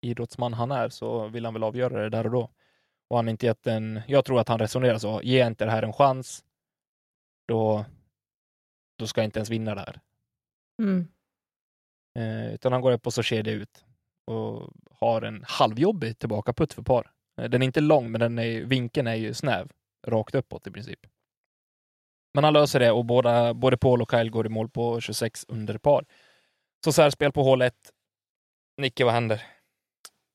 idrottsman 0.00 0.52
han 0.52 0.70
är 0.70 0.88
så 0.88 1.28
vill 1.28 1.44
han 1.44 1.54
väl 1.54 1.62
avgöra 1.62 2.02
det 2.02 2.08
där 2.08 2.26
och 2.26 2.32
då. 2.32 2.50
Och 3.08 3.16
han 3.16 3.28
inte 3.28 3.46
gett 3.46 3.66
en, 3.66 4.00
jag 4.06 4.24
tror 4.24 4.40
att 4.40 4.48
han 4.48 4.58
resonerar 4.58 4.98
så, 4.98 5.20
ge 5.22 5.46
inte 5.46 5.64
det 5.64 5.70
här 5.70 5.82
en 5.82 5.92
chans, 5.92 6.44
då, 7.48 7.84
då 8.98 9.06
ska 9.06 9.20
jag 9.20 9.26
inte 9.26 9.38
ens 9.38 9.50
vinna 9.50 9.74
det 9.74 9.80
här. 9.80 10.00
Mm. 10.82 11.08
Eh, 12.14 12.54
utan 12.54 12.72
han 12.72 12.82
går 12.82 12.92
upp 12.92 13.06
och 13.06 13.14
så 13.14 13.22
ser 13.22 13.42
det 13.42 13.50
ut 13.50 13.84
och 14.24 14.72
har 14.90 15.22
en 15.22 15.44
halvjobbig 15.48 16.18
tillbakaputt 16.18 16.72
för 16.72 16.82
par. 16.82 17.12
Eh, 17.40 17.50
den 17.50 17.62
är 17.62 17.66
inte 17.66 17.80
lång, 17.80 18.10
men 18.10 18.20
den 18.20 18.38
är, 18.38 18.64
vinkeln 18.64 19.06
är 19.06 19.14
ju 19.14 19.34
snäv, 19.34 19.72
rakt 20.06 20.34
uppåt 20.34 20.66
i 20.66 20.70
princip. 20.70 21.06
Men 22.34 22.44
han 22.44 22.52
löser 22.52 22.80
det 22.80 22.90
och 22.90 23.04
båda, 23.04 23.54
både 23.54 23.76
Paul 23.76 24.02
och 24.02 24.10
Kyle 24.10 24.30
går 24.30 24.46
i 24.46 24.48
mål 24.48 24.68
på 24.68 25.00
26 25.00 25.44
under 25.48 25.78
par. 25.78 26.04
Så 26.84 26.92
särspel 26.92 27.32
på 27.32 27.42
hål 27.42 27.62
1. 27.62 27.74
Nicke, 28.76 29.04
vad 29.04 29.14
händer? 29.14 29.42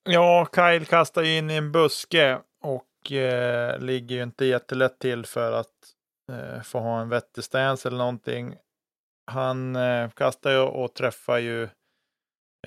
Ja, 0.09 0.47
Kyle 0.55 0.85
kastar 0.85 1.23
ju 1.23 1.37
in 1.37 1.49
i 1.49 1.55
en 1.55 1.71
buske 1.71 2.39
och 2.61 3.11
eh, 3.11 3.79
ligger 3.79 4.15
ju 4.15 4.23
inte 4.23 4.45
jättelätt 4.45 4.99
till 4.99 5.25
för 5.25 5.51
att 5.51 5.73
eh, 6.31 6.61
få 6.61 6.79
ha 6.79 7.01
en 7.01 7.09
vettig 7.09 7.43
stance 7.43 7.87
eller 7.87 7.97
någonting. 7.97 8.55
Han 9.31 9.75
eh, 9.75 10.09
kastar 10.09 10.51
ju 10.51 10.59
och 10.59 10.93
träffar 10.93 11.37
ju. 11.37 11.63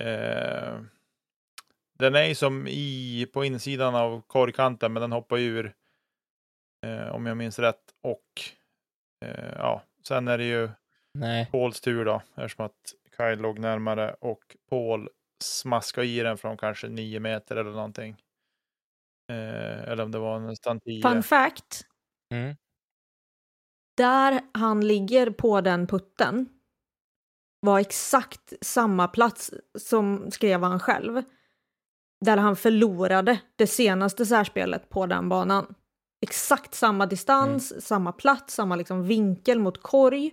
Eh, 0.01 0.79
den 1.99 2.15
är 2.15 2.25
ju 2.25 2.35
som 2.35 2.67
i 2.67 3.27
på 3.33 3.45
insidan 3.45 3.95
av 3.95 4.21
korgkanten, 4.27 4.93
men 4.93 5.01
den 5.01 5.11
hoppar 5.11 5.37
ur. 5.37 5.73
Eh, 6.85 7.15
om 7.15 7.25
jag 7.25 7.37
minns 7.37 7.59
rätt. 7.59 7.81
Och 8.03 8.41
eh, 9.21 9.53
ja, 9.57 9.83
sen 10.07 10.27
är 10.27 10.37
det 10.37 10.43
ju 10.43 10.69
Nej, 11.13 11.49
Pauls 11.51 11.81
tur 11.81 12.05
då, 12.05 12.21
eftersom 12.35 12.65
att 12.65 12.93
Kyle 13.17 13.41
låg 13.41 13.59
närmare 13.59 14.15
och 14.19 14.57
Paul 14.69 15.09
smaskade 15.43 16.07
i 16.07 16.19
den 16.19 16.37
från 16.37 16.57
kanske 16.57 16.87
nio 16.87 17.19
meter 17.19 17.55
eller 17.55 17.71
någonting. 17.71 18.21
Eh, 19.31 19.89
eller 19.89 20.03
om 20.03 20.11
det 20.11 20.19
var 20.19 20.39
nästan 20.39 20.79
tio. 20.79 21.01
Fun 21.01 21.23
fact, 21.23 21.85
mm. 22.33 22.55
där 23.97 24.41
han 24.53 24.87
ligger 24.87 25.29
på 25.29 25.61
den 25.61 25.87
putten 25.87 26.49
var 27.59 27.79
exakt 27.79 28.53
samma 28.61 29.07
plats 29.07 29.53
som 29.77 30.31
skrev 30.31 30.63
han 30.63 30.79
själv. 30.79 31.23
Där 32.25 32.37
han 32.37 32.55
förlorade 32.55 33.41
det 33.55 33.67
senaste 33.67 34.25
särspelet 34.25 34.89
på 34.89 35.05
den 35.05 35.29
banan. 35.29 35.75
Exakt 36.21 36.73
samma 36.73 37.05
distans, 37.05 37.85
samma 37.85 38.11
plats, 38.11 38.53
samma 38.53 38.75
liksom 38.75 39.03
vinkel 39.03 39.59
mot 39.59 39.81
korg. 39.83 40.31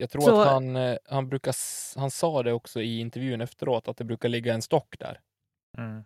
jag 0.00 0.10
tror 0.10 0.22
Så- 0.22 0.40
att 0.40 0.48
han, 0.48 0.76
eh, 0.76 0.98
han 1.04 1.28
brukar, 1.28 1.54
han 1.98 2.10
sa 2.10 2.42
det 2.42 2.52
också 2.52 2.80
i 2.82 2.98
intervjun 3.00 3.40
efteråt, 3.40 3.88
att 3.88 3.96
det 3.96 4.04
brukar 4.04 4.28
ligga 4.28 4.54
en 4.54 4.62
stock 4.62 4.98
där, 4.98 5.20
Mm. 5.78 6.04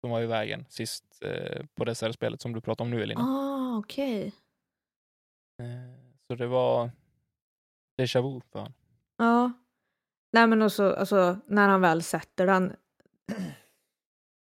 som 0.00 0.10
var 0.10 0.20
i 0.22 0.26
vägen 0.26 0.66
sist 0.68 1.04
eh, 1.22 1.64
på 1.74 1.84
det 1.84 1.94
särspelet 1.94 2.40
som 2.42 2.52
du 2.52 2.60
pratar 2.60 2.84
om 2.84 2.90
nu, 2.90 3.02
Elina. 3.02 3.20
Ah, 3.20 3.78
okej. 3.78 4.32
Eh, 5.62 5.98
så 6.26 6.34
det 6.34 6.46
var 6.46 6.90
déjà 8.00 8.22
vu 8.34 8.40
för 8.52 8.58
honom. 8.58 8.74
Ja. 9.16 9.52
Nej 10.32 10.46
men 10.46 10.62
också, 10.62 10.94
alltså 10.94 11.38
när 11.46 11.68
han 11.68 11.80
väl 11.80 12.02
sätter 12.02 12.46
den. 12.46 12.76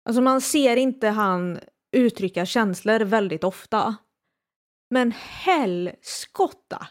Alltså 0.06 0.22
man 0.22 0.42
ser 0.42 0.78
inte 0.78 1.08
han 1.08 1.60
uttrycka 1.92 2.46
känslor 2.46 3.00
väldigt 3.00 3.44
ofta. 3.44 3.96
Men 4.90 5.12
helskotta! 5.12 6.88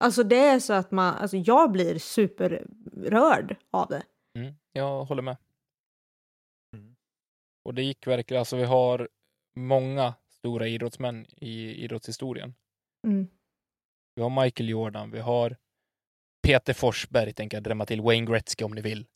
Alltså 0.00 0.22
det 0.22 0.36
är 0.36 0.60
så 0.60 0.72
att 0.72 0.90
man, 0.90 1.14
alltså 1.14 1.36
jag 1.36 1.72
blir 1.72 1.98
superrörd 1.98 3.56
av 3.70 3.88
det. 3.88 4.02
Mm, 4.38 4.54
jag 4.72 5.04
håller 5.04 5.22
med. 5.22 5.36
Mm. 6.76 6.96
Och 7.64 7.74
det 7.74 7.82
gick 7.82 8.06
verkligen, 8.06 8.38
alltså 8.38 8.56
vi 8.56 8.64
har 8.64 9.08
många 9.56 10.14
stora 10.28 10.68
idrottsmän 10.68 11.26
i 11.36 11.74
idrottshistorien. 11.84 12.54
Mm. 13.06 13.28
Vi 14.14 14.22
har 14.22 14.42
Michael 14.44 14.68
Jordan, 14.68 15.10
vi 15.10 15.20
har 15.20 15.56
Peter 16.42 16.74
Forsberg, 16.74 17.32
tänker 17.32 17.56
jag 17.56 17.64
drämma 17.64 17.86
till, 17.86 18.00
Wayne 18.00 18.26
Gretzky 18.26 18.64
om 18.64 18.72
ni 18.72 18.80
vill. 18.80 19.06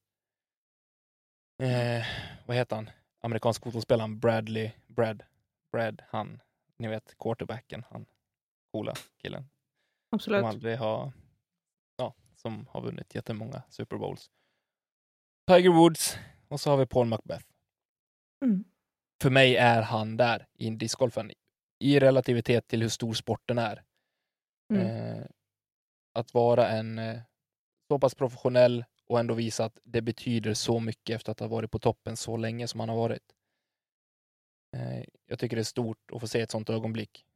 Eh, 1.62 2.06
vad 2.46 2.56
heter 2.56 2.76
han? 2.76 2.90
Amerikansk 3.20 3.64
fotbollsspelaren 3.64 4.20
Bradley, 4.20 4.70
Brad, 4.86 5.22
Brad, 5.72 6.02
han, 6.08 6.42
ni 6.78 6.88
vet 6.88 7.18
quarterbacken, 7.18 7.84
han 7.90 8.06
coola 8.72 8.94
killen. 9.22 9.48
Absolut. 10.10 10.40
Som 10.40 10.48
aldrig 10.48 10.78
har, 10.78 11.12
ja, 11.96 12.14
som 12.36 12.66
har 12.66 12.82
vunnit 12.82 13.14
jättemånga 13.14 13.62
Super 13.68 13.96
Bowls. 13.96 14.30
Tiger 15.46 15.70
Woods 15.70 16.18
och 16.48 16.60
så 16.60 16.70
har 16.70 16.76
vi 16.76 16.86
Paul 16.86 17.06
Macbeth. 17.06 17.46
Mm. 18.44 18.64
För 19.22 19.30
mig 19.30 19.56
är 19.56 19.82
han 19.82 20.16
där 20.16 20.46
i 20.52 20.70
discgolfen 20.70 21.32
i 21.78 22.00
relativitet 22.00 22.68
till 22.68 22.82
hur 22.82 22.88
stor 22.88 23.14
sporten 23.14 23.58
är. 23.58 23.82
Mm. 24.74 24.86
Eh, 24.86 25.26
att 26.12 26.34
vara 26.34 26.68
en 26.68 26.98
eh, 26.98 27.20
så 27.88 27.98
pass 27.98 28.14
professionell 28.14 28.84
och 29.06 29.20
ändå 29.20 29.34
visa 29.34 29.64
att 29.64 29.78
det 29.84 30.02
betyder 30.02 30.54
så 30.54 30.80
mycket 30.80 31.16
efter 31.16 31.32
att 31.32 31.40
ha 31.40 31.46
varit 31.46 31.70
på 31.70 31.78
toppen 31.78 32.16
så 32.16 32.36
länge 32.36 32.68
som 32.68 32.80
han 32.80 32.88
har 32.88 32.96
varit. 32.96 33.34
Eh, 34.76 35.04
jag 35.26 35.38
tycker 35.38 35.56
det 35.56 35.62
är 35.62 35.64
stort 35.64 36.10
att 36.12 36.20
få 36.20 36.28
se 36.28 36.40
ett 36.40 36.50
sånt 36.50 36.70
ögonblick. 36.70 37.26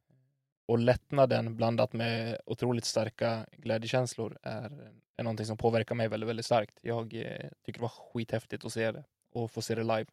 Och 0.65 0.79
lättnaden 0.79 1.55
blandat 1.55 1.93
med 1.93 2.41
otroligt 2.45 2.85
starka 2.85 3.45
glädjekänslor 3.51 4.37
är, 4.43 4.91
är 5.17 5.23
någonting 5.23 5.45
som 5.45 5.57
påverkar 5.57 5.95
mig 5.95 6.07
väldigt, 6.07 6.29
väldigt 6.29 6.45
starkt. 6.45 6.79
Jag 6.81 7.13
eh, 7.13 7.49
tycker 7.65 7.79
det 7.79 7.81
var 7.81 8.13
skithäftigt 8.13 8.65
att 8.65 8.73
se 8.73 8.91
det 8.91 9.03
och 9.31 9.51
få 9.51 9.61
se 9.61 9.75
det 9.75 9.83
live. 9.83 10.05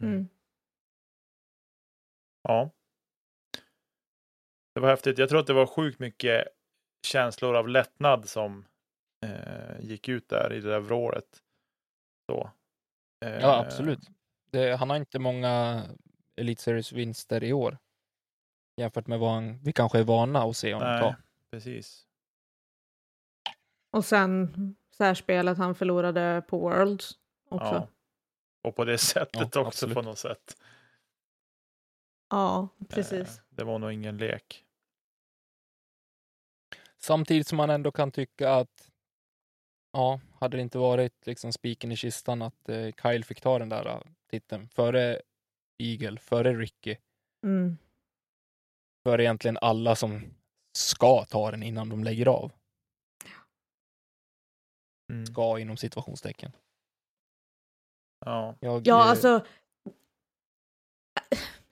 Mm. 0.00 0.28
Ja. 2.42 2.70
Det 4.74 4.80
var 4.80 4.88
häftigt. 4.88 5.18
Jag 5.18 5.28
tror 5.28 5.40
att 5.40 5.46
det 5.46 5.52
var 5.52 5.66
sjukt 5.66 5.98
mycket 5.98 6.44
känslor 7.06 7.56
av 7.56 7.68
lättnad 7.68 8.28
som 8.28 8.64
eh, 9.24 9.80
gick 9.80 10.08
ut 10.08 10.28
där 10.28 10.52
i 10.52 10.60
det 10.60 10.68
där 10.70 10.80
vrålet. 10.80 11.42
Så. 12.30 12.50
Eh, 13.24 13.40
Ja, 13.40 13.58
absolut. 13.64 14.00
Det, 14.50 14.76
han 14.76 14.90
har 14.90 14.96
inte 14.96 15.18
många 15.18 15.82
Elite 16.36 16.62
Series-vinster 16.62 17.44
i 17.44 17.52
år. 17.52 17.78
Jämfört 18.76 19.06
med 19.06 19.18
vad 19.18 19.30
han, 19.32 19.58
vi 19.62 19.72
kanske 19.72 19.98
är 19.98 20.04
vana 20.04 20.42
att 20.42 20.56
se 20.56 20.74
honom 20.74 20.88
Nej, 20.88 21.00
ta. 21.02 21.16
precis. 21.50 22.06
Och 23.90 24.04
sen 24.04 24.76
särspelet 24.96 25.58
han 25.58 25.74
förlorade 25.74 26.42
på 26.48 26.58
Worlds 26.58 27.18
också. 27.48 27.66
Ja. 27.74 27.88
Och 28.62 28.76
på 28.76 28.84
det 28.84 28.98
sättet 28.98 29.34
Ja, 29.34 29.44
också 29.44 29.60
absolut. 29.66 29.94
på 29.94 30.02
något 30.02 30.18
sätt. 30.18 30.56
Ja, 32.30 32.68
precis. 32.88 33.38
Eh, 33.38 33.44
det 33.50 33.64
var 33.64 33.78
nog 33.78 33.92
ingen 33.92 34.16
lek. 34.16 34.64
Samtidigt 36.98 37.46
som 37.48 37.56
man 37.56 37.70
ändå 37.70 37.92
kan 37.92 38.10
tycka 38.10 38.52
att 38.54 38.90
ja, 39.94 40.20
hade 40.40 40.56
det 40.56 40.60
inte 40.60 40.78
varit 40.78 41.26
liksom 41.26 41.52
spiken 41.52 41.92
i 41.92 41.96
kistan 41.96 42.42
att 42.42 42.68
eh, 42.68 42.92
Kyle 43.02 43.24
fick 43.24 43.40
ta 43.40 43.58
den 43.58 43.68
där 43.68 43.86
eh, 43.86 44.00
titeln 44.30 44.68
före 44.68 45.20
Eagle, 45.78 46.18
före 46.20 46.54
Ricky, 46.54 46.96
Mm. 47.44 47.76
före 49.06 49.22
egentligen 49.22 49.58
alla 49.60 49.96
som 49.96 50.22
ska 50.78 51.24
ta 51.24 51.50
den 51.50 51.62
innan 51.62 51.88
de 51.88 52.04
lägger 52.04 52.28
av. 52.28 52.52
Mm. 55.12 55.26
Ska 55.26 55.58
inom 55.58 55.76
situationstecken. 55.76 56.52
Ja. 58.26 58.54
Jag, 58.60 58.86
Ja, 58.86 59.04
eh, 59.04 59.10
alltså. 59.10 59.46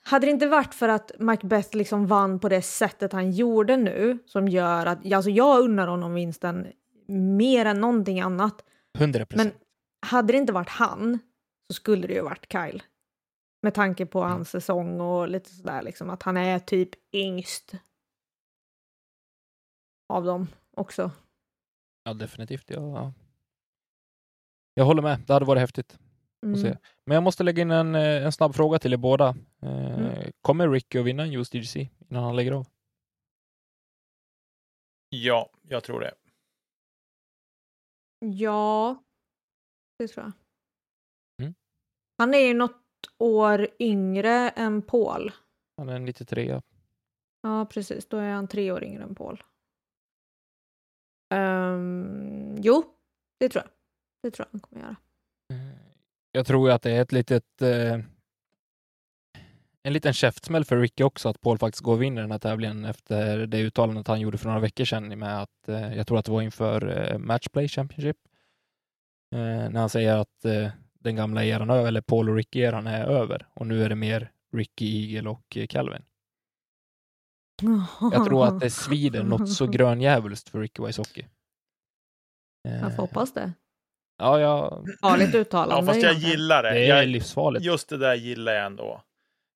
Hade 0.04 0.26
det 0.26 0.30
inte 0.30 0.46
varit 0.46 0.74
för 0.74 0.88
att 0.88 1.12
Macbeth 1.18 1.76
liksom 1.76 2.06
vann 2.06 2.40
på 2.40 2.48
det 2.48 2.62
sättet 2.62 3.12
han 3.12 3.30
gjorde 3.30 3.76
nu, 3.76 4.18
som 4.26 4.48
gör 4.48 4.86
att, 4.86 5.12
alltså 5.12 5.30
jag 5.30 5.60
unnar 5.60 5.86
honom 5.86 6.14
vinsten 6.14 6.72
mer 7.06 7.66
än 7.66 7.80
någonting 7.80 8.20
annat. 8.20 8.64
100 8.98 9.26
procent. 9.26 9.54
Men 9.54 9.60
hade 10.10 10.32
det 10.32 10.36
inte 10.38 10.52
varit 10.52 10.68
han 10.68 11.18
så 11.70 11.74
skulle 11.74 12.06
det 12.06 12.14
ju 12.14 12.22
varit 12.22 12.52
Kyle. 12.52 12.82
Med 13.62 13.74
tanke 13.74 14.06
på 14.06 14.22
hans 14.22 14.50
säsong 14.50 15.00
och 15.00 15.28
lite 15.28 15.50
sådär 15.50 15.82
liksom, 15.82 16.10
att 16.10 16.22
han 16.22 16.36
är 16.36 16.58
typ 16.58 16.90
yngst. 17.14 17.74
Av 20.08 20.24
dem 20.24 20.46
också. 20.76 21.10
Ja, 22.04 22.14
definitivt. 22.14 22.70
Ja. 22.70 23.12
Jag 24.74 24.84
håller 24.84 25.02
med. 25.02 25.20
Det 25.26 25.32
hade 25.32 25.44
varit 25.46 25.60
häftigt. 25.60 25.98
Mm. 26.46 26.60
se. 26.60 26.78
Men 27.06 27.14
jag 27.14 27.22
måste 27.22 27.42
lägga 27.42 27.62
in 27.62 27.70
en, 27.70 27.94
eh, 27.94 28.24
en 28.24 28.32
snabb 28.32 28.54
fråga 28.54 28.78
till 28.78 28.92
er 28.92 28.96
båda. 28.96 29.28
Eh, 29.62 29.92
Mm. 29.92 30.32
Kommer 30.40 30.68
Ricky 30.68 30.98
att 30.98 31.04
vinna 31.04 31.22
en 31.22 31.32
US 31.32 31.50
DGC 31.50 31.76
innan 32.08 32.24
han 32.24 32.36
lägger 32.36 32.52
av? 32.52 32.66
Ja, 35.08 35.50
jag 35.62 35.84
tror 35.84 36.00
det. 36.00 36.14
Ja, 38.24 39.02
det 39.98 40.08
tror 40.08 40.24
jag. 40.24 40.32
Mm. 41.42 41.54
Han 42.18 42.34
är 42.34 42.38
ju 42.38 42.54
något 42.54 42.82
år 43.18 43.68
yngre 43.78 44.48
än 44.50 44.82
Paul. 44.82 45.32
Han 45.76 45.88
är 45.88 45.96
en 45.96 46.04
93. 46.04 46.60
Ja, 47.42 47.66
precis. 47.70 48.06
Då 48.06 48.16
är 48.16 48.32
han 48.32 48.48
tre 48.48 48.72
år 48.72 48.84
yngre 48.84 49.02
än 49.02 49.14
Paul. 49.14 49.42
Ehm, 51.34 52.56
jo, 52.62 52.84
det 53.38 53.48
tror 53.48 53.64
jag. 53.64 53.72
Det 54.22 54.30
tror 54.30 54.46
jag 54.46 54.52
han 54.52 54.60
kommer 54.60 54.82
göra. 54.82 54.96
Eh, 55.52 55.78
Jag 56.32 56.46
tror 56.46 56.70
att 56.70 56.82
det 56.82 56.90
är 56.90 57.02
ett 57.02 57.12
litet 57.12 57.62
eh, 57.62 57.98
en 59.84 59.92
liten 59.92 60.12
käftsmäll 60.12 60.64
för 60.64 60.76
Ricky 60.76 61.04
också 61.04 61.28
att 61.28 61.40
Paul 61.40 61.58
faktiskt 61.58 61.82
går 61.82 61.92
och 61.92 62.02
vinner 62.02 62.22
den 62.22 62.30
här 62.30 62.38
tävlingen 62.38 62.84
efter 62.84 63.46
det 63.46 63.58
uttalandet 63.60 64.06
han 64.08 64.20
gjorde 64.20 64.38
för 64.38 64.46
några 64.46 64.60
veckor 64.60 64.84
sedan 64.84 65.18
med 65.18 65.42
att 65.42 65.68
eh, 65.68 65.94
jag 65.96 66.06
tror 66.06 66.18
att 66.18 66.24
det 66.24 66.32
var 66.32 66.42
inför 66.42 67.10
eh, 67.12 67.18
Matchplay 67.18 67.68
Championship. 67.68 68.16
Eh, 69.34 69.38
när 69.70 69.80
han 69.80 69.88
säger 69.90 70.16
att 70.16 70.44
eh, 70.44 70.68
den 71.00 71.16
gamla 71.16 71.44
eran, 71.44 71.70
eller 71.70 72.00
Paul 72.00 72.28
och 72.28 72.36
Ricky-eran 72.36 72.86
är 72.86 73.04
över 73.04 73.46
och 73.54 73.66
nu 73.66 73.84
är 73.84 73.88
det 73.88 73.94
mer 73.94 74.30
Ricky, 74.56 75.14
Eagle 75.14 75.30
och 75.30 75.56
eh, 75.56 75.66
Calvin. 75.66 76.02
Jag 78.12 78.24
tror 78.26 78.46
att 78.46 78.60
det 78.60 78.70
svider 78.70 79.22
något 79.24 79.52
så 79.52 79.66
grönjävulskt 79.70 80.48
för 80.48 80.60
Ricky 80.60 80.82
Wysocki. 80.86 81.26
Eh, 82.68 82.80
Jag 82.80 82.96
får 82.96 83.02
hoppas 83.02 83.32
det. 83.32 83.52
Ja, 84.18 84.40
jag, 84.40 84.86
Farligt 85.00 85.34
Ja, 85.34 85.40
uttalande. 85.40 85.86
fast 85.92 86.02
jag 86.02 86.14
gillar 86.14 86.62
det. 86.62 86.70
det 86.70 86.84
är 86.90 86.96
Jag, 86.96 87.08
livsfarligt. 87.08 87.64
just 87.64 87.88
det 87.88 87.96
där 87.96 88.14
gillar 88.14 88.52
jag 88.52 88.66
ändå. 88.66 89.02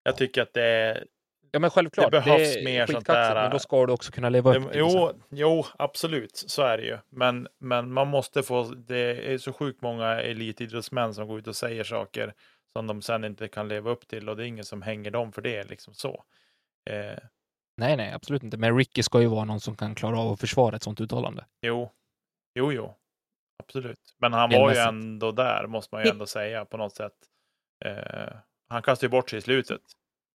Jag 0.07 0.16
tycker 0.16 0.42
att 0.42 0.53
det 0.55 0.62
är... 0.64 1.07
Ja, 1.51 1.59
men 1.59 1.71
självklart. 1.71 2.11
Det 2.12 2.21
behövs 2.21 2.57
är 2.57 2.64
mer 2.64 2.87
sånt 2.87 3.07
där, 3.07 3.35
Men 3.35 3.51
då 3.51 3.59
ska 3.59 3.87
du 3.87 3.92
också 3.92 4.12
kunna 4.12 4.29
leva 4.29 4.51
upp 4.57 4.64
Det, 4.64 4.73
till 4.73 4.83
det. 4.83 4.90
sen. 4.90 5.01
jo, 5.01 5.21
jo, 5.31 5.64
absolut, 5.79 6.37
så 6.37 6.62
är 6.62 6.77
det 6.79 6.85
ju. 6.85 6.99
Men, 7.11 7.49
men 7.59 7.92
man 7.92 8.09
måste 8.09 8.42
få, 8.42 8.62
det 8.62 9.33
är 9.33 9.38
så 9.38 9.53
sjukt 9.53 9.83
många 9.83 10.07
elitidrottsmän 10.21 11.14
som 11.14 11.27
går 11.29 11.38
ut 11.38 11.47
och 11.47 11.57
säger 11.57 11.85
saker 11.85 12.35
som 12.77 12.87
de 12.87 13.03
sen 13.03 13.25
inte 13.25 13.49
kan 13.49 13.69
leva 13.69 13.90
upp 13.90 14.09
till 14.09 14.29
och 14.29 14.37
det 14.37 14.42
är 14.45 14.47
ingen 14.47 14.64
som 14.64 14.83
hänger 14.83 15.11
dem 15.11 15.33
för 15.33 15.42
det, 15.42 15.64
liksom 15.71 15.95
så. 15.95 16.25
Eh, 16.90 17.19
Nej, 17.77 17.97
nej, 17.97 18.12
absolut 18.12 18.42
inte. 18.42 18.57
Men 18.57 18.77
Ricky 18.79 19.03
ska 19.03 19.21
ju 19.21 19.27
vara 19.27 19.45
någon 19.45 19.61
som 19.61 19.77
kan 19.77 19.95
klara 19.95 20.19
av 20.21 20.33
att 20.33 20.40
försvara 20.40 20.77
ett 20.77 20.83
sånt 20.83 21.01
uttalande. 21.01 21.45
jo, 21.62 21.90
jo, 22.55 22.73
jo, 22.73 22.95
absolut. 23.62 24.01
Men 24.19 24.33
han 24.33 24.51
var 24.51 24.73
ju 24.73 24.79
ändå 24.79 25.33
där, 25.33 25.66
måste 25.66 25.95
man 25.95 26.05
ju 26.05 26.11
ändå 26.11 26.27
säga 26.27 26.64
på 26.64 26.77
något 26.77 26.95
sätt. 26.97 27.12
Eh, 27.85 28.37
han 28.68 28.83
kastade 28.83 29.07
ju 29.07 29.11
bort 29.11 29.31
sig 29.31 29.38
i 29.38 29.42
slutet. 29.42 29.81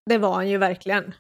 Det 0.06 0.18
var 0.18 0.34
han 0.34 0.50
ju 0.50 0.58
verkligen. 0.58 1.14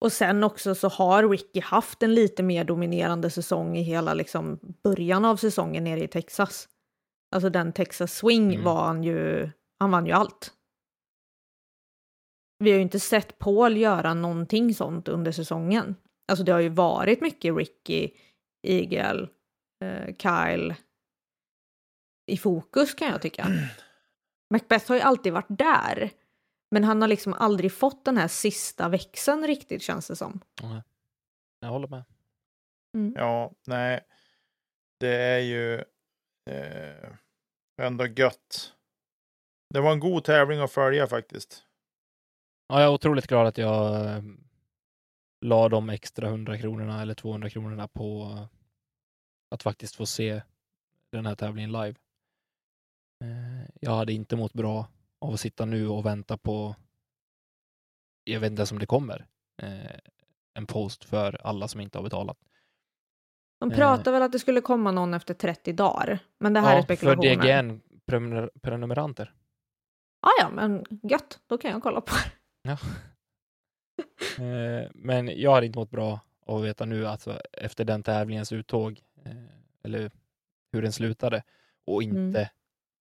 Och 0.00 0.12
sen 0.12 0.44
också 0.44 0.74
så 0.74 0.88
har 0.88 1.28
Ricky 1.28 1.60
haft 1.60 2.02
en 2.02 2.14
lite 2.14 2.42
mer 2.42 2.64
dominerande 2.64 3.30
säsong 3.30 3.76
i 3.76 3.82
hela 3.82 4.14
liksom 4.14 4.58
början 4.84 5.24
av 5.24 5.36
säsongen 5.36 5.84
nere 5.84 6.04
i 6.04 6.08
Texas. 6.08 6.68
Alltså 7.34 7.50
den 7.50 7.72
Texas 7.72 8.16
Swing 8.16 8.50
Mm. 8.52 8.64
var 8.64 8.84
han 8.84 9.04
ju, 9.04 9.50
han 9.80 9.90
vann 9.90 10.06
ju 10.06 10.12
allt. 10.12 10.54
Vi 12.58 12.70
har 12.70 12.76
ju 12.76 12.82
inte 12.82 13.00
sett 13.00 13.38
Paul 13.38 13.76
göra 13.76 14.14
någonting 14.14 14.74
sånt 14.74 15.08
under 15.08 15.32
säsongen. 15.32 15.96
Alltså 16.32 16.44
det 16.44 16.52
har 16.52 16.60
ju 16.60 16.68
varit 16.68 17.20
mycket 17.20 17.56
Ricky, 17.56 18.10
Eagle, 18.66 19.28
eh, 19.84 20.14
Kyle 20.16 20.74
i 22.26 22.36
fokus 22.36 22.94
kan 22.94 23.08
jag 23.08 23.22
tycka. 23.22 23.46
Macbeth 24.52 24.88
har 24.88 24.96
ju 24.96 25.02
alltid 25.02 25.32
varit 25.32 25.46
där. 25.58 26.10
Men 26.70 26.84
han 26.84 27.00
har 27.00 27.08
liksom 27.08 27.32
aldrig 27.32 27.72
fått 27.72 28.04
den 28.04 28.16
här 28.16 28.28
sista 28.28 28.88
växeln 28.88 29.46
riktigt 29.46 29.82
känns 29.82 30.08
det 30.08 30.16
som. 30.16 30.40
Jag 31.60 31.68
håller 31.68 31.88
med. 31.88 32.04
Ja, 33.16 33.52
nej. 33.66 34.00
Det 35.00 35.14
är 35.14 35.38
ju 35.38 35.74
eh, 36.50 37.12
ändå 37.82 38.06
gött. 38.06 38.74
Det 39.74 39.80
var 39.80 39.92
en 39.92 40.00
god 40.00 40.24
tävling 40.24 40.60
att 40.60 40.72
följa 40.72 41.06
faktiskt. 41.06 41.64
Ja, 42.68 42.80
jag 42.80 42.88
är 42.88 42.94
otroligt 42.94 43.26
glad 43.26 43.46
att 43.46 43.58
jag 43.58 44.04
eh, 44.04 44.22
la 45.40 45.68
de 45.68 45.90
extra 45.90 46.28
100 46.28 46.58
kronorna 46.58 47.02
eller 47.02 47.14
200 47.14 47.50
kronorna 47.50 47.88
på 47.88 48.38
att 49.50 49.62
faktiskt 49.62 49.96
få 49.96 50.06
se 50.06 50.42
den 51.10 51.26
här 51.26 51.34
tävlingen 51.34 51.72
live. 51.72 51.94
Eh, 53.24 53.51
Jag 53.80 53.90
hade 53.92 54.12
inte 54.12 54.36
mått 54.36 54.52
bra 54.52 54.86
av 55.18 55.34
att 55.34 55.40
sitta 55.40 55.64
nu 55.64 55.88
och 55.88 56.06
vänta 56.06 56.36
på, 56.38 56.74
jag 58.24 58.40
vet 58.40 58.50
inte 58.50 58.60
ens 58.60 58.72
om 58.72 58.78
det 58.78 58.86
kommer, 58.86 59.26
eh, 59.62 59.90
en 60.54 60.66
post 60.66 61.04
för 61.04 61.46
alla 61.46 61.68
som 61.68 61.80
inte 61.80 61.98
har 61.98 62.02
betalat. 62.02 62.38
De 63.60 63.70
Eh. 63.70 63.76
pratar 63.76 64.12
väl 64.12 64.22
att 64.22 64.32
det 64.32 64.38
skulle 64.38 64.60
komma 64.60 64.90
någon 64.92 65.14
efter 65.14 65.34
30 65.34 65.72
dagar. 65.72 66.18
Men 66.38 66.52
det 66.52 66.60
här 66.60 66.72
är 66.72 66.76
Ja, 66.76 66.82
för 66.82 66.84
spekulationer. 66.96 67.36
DGN 67.36 67.80
prenumer- 68.06 68.50
prenumeranter. 68.62 69.34
Ah, 70.20 70.30
ja, 70.40 70.50
men 70.50 70.84
gött. 71.02 71.40
Då 71.46 71.58
kan 71.58 71.70
jag 71.70 71.82
kolla 71.82 72.00
på 72.00 72.14
det. 72.62 72.70
Eh, 74.38 74.90
Men 74.94 75.40
jag 75.40 75.52
hade 75.54 75.66
inte 75.66 75.78
mått 75.78 75.90
bra 75.90 76.20
av 76.46 76.58
att 76.58 76.64
veta 76.64 76.84
nu, 76.84 77.06
alltså 77.06 77.40
efter 77.52 77.84
den 77.84 78.02
tävlingens 78.02 78.52
uttåg, 78.52 79.00
eh, 79.24 79.32
eller 79.82 80.10
hur 80.72 80.82
den 80.82 80.92
slutade, 80.92 81.42
och 81.84 82.02
inte 82.02 82.38
Mm. 82.40 82.46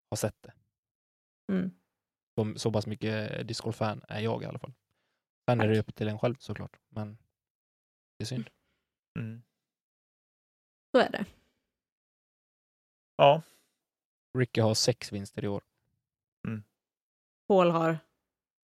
ha 0.10 0.18
sett 0.18 0.36
det. 0.42 0.52
Mm. 1.52 1.72
Så, 2.36 2.60
så 2.60 2.72
pass 2.72 2.88
mycket 2.88 3.48
discgolf-fan 3.48 4.02
är 4.08 4.20
jag 4.20 4.44
i 4.44 4.46
alla 4.46 4.60
fall. 4.60 4.74
Sen 5.50 5.62
är 5.62 5.68
det 5.68 5.80
upp 5.80 5.96
till 5.96 6.08
en 6.08 6.20
själv 6.20 6.36
såklart, 6.40 6.78
men 6.90 7.18
det 8.18 8.24
är 8.24 8.26
synd. 8.26 8.50
Mm. 9.20 9.42
Så 10.92 11.02
är 11.02 11.10
det. 11.10 11.26
Ja, 13.16 13.42
Ricky 14.38 14.62
har 14.62 14.74
sex 14.74 15.12
vinster 15.12 15.46
i 15.46 15.48
år. 15.48 15.64
Paul 17.52 17.72
har. 17.72 18.00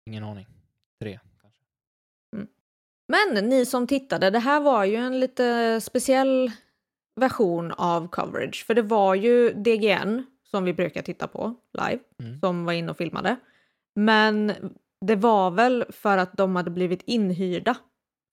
Ingen 0.07 0.25
aning. 0.25 0.47
Tre 1.01 1.21
kanske. 1.41 1.63
Men 3.09 3.49
ni 3.49 3.67
som 3.67 3.87
tittade, 3.87 4.31
det 4.31 4.39
här 4.39 4.61
var 4.61 4.85
ju 4.85 4.97
en 4.97 5.21
lite 5.21 5.81
speciell 5.81 6.51
version 7.21 7.73
av 7.73 8.09
coverage. 8.09 8.65
För 8.67 8.75
det 8.75 8.83
var 8.83 9.15
ju 9.15 9.53
DGN 9.53 10.27
som 10.55 10.64
vi 10.64 10.73
brukar 10.73 11.03
titta 11.03 11.29
på 11.29 11.55
live, 11.73 12.03
Mm. 12.19 12.40
som 12.40 12.64
var 12.64 12.73
inne 12.73 12.90
och 12.90 12.97
filmade. 12.97 13.37
Men 13.95 14.53
det 15.01 15.17
var 15.17 15.51
väl 15.51 15.85
för 15.93 16.19
att 16.19 16.37
de 16.37 16.57
hade 16.57 16.71
blivit 16.71 17.03
inhyrda. 17.03 17.77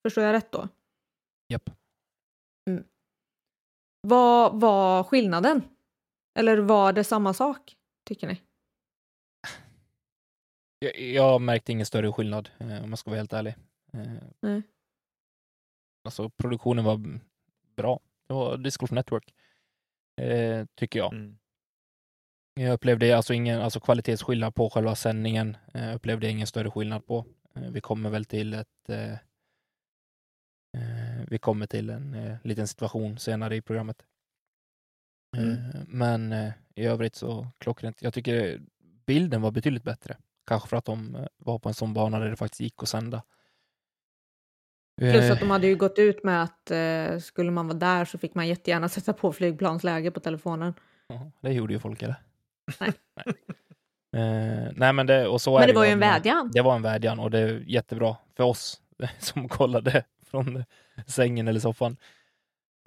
Förstår 0.06 0.24
jag 0.24 0.32
rätt 0.32 0.52
då? 0.52 0.68
Japp. 1.48 1.70
Vad 4.00 4.60
var 4.60 5.04
skillnaden? 5.04 5.62
Eller 6.38 6.58
var 6.58 6.92
det 6.92 7.04
samma 7.04 7.34
sak, 7.34 7.76
tycker 8.04 8.26
ni? 8.28 8.40
Jag, 10.78 11.00
jag 11.00 11.40
märkte 11.40 11.72
ingen 11.72 11.86
större 11.86 12.12
skillnad 12.12 12.50
eh, 12.58 12.84
om 12.84 12.90
jag 12.90 12.98
ska 12.98 13.10
vara 13.10 13.18
helt 13.18 13.32
ärlig. 13.32 13.54
Eh, 13.92 14.12
Nej. 14.40 14.62
Alltså 16.04 16.30
produktionen 16.30 16.84
var 16.84 17.20
bra. 17.76 18.00
Det 18.26 18.34
var 18.34 18.56
Disc 18.56 18.76
Golf 18.76 18.90
Network. 18.90 19.34
Eh, 20.20 20.66
tycker 20.74 20.98
jag. 20.98 21.12
mm. 21.12 21.38
Jag 22.54 22.72
upplevde 22.72 23.16
alltså 23.16 23.34
ingen 23.34 23.60
alltså 23.60 23.80
kvalitetsskillnad 23.80 24.54
på 24.54 24.70
själva 24.70 24.94
sändningen. 24.94 25.56
Jag 25.72 25.94
upplevde 25.94 26.28
ingen 26.30 26.46
större 26.46 26.70
skillnad 26.70 27.06
på. 27.06 27.24
Eh, 27.54 27.70
Vi 27.70 27.80
kommer 27.80 28.10
väl 28.10 28.24
till 28.24 28.54
ett 28.54 28.88
eh, 28.88 29.12
eh, 30.76 31.24
vi 31.28 31.38
kommer 31.38 31.66
till 31.66 31.90
en 31.90 32.14
eh, 32.14 32.36
liten 32.44 32.68
situation 32.68 33.18
senare 33.18 33.56
i 33.56 33.62
programmet. 33.62 34.02
Mm. 35.36 35.50
Eh, 35.50 35.80
men 35.86 36.32
eh, 36.32 36.52
i 36.74 36.84
övrigt 36.86 37.14
så 37.14 37.46
klockrent. 37.58 38.02
Jag 38.02 38.14
tycker 38.14 38.60
bilden 39.06 39.42
var 39.42 39.50
betydligt 39.50 39.84
bättre. 39.84 40.16
Kanske 40.46 40.68
för 40.68 40.76
att 40.76 40.84
de 40.84 41.14
eh, 41.16 41.26
var 41.36 41.58
på 41.58 41.68
en 41.68 41.74
sån 41.74 41.94
bana 41.94 42.18
där 42.18 42.30
det 42.30 42.36
faktiskt 42.36 42.60
gick 42.60 42.82
att 42.82 42.88
sända. 42.88 43.22
Plus 45.00 45.14
Eh, 45.14 45.32
att 45.32 45.40
de 45.40 45.50
hade 45.50 45.66
ju 45.66 45.76
gått 45.76 45.98
ut 45.98 46.24
med 46.24 46.42
att 46.42 46.70
eh, 46.70 47.18
skulle 47.18 47.50
man 47.50 47.66
vara 47.68 47.78
där 47.78 48.04
så 48.04 48.18
fick 48.18 48.34
man 48.34 48.48
jättegärna 48.48 48.88
sätta 48.88 49.12
på 49.12 49.32
flygplansläge 49.32 50.10
på 50.10 50.20
telefonen. 50.20 50.74
ja, 51.06 51.30
det 51.40 51.52
gjorde 51.52 51.72
ju 51.72 51.78
folk 51.78 52.02
eller? 52.02 52.16
Nej. 52.80 52.92
nej. 53.14 53.34
Eh, 54.14 54.72
nej 54.76 54.92
men 54.92 55.06
det, 55.06 55.26
och 55.26 55.40
så 55.40 55.58
Men 55.58 55.68
det 55.68 55.74
var 55.74 55.84
ju 55.84 55.90
en 55.90 55.98
vädjan. 55.98 56.50
Det 56.54 56.60
var 56.60 56.76
en 56.76 56.82
vädjan 56.82 57.18
och 57.18 57.30
det 57.30 57.38
är 57.38 57.64
jättebra 57.66 58.16
för 58.34 58.44
oss 58.44 58.82
som 59.18 59.48
kollade 59.48 60.04
från 60.26 60.64
sängen 61.06 61.48
eller 61.48 61.60
soffan. 61.60 61.96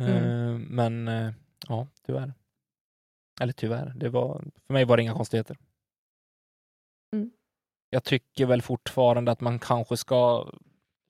Mm. 0.02 0.16
Eh, 0.16 0.60
Men 0.60 1.08
eh, 1.08 1.32
ja, 1.68 1.88
tyvärr. 2.06 2.34
Eller 3.42 3.54
tyvärr, 3.54 3.94
det 3.96 4.10
var, 4.10 4.44
för 4.68 4.74
mig 4.74 4.86
var 4.86 4.98
det 4.98 5.04
inga 5.04 5.14
konstigheter. 5.14 5.58
Mm. 7.14 7.32
Jag 7.90 8.04
tycker 8.04 8.46
väl 8.46 8.62
fortfarande 8.62 9.32
att 9.32 9.42
man 9.42 9.60
kanske 9.60 9.98
ska 9.98 10.52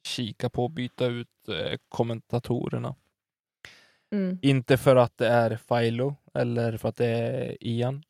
kika 0.08 0.50
på 0.50 0.66
att 0.66 0.72
byta 0.72 1.06
ut 1.06 1.50
eh, 1.50 1.80
kommentatorerna. 1.90 2.96
Mm. 4.12 4.40
Inte 4.42 4.78
för 4.78 4.96
att 4.96 5.18
det 5.18 5.28
är 5.28 5.58
Philo 5.58 6.16
eller 6.34 6.78
för 6.78 6.90
att 6.90 6.96
det 6.96 7.08
är 7.08 7.58
Ian. 7.62 8.04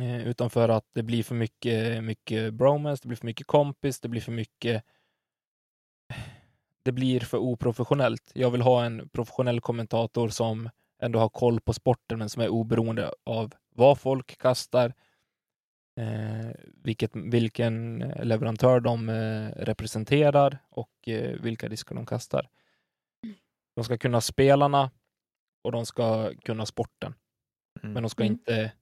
Eh, 0.00 0.26
utan 0.28 0.50
för 0.50 0.68
att 0.68 0.84
det 0.94 1.02
blir 1.02 1.22
för 1.22 1.34
mycket, 1.34 2.04
mycket 2.04 2.54
bromance, 2.54 3.02
det 3.02 3.08
blir 3.08 3.16
för 3.16 3.26
mycket 3.26 3.46
kompis, 3.46 4.00
det 4.00 4.08
blir 4.08 4.20
för 4.20 4.32
mycket 4.32 4.84
det 6.82 6.92
blir 6.92 7.20
för 7.20 7.38
oprofessionellt. 7.38 8.32
Jag 8.34 8.50
vill 8.50 8.60
ha 8.62 8.84
en 8.84 9.08
professionell 9.08 9.60
kommentator 9.60 10.28
som 10.28 10.70
ändå 11.02 11.18
har 11.18 11.28
koll 11.28 11.60
på 11.60 11.72
sporten, 11.72 12.18
men 12.18 12.28
som 12.28 12.42
är 12.42 12.48
oberoende 12.48 13.12
av 13.24 13.54
vad 13.74 13.98
folk 14.00 14.38
kastar, 14.38 14.94
eh, 16.00 16.50
vilket, 16.84 17.10
vilken 17.16 17.98
leverantör 18.22 18.80
de 18.80 19.08
eh, 19.08 19.48
representerar 19.56 20.58
och 20.70 21.08
eh, 21.08 21.40
vilka 21.40 21.68
diskar 21.68 21.94
de 21.94 22.06
kastar. 22.06 22.48
De 23.76 23.84
ska 23.84 23.98
kunna 23.98 24.20
spelarna 24.20 24.90
och 25.64 25.72
de 25.72 25.86
ska 25.86 26.34
kunna 26.34 26.66
sporten, 26.66 27.14
Mm. 27.82 27.92
men 27.92 28.02
de 28.02 28.10
ska 28.10 28.22
Mm. 28.24 28.32
inte 28.32 28.72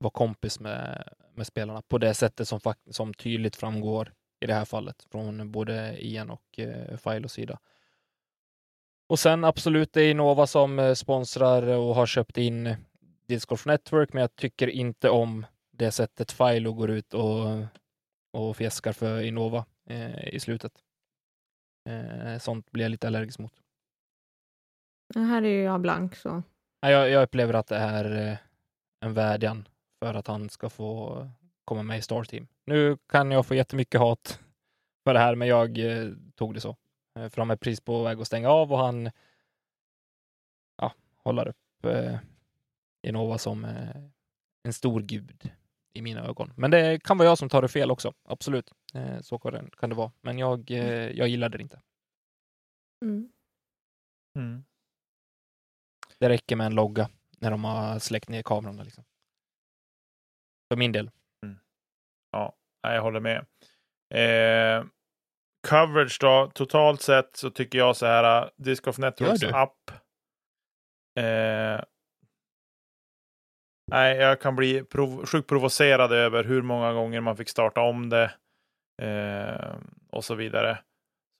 vara 0.00 0.10
kompis 0.10 0.60
med, 0.60 1.08
med 1.34 1.46
spelarna 1.46 1.82
på 1.82 1.98
det 1.98 2.14
sättet 2.14 2.48
som, 2.48 2.60
som 2.90 3.14
tydligt 3.14 3.56
framgår 3.56 4.12
i 4.40 4.46
det 4.46 4.54
här 4.54 4.64
fallet 4.64 5.06
från 5.10 5.52
både 5.52 6.06
Ian 6.06 6.30
och 6.30 6.58
eh, 6.58 6.96
Filos 6.96 7.32
sida. 7.32 7.58
Och 9.08 9.18
sen 9.18 9.44
absolut, 9.44 9.92
det 9.92 10.02
är 10.02 10.10
Innova 10.10 10.46
som 10.46 10.78
eh, 10.78 10.94
sponsrar 10.94 11.62
och 11.62 11.94
har 11.94 12.06
köpt 12.06 12.38
in 12.38 12.76
Disc 13.26 13.46
Golf 13.46 13.66
Network, 13.66 14.12
men 14.12 14.20
jag 14.20 14.36
tycker 14.36 14.68
inte 14.68 15.10
om 15.10 15.46
det 15.70 15.90
sättet 15.90 16.32
Filo 16.32 16.72
går 16.72 16.90
ut 16.90 17.14
och, 17.14 17.64
och 18.32 18.56
fjäskar 18.56 18.92
för 18.92 19.20
Innova 19.20 19.64
eh, 19.88 20.34
i 20.34 20.40
slutet. 20.40 20.72
Eh, 21.88 22.38
sånt 22.38 22.70
blir 22.70 22.84
jag 22.84 22.90
lite 22.90 23.06
allergisk 23.06 23.38
mot. 23.38 23.52
Det 25.14 25.20
här 25.20 25.42
är 25.42 25.48
ju 25.48 25.62
jag 25.62 25.80
blank 25.80 26.16
så. 26.16 26.42
Jag, 26.80 27.10
jag 27.10 27.22
upplever 27.22 27.54
att 27.54 27.66
det 27.66 27.76
är 27.76 28.28
eh, 28.28 28.38
en 29.00 29.14
vädjan 29.14 29.68
för 30.00 30.14
att 30.14 30.26
han 30.26 30.48
ska 30.48 30.70
få 30.70 31.28
komma 31.64 31.82
med 31.82 31.98
i 31.98 32.02
Star 32.02 32.24
Team. 32.24 32.46
Nu 32.64 32.96
kan 33.08 33.30
jag 33.30 33.46
få 33.46 33.54
jättemycket 33.54 34.00
hat 34.00 34.40
för 35.04 35.14
det 35.14 35.20
här, 35.20 35.34
men 35.34 35.48
jag 35.48 35.78
eh, 35.78 36.12
tog 36.34 36.54
det 36.54 36.60
så. 36.60 36.76
Eh, 37.18 37.28
för 37.28 37.42
han 37.42 37.50
är 37.50 37.56
precis 37.56 37.80
på 37.80 38.02
väg 38.02 38.20
att 38.20 38.26
stänga 38.26 38.48
av 38.48 38.72
och 38.72 38.78
han 38.78 39.10
ja, 40.76 40.92
håller 41.16 41.48
upp 41.48 41.84
eh, 41.84 42.18
Innova 43.02 43.38
som 43.38 43.64
eh, 43.64 44.02
en 44.62 44.72
stor 44.72 45.00
gud 45.00 45.50
i 45.92 46.02
mina 46.02 46.24
ögon. 46.24 46.52
Men 46.56 46.70
det 46.70 47.02
kan 47.04 47.18
vara 47.18 47.28
jag 47.28 47.38
som 47.38 47.48
tar 47.48 47.62
det 47.62 47.68
fel 47.68 47.90
också, 47.90 48.14
absolut. 48.24 48.70
Eh, 48.94 49.20
så 49.20 49.38
kan 49.38 49.90
det, 49.90 49.96
vara. 49.96 50.12
Men 50.20 50.38
jag, 50.38 50.70
eh, 50.70 51.10
jag 51.10 51.28
gillar 51.28 51.48
det 51.48 51.62
inte. 51.62 51.80
Mm. 53.04 53.32
Mm. 54.36 54.64
Det 56.18 56.28
räcker 56.28 56.56
med 56.56 56.66
en 56.66 56.74
logga 56.74 57.10
när 57.38 57.50
de 57.50 57.64
har 57.64 57.98
släckt 57.98 58.28
ner 58.28 58.42
kamerorna. 58.42 58.82
Liksom. 58.82 59.04
För 60.70 60.76
min 60.76 60.92
del. 60.92 61.10
Nej, 62.82 62.94
jag 62.94 63.02
håller 63.02 63.20
med. 63.20 63.46
Eh, 64.14 64.84
coverage 65.68 66.18
då, 66.20 66.50
totalt 66.54 67.02
sett 67.02 67.36
så 67.36 67.50
tycker 67.50 67.78
jag 67.78 67.96
så 67.96 68.06
här, 68.06 68.42
uh, 68.42 68.50
Disc 68.56 68.86
of 68.86 68.98
Networks 68.98 69.42
app. 69.42 69.90
Eh, 71.18 71.80
nej, 73.90 74.16
jag 74.16 74.40
kan 74.40 74.56
bli 74.56 74.84
prov 74.84 75.26
sjukt 75.26 75.48
provocerad 75.48 76.12
över 76.12 76.44
hur 76.44 76.62
många 76.62 76.92
gånger 76.92 77.20
man 77.20 77.36
fick 77.36 77.48
starta 77.48 77.80
om 77.80 78.08
det 78.08 78.32
eh, 79.02 79.76
och 80.10 80.24
så 80.24 80.34
vidare. 80.34 80.78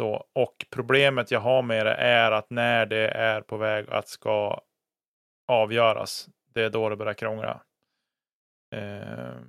Så, 0.01 0.27
och 0.33 0.67
problemet 0.71 1.31
jag 1.31 1.41
har 1.41 1.63
med 1.63 1.87
det 1.87 1.95
är 1.95 2.33
att 2.33 2.51
när 2.51 2.87
det 2.87 3.09
är 3.09 3.41
på 3.41 3.57
väg 3.57 3.91
att 3.91 4.09
ska 4.09 4.61
avgöras, 5.49 6.29
det 6.55 6.63
är 6.63 6.71
då 6.71 6.89
det 6.89 6.97
börjar 6.97 7.15
krångla. 7.15 7.61
Eh, 8.75 9.41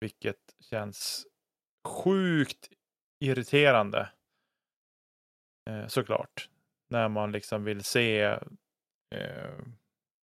vilket 0.00 0.54
känns 0.60 1.26
sjukt 1.88 2.68
irriterande. 3.24 4.12
Eh, 5.70 5.86
såklart. 5.86 6.48
När 6.90 7.08
man 7.08 7.32
liksom 7.32 7.64
vill 7.64 7.84
se 7.84 8.20
eh, 9.14 9.58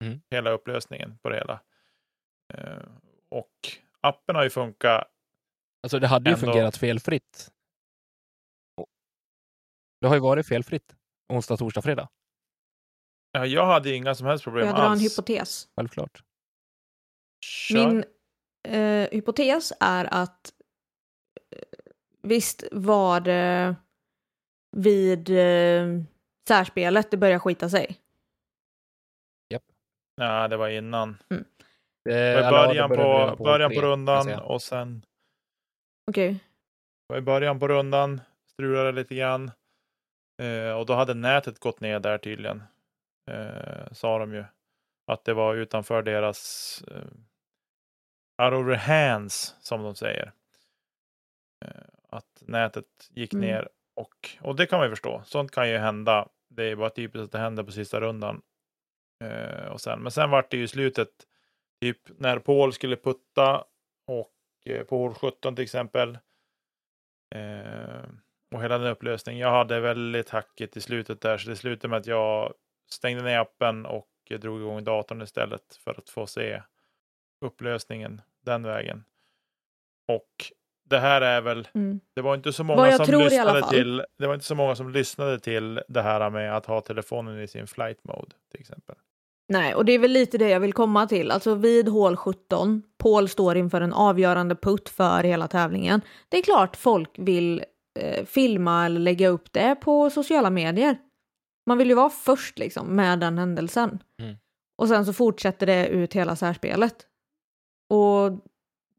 Mm. 0.04 0.22
hela 0.30 0.50
upplösningen 0.52 1.18
på 1.18 1.30
det 1.30 1.36
hela. 1.36 1.62
Eh, 2.54 2.88
och 3.30 3.56
appen 4.02 4.36
har 4.36 4.44
ju 4.44 4.50
funkat. 4.50 5.08
Alltså 5.84 6.00
det 6.00 6.08
hade 6.08 6.30
ju 6.30 6.34
Ändå- 6.34 6.46
fungerat 6.46 6.78
felfritt. 6.78 7.52
Det 10.02 10.08
har 10.08 10.16
ju 10.16 10.22
varit 10.22 10.48
felfritt 10.48 10.96
onsdag, 11.30 11.58
torsdag, 11.58 11.82
fredag. 11.82 12.10
Ja, 13.32 13.46
jag 13.46 13.66
hade 13.66 13.96
inga 13.96 14.16
som 14.16 14.28
helst 14.28 14.44
problem 14.44 14.66
jag 14.66 14.76
dra 14.76 14.86
en 14.86 14.92
alls. 14.92 15.02
hypotes? 15.18 15.68
Självklart. 15.76 16.24
Kör. 17.44 17.88
Min 17.88 18.04
eh, 18.64 19.10
hypotes 19.12 19.74
är 19.80 20.14
att 20.14 20.54
eh, 21.52 21.60
visst 22.22 22.64
var 22.72 23.20
det 23.20 23.76
vid 24.78 25.30
eh, 25.30 26.04
särspelet 26.48 27.12
det 27.12 27.18
började 27.18 27.40
skita 27.40 27.70
sig. 27.70 28.00
Ja, 30.16 30.48
det 30.48 30.58
var 30.58 30.70
innan. 30.70 31.18
Det, 31.30 31.38
Det 32.06 32.42
var 32.42 32.48
i 32.48 32.52
början, 32.52 32.90
redan 32.90 32.90
på, 33.38 33.44
början 33.44 33.72
tre, 33.72 33.80
på 33.80 33.86
rundan 33.86 34.40
och 34.40 34.62
sen 34.62 35.06
Okej. 36.12 36.34
Det 37.08 37.14
var 37.14 37.18
i 37.18 37.22
början 37.22 37.60
på 37.60 37.68
rundan, 37.68 38.22
strulade 38.52 38.92
lite 38.92 39.16
grann. 39.16 39.52
Eh, 40.42 40.72
och 40.72 40.86
då 40.86 40.94
hade 40.94 41.14
nätet 41.14 41.60
gått 41.60 41.80
ner 41.80 42.00
där 42.00 42.18
tydligen. 42.18 42.64
Eh, 43.32 43.92
sa 43.92 44.20
de 44.20 44.34
ju. 44.34 44.46
Att 45.12 45.26
det 45.26 45.34
var 45.34 45.56
utanför 45.56 46.02
deras 46.02 46.84
eh, 46.92 47.04
out 48.42 48.54
of 48.54 48.66
their 48.66 48.76
hands, 48.76 49.56
som 49.62 49.84
de 49.84 49.96
säger. 49.96 50.32
Eh, 51.66 51.84
att 52.10 52.44
nätet 52.48 53.10
gick 53.10 53.34
Mm. 53.34 53.46
ner. 53.48 53.70
Och, 53.96 54.30
och 54.42 54.56
det 54.56 54.66
kan 54.66 54.80
man 54.80 54.86
ju 54.86 54.90
förstå. 54.90 55.22
Sånt 55.26 55.52
kan 55.52 55.70
ju 55.70 55.78
hända. 55.78 56.30
Det 56.50 56.64
är 56.64 56.76
bara 56.76 56.90
typiskt 56.90 57.24
att 57.26 57.32
det 57.32 57.38
händer 57.40 57.64
på 57.64 57.72
sista 57.72 58.02
rundan. 58.02 58.42
Eh, 59.24 59.68
och 59.68 59.82
sen, 59.82 60.00
men 60.00 60.12
sen 60.12 60.30
vart 60.30 60.52
det 60.52 60.58
ju 60.58 60.68
slutet, 60.68 61.10
typ 61.82 61.98
när 62.20 62.40
Paul 62.40 62.74
skulle 62.74 62.96
putta 62.96 63.66
och 64.08 64.34
på 64.90 64.98
hål 64.98 65.14
17 65.14 65.56
till 65.56 65.64
exempel. 65.64 66.18
Eh, 67.36 68.04
och 68.56 68.64
hela 68.64 68.78
den 68.78 68.92
upplösningen. 68.92 69.42
Jag 69.42 69.52
hade 69.52 69.80
väldigt 69.80 70.30
hackigt 70.30 70.78
i 70.78 70.82
slutet 70.82 71.22
där, 71.22 71.38
så 71.38 71.50
det 71.50 71.56
slutade 71.56 71.88
med 71.90 72.00
att 72.00 72.08
jag 72.08 72.54
stängde 72.92 73.24
ner 73.24 73.40
appen 73.40 73.86
och 73.86 74.10
drog 74.40 74.62
igång 74.62 74.84
datorn 74.84 75.22
istället 75.22 75.76
för 75.76 75.92
att 75.98 76.10
få 76.10 76.28
se 76.28 76.62
upplösningen 77.44 78.22
den 78.46 78.64
vägen. 78.64 79.04
Och 80.08 80.46
det 80.90 81.00
här 81.00 81.22
är 81.22 81.42
väl, 81.42 81.68
Mm. 81.74 82.00
det 82.16 82.22
var 82.22 82.36
inte 82.36 82.54
så 82.54 82.64
många 82.64 82.92
som 82.92 83.20
lyssnade 83.20 83.70
till, 83.70 84.04
det 84.20 84.28
var 84.28 84.34
inte 84.34 84.46
så 84.46 84.56
många 84.56 84.76
som 84.76 84.90
lyssnade 84.90 85.40
till 85.40 85.82
det 85.88 86.02
här 86.02 86.30
med 86.30 86.58
att 86.58 86.66
ha 86.66 86.82
telefonen 86.82 87.42
i 87.42 87.48
sin 87.48 87.68
flight 87.68 88.04
mode 88.04 88.36
till 88.52 88.60
exempel. 88.60 88.96
Nej, 89.48 89.76
och 89.76 89.86
det 89.86 89.92
är 89.92 90.00
väl 90.00 90.12
lite 90.12 90.38
det 90.38 90.50
jag 90.50 90.60
vill 90.60 90.74
komma 90.74 91.08
till. 91.08 91.32
Alltså 91.32 91.56
vid 91.56 91.88
hål 91.90 92.16
17, 92.18 92.84
Paul 92.98 93.30
står 93.30 93.58
inför 93.58 93.82
en 93.82 93.94
avgörande 93.94 94.56
putt 94.56 94.90
för 94.90 95.24
hela 95.24 95.48
tävlingen. 95.48 96.02
Det 96.30 96.38
är 96.38 96.42
klart 96.42 96.76
folk 96.76 97.10
vill 97.18 97.64
eh, 98.00 98.26
filma 98.26 98.86
eller 98.86 99.00
lägga 99.00 99.28
upp 99.28 99.54
det 99.54 99.76
på 99.76 100.10
sociala 100.10 100.50
medier. 100.50 100.98
Man 101.66 101.78
vill 101.78 101.90
ju 101.90 101.96
vara 101.96 102.10
först 102.10 102.60
liksom 102.60 102.96
med 102.96 103.20
den 103.20 103.38
händelsen. 103.38 104.00
Mm. 104.22 104.36
Och 104.78 104.88
sen 104.88 105.06
så 105.06 105.14
fortsätter 105.14 105.66
det 105.66 105.88
ut 105.88 106.14
hela 106.14 106.36
särspelet. 106.36 107.08
Och 107.94 108.40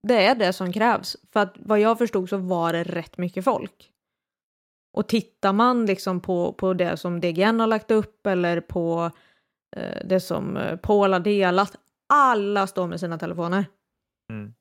det 0.03 0.27
är 0.27 0.35
det 0.35 0.53
som 0.53 0.73
krävs. 0.73 1.17
För 1.33 1.41
att 1.41 1.55
vad 1.59 1.81
jag 1.81 1.99
förstod 1.99 2.29
så 2.29 2.37
var 2.37 2.73
det 2.73 2.83
rätt 2.85 3.19
mycket 3.19 3.45
folk. 3.45 3.91
Och 4.93 5.09
tittar 5.09 5.53
man 5.53 5.87
liksom 5.87 6.21
på, 6.21 6.53
på 6.53 6.75
det 6.75 6.97
som 6.97 7.21
DGN 7.21 7.61
har 7.61 7.67
lagt 7.67 7.91
upp 7.91 8.27
eller 8.27 8.61
på 8.61 9.11
eh, 9.77 10.07
det 10.07 10.21
som 10.21 10.57
eh, 10.57 10.77
Paul 10.77 11.13
har 11.13 11.21
delat. 11.21 11.77
Alla 12.09 12.67
står 12.67 12.87
med 12.87 13.01
sina 13.01 13.19
telefoner 13.19 13.67
Mm. 14.31 14.55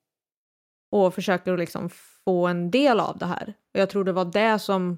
och 0.92 1.14
försöker 1.14 1.58
liksom 1.58 1.90
få 2.26 2.48
en 2.48 2.72
del 2.72 3.00
av 3.00 3.18
det 3.18 3.26
här. 3.26 3.54
Och 3.74 3.80
jag 3.80 3.90
tror 3.90 4.04
det 4.04 4.12
var 4.12 4.26
det 4.26 4.60
som, 4.60 4.98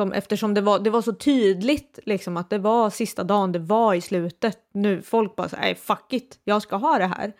som 0.00 0.12
eftersom 0.12 0.54
det 0.54 0.60
var, 0.60 0.78
det 0.78 0.90
var 0.90 1.02
så 1.02 1.12
tydligt 1.14 1.98
liksom 2.06 2.36
att 2.36 2.50
det 2.50 2.58
var 2.58 2.90
sista 2.90 3.24
dagen, 3.24 3.52
det 3.52 3.58
var 3.58 3.94
i 3.94 4.00
slutet. 4.00 4.68
Nu 4.72 5.02
folk 5.02 5.36
bara 5.36 5.48
säger 5.48 5.74
fuck 5.74 6.12
it, 6.12 6.40
jag 6.44 6.62
ska 6.62 6.76
ha 6.76 6.98
det 6.98 7.06
här. 7.06 7.32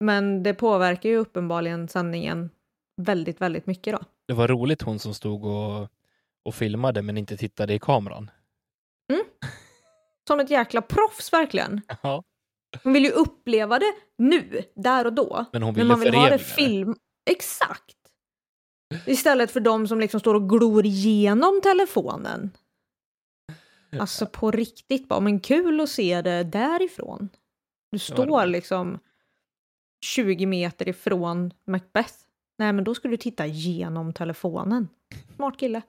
Men 0.00 0.42
det 0.42 0.54
påverkar 0.54 1.08
ju 1.08 1.16
uppenbarligen 1.16 1.88
sändningen 1.88 2.50
väldigt, 2.96 3.40
väldigt 3.40 3.66
mycket 3.66 3.94
då. 3.94 4.00
Det 4.26 4.34
var 4.34 4.48
roligt 4.48 4.82
hon 4.82 4.98
som 4.98 5.14
stod 5.14 5.44
och, 5.44 5.88
och 6.44 6.54
filmade 6.54 7.02
men 7.02 7.16
inte 7.16 7.36
tittade 7.36 7.74
i 7.74 7.78
kameran. 7.78 8.30
Som 10.28 10.40
ett 10.40 10.50
jäkla 10.50 10.82
proffs 10.82 11.32
verkligen. 11.32 11.80
Ja. 12.02 12.24
Man 12.82 12.92
vill 12.92 13.04
ju 13.04 13.10
uppleva 13.10 13.78
det 13.78 13.92
nu, 14.18 14.62
där 14.74 15.04
och 15.04 15.12
då. 15.12 15.44
Men 15.52 15.62
hon 15.62 15.74
Men 15.74 15.74
ville 15.74 15.88
man 15.88 16.00
vill 16.00 16.14
ha 16.14 16.30
det 16.30 16.38
film... 16.38 16.96
Exakt! 17.30 17.96
Istället 19.06 19.50
för 19.50 19.60
de 19.60 19.88
som 19.88 20.00
liksom 20.00 20.20
står 20.20 20.34
och 20.34 20.48
glor 20.48 20.86
igenom 20.86 21.60
telefonen. 21.62 22.50
Alltså 23.98 24.26
på 24.26 24.50
riktigt 24.50 25.08
bara, 25.08 25.20
men 25.20 25.40
kul 25.40 25.80
att 25.80 25.88
se 25.88 26.22
det 26.22 26.44
därifrån. 26.44 27.28
Du 27.90 27.98
står 27.98 28.46
liksom 28.46 28.98
20 30.00 30.46
meter 30.46 30.88
ifrån 30.88 31.52
Macbeth. 31.64 32.14
Nej, 32.58 32.72
men 32.72 32.84
då 32.84 32.94
skulle 32.94 33.12
du 33.12 33.16
titta 33.16 33.46
genom 33.46 34.12
telefonen. 34.12 34.88
Smart 35.36 35.58
kille. 35.58 35.82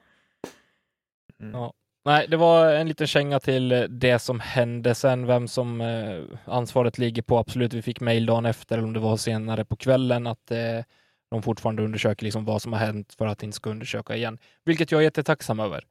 Mm. 1.39 1.53
Ja. 1.53 1.73
Nej, 2.05 2.27
det 2.27 2.37
var 2.37 2.73
en 2.73 2.87
liten 2.87 3.07
känga 3.07 3.39
till 3.39 3.87
det 3.89 4.19
som 4.19 4.39
hände 4.39 4.95
sen, 4.95 5.27
vem 5.27 5.47
som 5.47 5.81
eh, 5.81 6.23
ansvaret 6.45 6.97
ligger 6.97 7.21
på. 7.21 7.37
Absolut, 7.37 7.73
vi 7.73 7.81
fick 7.81 7.99
mejl 8.01 8.25
dagen 8.25 8.45
efter, 8.45 8.77
eller 8.77 8.87
om 8.87 8.93
det 8.93 8.99
var 8.99 9.17
senare 9.17 9.65
på 9.65 9.75
kvällen, 9.75 10.27
att 10.27 10.51
eh, 10.51 10.83
de 11.31 11.43
fortfarande 11.43 11.83
undersöker 11.83 12.23
liksom 12.23 12.45
vad 12.45 12.61
som 12.61 12.73
har 12.73 12.79
hänt 12.79 13.13
för 13.13 13.27
att 13.27 13.43
inte 13.43 13.55
ska 13.55 13.69
undersöka 13.69 14.15
igen. 14.15 14.37
Vilket 14.63 14.91
jag 14.91 14.99
är 14.99 15.03
jättetacksam 15.03 15.59
över. 15.59 15.85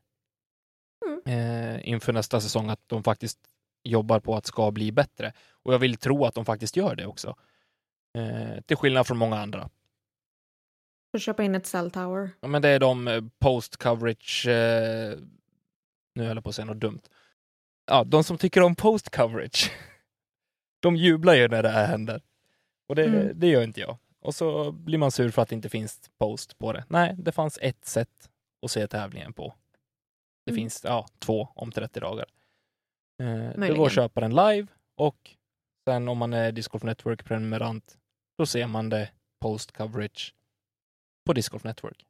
Eh, 1.26 1.88
inför 1.88 2.12
nästa 2.12 2.40
säsong, 2.40 2.70
att 2.70 2.80
de 2.86 3.04
faktiskt 3.04 3.38
jobbar 3.84 4.20
på 4.20 4.36
att 4.36 4.46
ska 4.46 4.70
bli 4.70 4.92
bättre. 4.92 5.32
Och 5.52 5.74
jag 5.74 5.78
vill 5.78 5.96
tro 5.96 6.24
att 6.24 6.34
de 6.34 6.44
faktiskt 6.44 6.76
gör 6.76 6.96
det 6.96 7.06
också. 7.06 7.36
Eh, 8.18 8.61
till 8.61 8.76
skillnad 8.76 9.06
från 9.06 9.18
många 9.18 9.36
andra. 9.36 9.70
Får 11.12 11.18
köpa 11.18 11.42
in 11.42 11.54
ett 11.54 11.66
cell 11.66 11.90
tower. 11.90 12.30
Ja, 12.40 12.48
men 12.48 12.62
det 12.62 12.68
är 12.68 12.78
de 12.78 13.08
eh, 13.08 13.22
post 13.38 13.76
coverage. 13.76 14.46
Eh, 14.48 15.18
nu 16.14 16.24
höll 16.24 16.36
jag 16.36 16.44
på 16.44 16.48
att 16.50 16.54
säga 16.56 16.64
något 16.66 16.80
dumt. 16.80 17.00
Ja, 17.86 18.04
de 18.04 18.24
som 18.24 18.38
tycker 18.38 18.62
om 18.62 18.76
post 18.76 19.11
coverage. 19.11 19.72
De 20.82 20.96
jublar 20.96 21.34
ju 21.34 21.48
när 21.48 21.62
det 21.62 21.68
här 21.68 21.86
händer. 21.86 22.22
Och 22.88 22.94
det, 22.96 23.04
Mm. 23.04 23.40
det 23.40 23.46
gör 23.46 23.62
inte 23.62 23.80
jag. 23.80 23.96
Och 24.20 24.34
så 24.34 24.72
blir 24.72 24.98
man 24.98 25.11
sur 25.11 25.30
för 25.30 25.42
att 25.42 25.48
det 25.48 25.54
inte 25.54 25.68
finns 25.68 26.11
post 26.18 26.58
på 26.58 26.72
det. 26.72 26.84
Nej, 26.88 27.14
det 27.18 27.32
fanns 27.32 27.58
ett 27.62 27.84
sätt 27.84 28.30
att 28.62 28.70
se 28.70 28.86
tävlingen 28.86 29.32
på. 29.32 29.54
Det 30.44 30.50
Mm. 30.50 30.62
finns 30.62 30.84
ja, 30.84 31.06
två 31.18 31.48
om 31.54 31.72
30 31.72 32.00
dagar. 32.00 32.26
Eh, 33.22 33.26
det 33.26 33.54
Möjligen. 33.56 33.82
att 33.86 33.92
köpa 33.92 34.20
den 34.20 34.34
live 34.34 34.66
och 34.96 35.30
sen 35.88 36.08
om 36.08 36.18
man 36.18 36.32
är 36.32 36.52
Disc 36.52 36.68
Golf 36.68 36.82
Network 36.84 37.24
prenumerant, 37.24 37.98
då 38.41 38.47
ser 38.47 38.66
man 38.66 38.88
det 38.88 39.11
post 39.41 39.72
coverage 39.72 40.34
på 41.24 41.32
Disc 41.32 41.49
Golf 41.49 41.64
Network. 41.64 42.07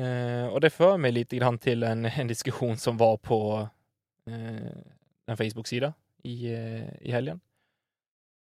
Eh, 0.00 0.46
och 0.46 0.60
det 0.60 0.70
för 0.70 0.96
mig 0.96 1.12
lite 1.12 1.36
grann 1.36 1.58
till 1.58 1.82
en, 1.82 2.04
en 2.04 2.26
diskussion 2.26 2.76
som 2.76 2.96
var 2.96 3.16
på 3.16 3.68
eh, 4.26 4.76
en 5.26 5.36
Facebook-sida 5.36 5.94
i, 6.22 6.46
eh, 6.52 7.02
i 7.02 7.10
helgen. 7.10 7.40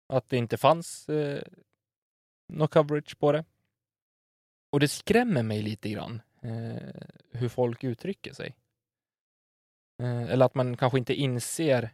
Att 0.07 0.30
det 0.30 0.38
inte 0.38 0.57
fanns 0.57 1.09
eh, 1.09 1.43
någon 2.47 2.68
coverage 2.68 3.20
på 3.20 3.32
det. 3.32 3.45
Och 4.72 4.80
det 4.80 4.88
skrämmer 4.88 5.43
mig 5.43 5.62
lite 5.62 5.89
grann 5.89 6.22
eh, 6.41 7.01
hur 7.32 7.49
folk 7.49 7.84
uttrycker 7.84 8.34
sig. 8.34 8.55
Eh, 10.01 10.24
eller 10.24 10.45
att 10.45 10.55
man 10.55 10.78
kanske 10.78 10.97
inte 10.97 11.14
inser 11.14 11.93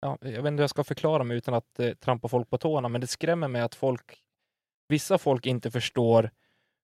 Ja, 0.00 0.18
jag 0.20 0.30
vet 0.30 0.38
inte 0.38 0.50
hur 0.50 0.60
jag 0.60 0.70
ska 0.70 0.84
förklara 0.84 1.24
mig 1.24 1.36
utan 1.36 1.54
att 1.54 1.80
eh, 1.80 1.94
trampa 1.94 2.28
folk 2.28 2.50
på 2.50 2.58
tårna, 2.58 2.88
men 2.88 3.00
det 3.00 3.06
skrämmer 3.06 3.48
mig 3.48 3.62
att 3.62 3.74
folk, 3.74 4.22
vissa 4.88 5.18
folk 5.18 5.46
inte 5.46 5.70
förstår 5.70 6.30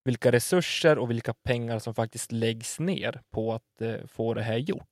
vilka 0.05 0.33
resurser 0.33 0.99
och 0.99 1.11
vilka 1.11 1.35
pengar 1.35 1.79
som 1.79 1.95
faktiskt 1.95 2.33
läggs 2.33 2.81
ner 2.81 3.23
på 3.31 3.53
att 3.53 3.81
eh, 3.81 4.07
få 4.07 4.35
det 4.35 4.43
här 4.43 4.57
gjort. 4.57 4.89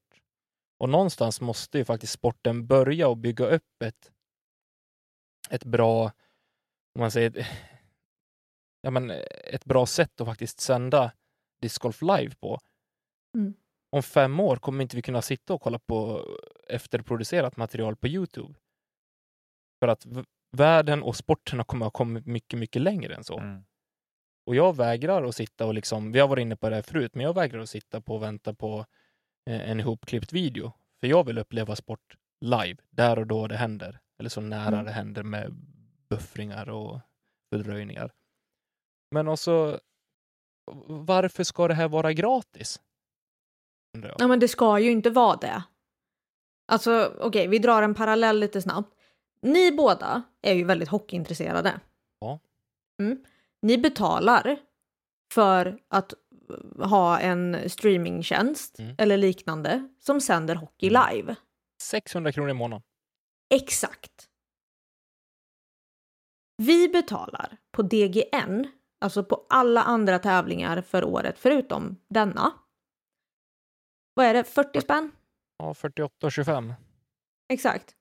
Och 0.79 0.89
någonstans 0.89 1.41
måste 1.41 1.79
ju 1.79 1.85
faktiskt 1.85 2.12
sporten 2.12 2.66
börja 2.66 3.09
och 3.09 3.16
bygga 3.16 3.47
upp 3.47 3.83
ett, 3.85 4.12
ett 5.51 5.64
bra, 5.64 6.05
om 6.95 7.01
man 7.01 7.11
säger, 7.11 7.49
ja, 8.81 8.91
men 8.91 9.11
eh, 9.11 9.22
ett 9.45 9.64
bra 9.64 9.87
sätt 9.87 10.20
att 10.20 10.27
faktiskt 10.27 10.61
sända 10.61 11.12
discgolf 11.61 12.03
live 12.03 12.35
på. 12.35 12.59
Mm. 13.35 13.55
Om 13.95 14.03
fem 14.03 14.40
år 14.40 14.57
kommer 14.57 14.82
inte 14.82 14.97
vi 14.97 15.03
kunna 15.03 15.22
sitta 15.22 15.55
och 15.55 15.62
kolla 15.62 15.78
på 15.78 16.26
efterproducerat 16.68 17.57
material 17.57 17.97
på 17.97 18.09
Youtube. 18.09 18.55
För 19.80 19.88
att 19.88 20.07
världen 20.53 21.03
och 21.03 21.16
sporterna 21.16 21.64
kommer 21.64 21.86
ha 21.86 21.90
kommit 21.90 22.26
mycket, 22.26 22.59
mycket 22.59 22.82
längre 22.82 23.14
än 23.14 23.24
så. 23.24 23.38
Mm. 23.38 23.64
Och 24.47 24.57
jag 24.57 24.76
vägrar 24.76 25.24
att 25.24 25.34
sitta 25.34 25.66
och 25.66 25.74
liksom, 25.74 26.12
vi 26.12 26.20
har 26.20 26.28
varit 26.28 26.42
inne 26.42 26.57
på 26.57 26.68
det 26.68 26.74
här 26.74 26.82
förut, 26.82 27.14
men 27.14 27.24
jag 27.24 27.34
vägrar 27.34 27.61
att 27.61 27.68
sitta 27.68 28.01
på 28.01 28.14
och 28.14 28.22
vänta 28.22 28.55
på 28.55 28.86
eh, 29.51 29.70
en 29.70 29.80
ihopklippt 29.80 30.32
video. 30.32 30.72
För 31.01 31.07
jag 31.07 31.24
vill 31.26 31.38
uppleva 31.38 31.76
sport 31.76 32.16
live, 32.40 32.76
där 32.90 33.18
och 33.18 33.26
då 33.26 33.47
det 33.47 33.57
händer. 33.57 34.01
Eller 34.18 34.30
så 34.30 34.40
nära 34.40 34.68
Mm. 34.68 34.84
det 34.84 34.90
händer 34.90 35.22
med 35.22 35.53
buffringar 36.09 36.68
och 36.68 37.01
fördröjningar. 37.53 38.12
Men 39.11 39.28
också, 39.28 39.80
varför 40.86 41.45
ska 41.45 41.68
det 41.68 41.74
här 41.74 41.88
vara 41.88 42.12
gratis? 42.12 42.80
Undrar 43.95 44.09
jag. 44.11 44.16
Ja, 44.20 44.26
men 44.28 44.40
det 44.40 44.49
ska 44.49 44.78
ju 44.78 44.90
inte 44.90 45.11
vara 45.11 45.36
det. 45.36 45.62
Alltså, 46.66 47.14
okej, 47.20 47.49
vi 47.49 47.59
drar 47.59 47.82
en 47.82 47.95
parallell 47.95 48.38
lite 48.40 48.62
snabbt. 48.62 48.95
Ni 49.42 49.72
båda 49.72 50.22
är 50.42 50.53
ju 50.55 50.64
väldigt 50.64 50.88
hockeyintresserade. 50.88 51.80
Ja. 52.20 52.40
Mm. 53.01 53.24
Ni 53.62 53.78
betalar 53.78 54.59
för 55.32 55.78
att 55.88 56.14
ha 56.78 57.18
en 57.20 57.70
streamingtjänst 57.70 58.78
Mm. 58.78 58.95
eller 58.99 59.16
liknande 59.16 59.88
som 60.01 60.20
sänder 60.20 60.55
hockey 60.55 60.88
Mm. 60.88 61.03
live. 61.16 61.34
600 61.82 62.32
kronor 62.32 62.51
i 62.51 62.55
månaden. 62.55 62.82
Exakt. 63.55 64.28
Vi 66.57 66.88
betalar 66.88 67.57
på 67.72 67.82
DGN, 67.82 68.66
alltså 69.01 69.24
på 69.24 69.47
alla 69.49 69.82
andra 69.82 70.18
tävlingar 70.18 70.80
för 70.82 71.05
året 71.05 71.38
förutom 71.38 71.97
denna. 72.09 72.53
Vad 74.15 74.27
är 74.27 74.35
det, 74.35 74.45
40 74.45 74.81
spänn? 74.81 75.11
Ja, 75.59 75.75
48 75.75 76.27
och 76.27 76.33
25. 76.33 76.73
Exakt. 77.53 77.95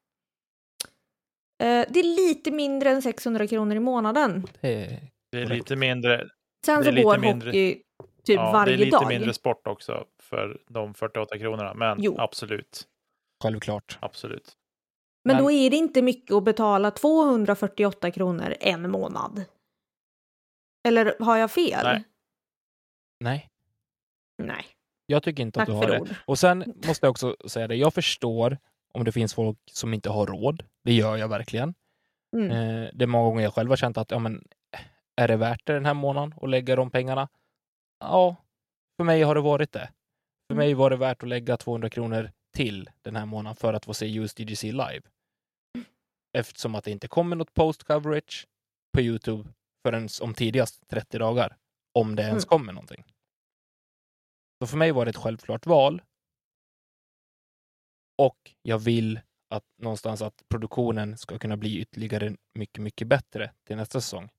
Eh, 1.63 1.85
det 1.89 1.99
är 1.99 2.27
lite 2.27 2.51
mindre 2.51 2.89
än 2.89 3.01
600 3.01 3.47
kronor 3.47 3.75
i 3.75 3.79
månaden. 3.79 4.47
Det 4.61 4.73
är 4.85 5.09
Det 5.31 5.37
är 5.37 5.45
Korrekt. 5.45 5.59
lite 5.69 5.75
mindre, 5.75 6.29
Sen 6.65 6.77
Det 6.77 6.83
så 6.83 6.89
är 6.89 6.93
lite 6.93 7.03
går 7.03 7.17
mindre. 7.17 7.49
hockey 7.49 7.75
typ 8.23 8.35
ja, 8.35 8.51
varje 8.51 8.77
det 8.77 8.81
är 8.83 8.85
lite 8.85 8.97
dag. 8.97 9.07
mindre 9.07 9.33
sport 9.33 9.67
också 9.67 10.05
för 10.19 10.61
de 10.67 10.93
48 10.93 11.37
kronorna. 11.37 11.73
Men 11.73 11.97
Jo. 12.03 12.15
absolut, 12.19 12.87
självklart. 13.43 13.97
absolut. 14.01 14.57
Men 15.25 15.35
Men- 15.35 15.43
då 15.43 15.51
är 15.51 15.69
det 15.69 15.75
inte 15.75 16.01
mycket 16.01 16.31
att 16.35 16.43
betala 16.43 16.91
248 16.91 18.11
kronor 18.11 18.55
en 18.59 18.91
månad. 18.91 19.45
Eller 20.87 21.15
har 21.19 21.37
jag 21.37 21.51
fel? 21.51 21.83
Nej. 21.83 22.03
Nej, 23.19 23.49
Nej. 24.43 24.65
Jag 25.05 25.23
tycker 25.23 25.43
inte 25.43 25.59
Tack 25.59 25.69
att 25.69 25.73
du 25.75 25.77
har 25.77 25.87
det. 25.87 25.99
ord. 25.99 26.09
Och 26.25 26.39
sen 26.39 26.73
måste 26.87 27.05
jag 27.05 27.11
också 27.11 27.35
säga 27.47 27.67
det, 27.67 27.75
jag 27.75 27.93
förstår 27.93 28.57
om 28.93 29.03
det 29.03 29.11
finns 29.11 29.33
folk 29.33 29.57
som 29.71 29.93
inte 29.93 30.09
har 30.09 30.27
råd. 30.27 30.63
Det 30.83 30.93
gör 30.93 31.17
jag 31.17 31.27
verkligen. 31.27 31.73
Mm. 32.35 32.51
Eh, 32.51 32.89
det 32.93 33.03
är 33.05 33.07
många 33.07 33.29
gånger 33.29 33.43
jag 33.43 33.53
själv 33.53 33.69
har 33.69 33.75
känt 33.77 33.97
att, 33.97 34.11
ja 34.11 34.19
men, 34.19 34.47
är 35.15 35.27
det 35.27 35.35
värt 35.35 35.65
det 35.65 35.73
den 35.73 35.85
här 35.85 35.93
månaden 35.93 36.33
att 36.41 36.49
lägga 36.49 36.75
de 36.75 36.91
pengarna? 36.91 37.29
Ja, 37.99 38.35
för 38.97 39.03
mig 39.03 39.21
har 39.21 39.35
det 39.35 39.41
varit 39.41 39.71
det. 39.71 39.89
För 40.47 40.53
Mm. 40.53 40.65
mig 40.65 40.73
var 40.73 40.89
det 40.89 40.95
värt 40.95 41.23
att 41.23 41.29
lägga 41.29 41.57
200 41.57 41.89
kronor 41.89 42.31
till 42.53 42.89
den 43.01 43.15
här 43.15 43.25
månaden 43.25 43.55
för 43.55 43.73
att 43.73 43.85
få 43.85 43.93
se 43.93 44.05
USDGC 44.17 44.63
live. 44.71 45.01
Eftersom 46.37 46.75
att 46.75 46.83
det 46.83 46.91
inte 46.91 47.07
kommer 47.07 47.35
något 47.35 47.53
post 47.53 47.83
coverage 47.83 48.47
på 48.93 49.01
Youtube 49.01 49.49
förrän 49.85 50.09
om 50.21 50.33
tidigast 50.33 50.87
30 50.87 51.17
dagar. 51.17 51.57
Om 51.93 52.15
det 52.15 52.23
ens 52.23 52.43
Mm. 52.45 52.49
kommer 52.49 52.73
någonting. 52.73 53.03
Så 54.63 54.67
för 54.67 54.77
mig 54.77 54.91
var 54.91 55.05
det 55.05 55.09
ett 55.09 55.17
självklart 55.17 55.65
val. 55.65 56.01
Och 58.17 58.51
jag 58.61 58.79
vill 58.79 59.19
att 59.49 59.63
någonstans 59.77 60.21
att 60.21 60.43
produktionen 60.49 61.17
ska 61.17 61.39
kunna 61.39 61.57
bli 61.57 61.79
ytterligare 61.79 62.35
mycket, 62.53 62.83
mycket 62.83 63.07
bättre 63.07 63.51
till 63.67 63.75
nästa 63.75 64.01
säsong. 64.01 64.29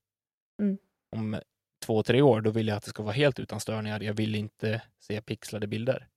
Mm. 0.62 0.79
Om 1.16 1.41
två, 1.87 2.03
tre 2.03 2.22
år, 2.22 2.41
då 2.41 2.51
vill 2.51 2.68
jag 2.68 2.77
att 2.77 2.83
det 2.83 2.91
ska 2.91 3.03
vara 3.03 3.12
helt 3.12 3.39
utan 3.39 3.61
störningar. 3.61 4.01
Jag 4.01 4.14
vill 4.14 4.35
inte 4.35 4.83
se 4.99 5.20
pixlade 5.20 5.66
bilder. 5.66 6.09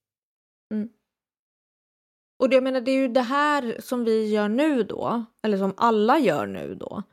Och 2.40 2.50
det, 2.50 2.56
jag 2.56 2.64
menar, 2.64 2.82
det 2.82 2.92
är 2.92 3.02
ju 3.02 3.08
det 3.08 3.22
här 3.22 3.78
som 3.80 4.04
vi 4.04 4.34
gör 4.34 4.50
nu 4.50 4.84
då, 4.84 5.26
eller 5.44 5.58
som 5.58 5.74
alla 5.78 6.20
gör 6.20 6.46
nu 6.46 6.76
då. 6.76 7.04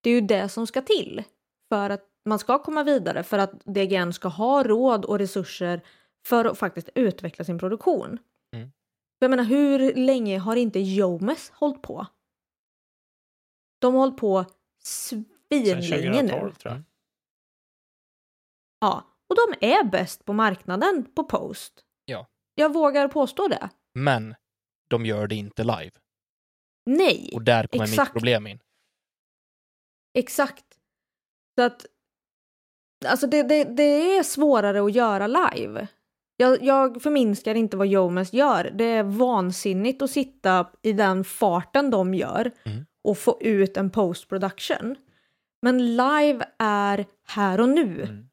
Det 0.00 0.10
är 0.10 0.14
ju 0.14 0.20
det 0.20 0.48
som 0.48 0.66
ska 0.66 0.82
till 0.82 1.22
för 1.68 1.90
att 1.90 2.06
man 2.24 2.38
ska 2.38 2.62
komma 2.62 2.84
vidare, 2.84 3.22
för 3.22 3.38
att 3.38 3.64
DGN 3.64 4.12
ska 4.12 4.28
ha 4.28 4.62
råd 4.62 5.04
och 5.04 5.18
resurser 5.18 5.82
för 6.26 6.44
att 6.44 6.58
faktiskt 6.58 6.88
utveckla 6.94 7.44
sin 7.44 7.58
produktion. 7.58 8.18
Mm. 8.56 8.72
Jag 9.18 9.30
menar, 9.30 9.44
hur 9.44 9.94
länge 9.94 10.38
har 10.38 10.56
inte 10.56 10.80
Jomes 10.80 11.50
hållit 11.50 11.82
på? 11.82 12.06
De 13.78 13.94
har 13.94 14.00
hållit 14.00 14.16
på 14.16 14.44
svinlänge 14.82 16.22
nu. 16.22 16.28
2012 16.28 16.54
tror 16.54 16.74
jag. 16.74 16.82
Ja, 18.80 19.04
och 19.28 19.36
de 19.36 19.66
är 19.66 19.84
bäst 19.84 20.24
på 20.24 20.32
marknaden 20.32 21.12
på 21.14 21.24
Post. 21.24 21.84
Ja. 22.04 22.26
Jag 22.54 22.72
vågar 22.72 23.08
påstå 23.08 23.48
det. 23.48 23.70
Men 23.94 24.34
de 24.88 25.06
gör 25.06 25.26
det 25.26 25.34
inte 25.34 25.64
live. 25.64 25.90
Nej. 26.86 27.30
Och 27.34 27.42
där 27.42 27.66
kommer 27.66 27.84
mitt 27.84 27.92
Exakt. 27.92 28.12
problem 28.12 28.46
in. 28.46 28.58
Exakt. 30.14 30.64
Så 31.54 31.62
att 31.62 31.86
alltså 33.04 33.26
det, 33.26 33.42
det, 33.42 33.64
det 33.64 34.16
är 34.16 34.22
svårare 34.22 34.84
att 34.84 34.94
göra 34.94 35.26
live. 35.26 35.88
Jag, 36.40 36.62
jag 36.62 37.02
förminskar 37.02 37.54
inte 37.54 37.76
vad 37.76 37.86
Jomes 37.86 38.32
gör. 38.32 38.70
Det 38.74 38.84
är 38.84 39.02
vansinnigt 39.02 40.02
att 40.02 40.10
sitta 40.10 40.70
i 40.82 40.92
den 40.92 41.24
farten 41.24 41.90
de 41.90 42.14
gör 42.14 42.50
Mm. 42.64 42.86
och 43.04 43.18
få 43.18 43.38
ut 43.42 43.76
en 43.76 43.90
post 43.90 44.28
production. 44.28 44.96
Men 45.62 45.96
live 45.96 46.48
är 46.58 47.06
här 47.26 47.60
och 47.60 47.68
nu. 47.68 48.02
Mm. 48.02 48.28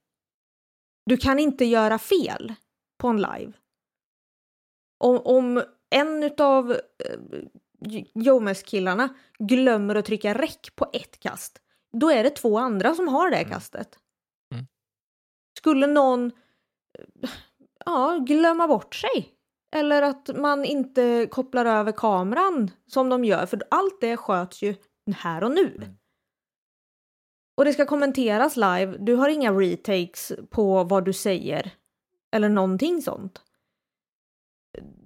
Du 1.06 1.18
kan 1.18 1.40
inte 1.40 1.66
göra 1.66 2.00
fel 2.00 2.54
på 2.98 3.08
en 3.08 3.18
live. 3.22 3.54
Om, 4.98 5.22
om 5.26 5.64
en 5.90 6.32
av 6.38 6.72
eh, 6.72 6.78
Jomes-killarna 8.14 9.10
glömmer 9.40 9.96
att 9.96 10.06
trycka 10.06 10.34
räck 10.34 10.76
på 10.76 10.90
ett 10.94 11.20
kast, 11.20 11.62
då 11.94 12.10
är 12.12 12.24
det 12.24 12.30
två 12.30 12.58
andra 12.58 12.96
som 12.96 13.08
har 13.08 13.32
det 13.32 13.38
Mm. 13.38 13.50
kastet. 13.50 14.00
Mm. 14.54 14.66
Skulle 15.58 15.88
någon 15.88 16.26
eh, 17.24 17.30
ja, 17.88 18.18
glömma 18.28 18.68
bort 18.68 18.96
sig 18.96 19.34
eller 19.76 20.02
att 20.02 20.30
man 20.38 20.66
inte 20.66 21.28
kopplar 21.32 21.66
över 21.66 21.92
kameran 21.92 22.72
som 22.88 23.10
de 23.10 23.26
gör, 23.26 23.46
för 23.46 23.64
allt 23.70 24.02
det 24.02 24.18
sköts 24.18 24.62
ju 24.62 24.76
här 25.16 25.44
och 25.44 25.52
nu. 25.52 25.76
Mm. 25.76 25.90
Och 27.58 27.66
det 27.66 27.74
ska 27.74 27.86
kommenteras 27.86 28.56
live. 28.56 28.98
Du 29.00 29.16
har 29.16 29.30
inga 29.30 29.52
retakes 29.52 30.32
på 30.50 30.84
vad 30.84 31.06
du 31.06 31.14
säger 31.14 31.72
eller 32.32 32.50
någonting 32.50 33.02
sånt. 33.02 33.42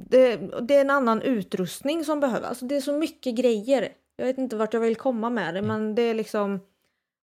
Det, 0.09 0.35
det 0.67 0.75
är 0.75 0.81
en 0.81 0.89
annan 0.89 1.21
utrustning 1.21 2.05
som 2.05 2.19
behövs. 2.19 2.45
Alltså 2.45 2.65
det 2.65 2.75
är 2.75 2.81
så 2.81 2.93
mycket 2.93 3.35
grejer. 3.35 3.93
Jag 4.15 4.25
vet 4.25 4.37
inte 4.37 4.55
vart 4.55 4.73
jag 4.73 4.81
vill 4.81 4.95
komma 4.95 5.29
med 5.29 5.53
det, 5.53 5.59
Mm. 5.59 5.67
men 5.67 5.95
det 5.95 6.01
är 6.01 6.13
liksom 6.13 6.59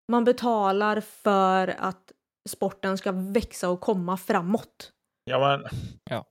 man 0.09 0.25
betalar 0.25 1.01
för 1.01 1.75
att 1.79 2.13
sporten 2.49 2.99
ska 2.99 3.13
växa 3.13 3.69
och 3.69 3.81
komma 3.81 4.17
framåt. 4.17 4.93
Ja, 5.29 5.39
men 5.39 5.69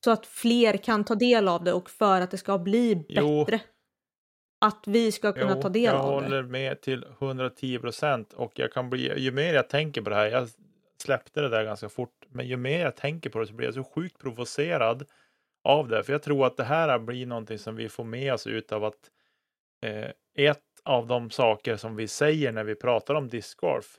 Så 0.04 0.12
att 0.12 0.26
fler 0.26 0.78
kan 0.78 1.04
ta 1.04 1.16
del 1.16 1.48
av 1.48 1.64
det 1.64 1.74
och 1.74 1.90
för 1.90 2.22
att 2.22 2.32
det 2.32 2.38
ska 2.38 2.58
bli 2.58 3.06
Jo. 3.10 3.46
bättre. 3.46 3.62
Att 4.62 4.84
vi 4.88 5.12
ska 5.12 5.34
kunna 5.34 5.56
jo, 5.56 5.62
ta 5.62 5.70
del 5.70 5.84
jag 5.84 5.96
av 5.96 6.14
håller 6.14 6.44
med 6.44 6.82
till 6.82 7.06
110 7.20 7.80
procent 7.80 8.34
och 8.34 8.60
jag 8.60 8.72
kan 8.74 8.90
bli, 8.90 9.20
ju 9.20 9.32
mer 9.32 9.54
jag 9.54 9.70
tänker 9.70 10.02
på 10.02 10.10
det 10.10 10.16
här, 10.16 10.26
jag 10.26 10.50
släppte 11.04 11.42
det 11.42 11.50
där 11.50 11.64
ganska 11.64 11.90
fort, 11.90 12.26
men 12.30 12.48
ju 12.48 12.58
mer 12.58 12.80
jag 12.80 12.96
tänker 12.96 13.30
på 13.30 13.40
det 13.40 13.48
så 13.48 13.54
blir 13.54 13.68
jag 13.68 13.74
så 13.74 13.84
sjukt 13.84 14.20
provocerad 14.20 15.06
av 15.64 15.88
det, 15.88 16.04
för 16.04 16.14
jag 16.14 16.24
tror 16.24 16.48
att 16.48 16.58
det 16.58 16.64
här 16.64 17.00
blir 17.00 17.26
någonting 17.26 17.60
som 17.60 17.76
vi 17.76 17.90
får 17.90 18.04
med 18.04 18.34
oss 18.34 18.48
ut 18.48 18.72
av 18.72 18.84
att 18.84 19.12
eh, 19.86 20.10
ett 20.38 20.64
av 20.84 21.08
de 21.08 21.30
saker 21.30 21.76
som 21.76 21.96
vi 21.96 22.08
säger 22.08 22.52
när 22.52 22.64
vi 22.64 22.76
pratar 22.76 23.16
om 23.16 23.28
discgolf, 23.28 23.98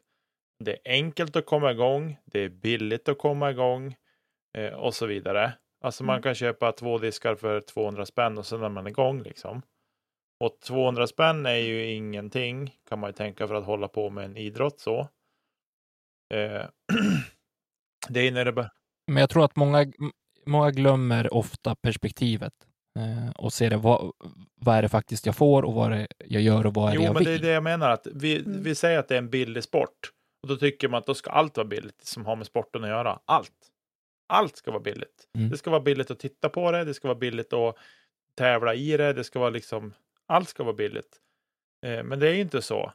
det 0.64 0.72
är 0.72 0.92
enkelt 0.92 1.36
att 1.36 1.46
komma 1.46 1.70
igång, 1.70 2.18
det 2.24 2.40
är 2.40 2.48
billigt 2.48 3.08
att 3.08 3.18
komma 3.18 3.50
igång 3.50 3.96
eh, 4.58 4.72
och 4.74 4.94
så 4.94 5.06
vidare. 5.06 5.52
Alltså 5.84 6.04
man 6.04 6.14
Mm. 6.14 6.22
kan 6.22 6.34
köpa 6.34 6.72
två 6.72 6.98
diskar 6.98 7.34
för 7.34 7.60
200 7.60 8.06
spänn 8.06 8.38
och 8.38 8.46
sen 8.46 8.62
är 8.62 8.68
man 8.68 8.86
igång 8.86 9.22
liksom. 9.22 9.62
Och 10.44 10.60
200 10.60 11.06
spänn 11.06 11.46
är 11.46 11.54
ju 11.56 11.86
ingenting 11.90 12.76
kan 12.88 12.98
man 12.98 13.10
ju 13.10 13.14
tänka 13.14 13.48
för 13.48 13.54
att 13.54 13.64
hålla 13.64 13.88
på 13.88 14.10
med 14.10 14.24
en 14.24 14.36
idrott 14.36 14.80
så. 14.80 15.00
Eh, 16.34 16.62
det 18.08 18.20
är 18.28 18.32
när 18.32 18.44
det 18.44 18.52
bara, 18.52 18.70
Men 19.06 19.16
jag 19.20 19.30
tror 19.30 19.44
att 19.44 19.56
många, 19.56 19.86
många 20.46 20.70
glömmer 20.70 21.34
ofta 21.34 21.74
perspektivet 21.74 22.52
eh, 22.98 23.30
och 23.36 23.52
ser 23.52 23.70
det, 23.70 23.76
vad, 23.76 24.12
vad 24.60 24.76
är 24.76 24.82
det 24.82 24.88
faktiskt 24.88 25.26
jag 25.26 25.36
får 25.36 25.62
och 25.64 25.74
vad 25.74 25.92
är 25.92 25.96
det 25.96 26.06
jag 26.24 26.42
gör 26.42 26.66
och 26.66 26.74
vad 26.74 26.84
är 26.90 26.92
det 26.92 26.96
jo 26.96 27.02
jag 27.02 27.14
men 27.14 27.18
vill. 27.24 27.28
det 27.28 27.34
är 27.34 27.48
det 27.48 27.54
jag 27.54 27.62
menar 27.62 27.90
att 27.90 28.06
vi, 28.14 28.38
Mm. 28.38 28.62
vi 28.62 28.74
säger 28.74 28.98
att 28.98 29.08
det 29.08 29.14
är 29.14 29.18
en 29.18 29.30
billig 29.30 29.64
sport 29.64 30.12
och 30.42 30.48
då 30.48 30.56
tycker 30.56 30.88
man 30.88 30.98
att 30.98 31.06
då 31.06 31.14
ska 31.14 31.30
allt 31.30 31.56
vara 31.56 31.66
billigt 31.68 32.04
som 32.06 32.26
har 32.26 32.36
med 32.36 32.46
sporten 32.46 32.84
att 32.84 32.90
göra. 32.90 33.20
Allt. 33.24 33.52
Allt 34.28 34.56
ska 34.56 34.70
vara 34.70 34.82
billigt. 34.82 35.28
Mm. 35.38 35.50
Det 35.50 35.56
ska 35.56 35.70
vara 35.70 35.80
billigt 35.80 36.10
att 36.10 36.18
titta 36.18 36.48
på 36.48 36.72
det, 36.72 36.84
det 36.84 36.94
ska 36.94 37.08
vara 37.08 37.18
billigt 37.18 37.52
att 37.52 37.76
tävla 38.34 38.74
i 38.74 38.96
det, 38.96 39.12
det 39.12 39.24
ska 39.24 39.38
vara 39.38 39.50
liksom, 39.50 39.94
allt 40.26 40.48
ska 40.48 40.64
vara 40.64 40.74
billigt. 40.74 41.16
Eh, 41.86 42.02
men 42.02 42.20
det 42.20 42.28
är 42.28 42.34
ju 42.34 42.40
inte 42.40 42.62
så. 42.62 42.92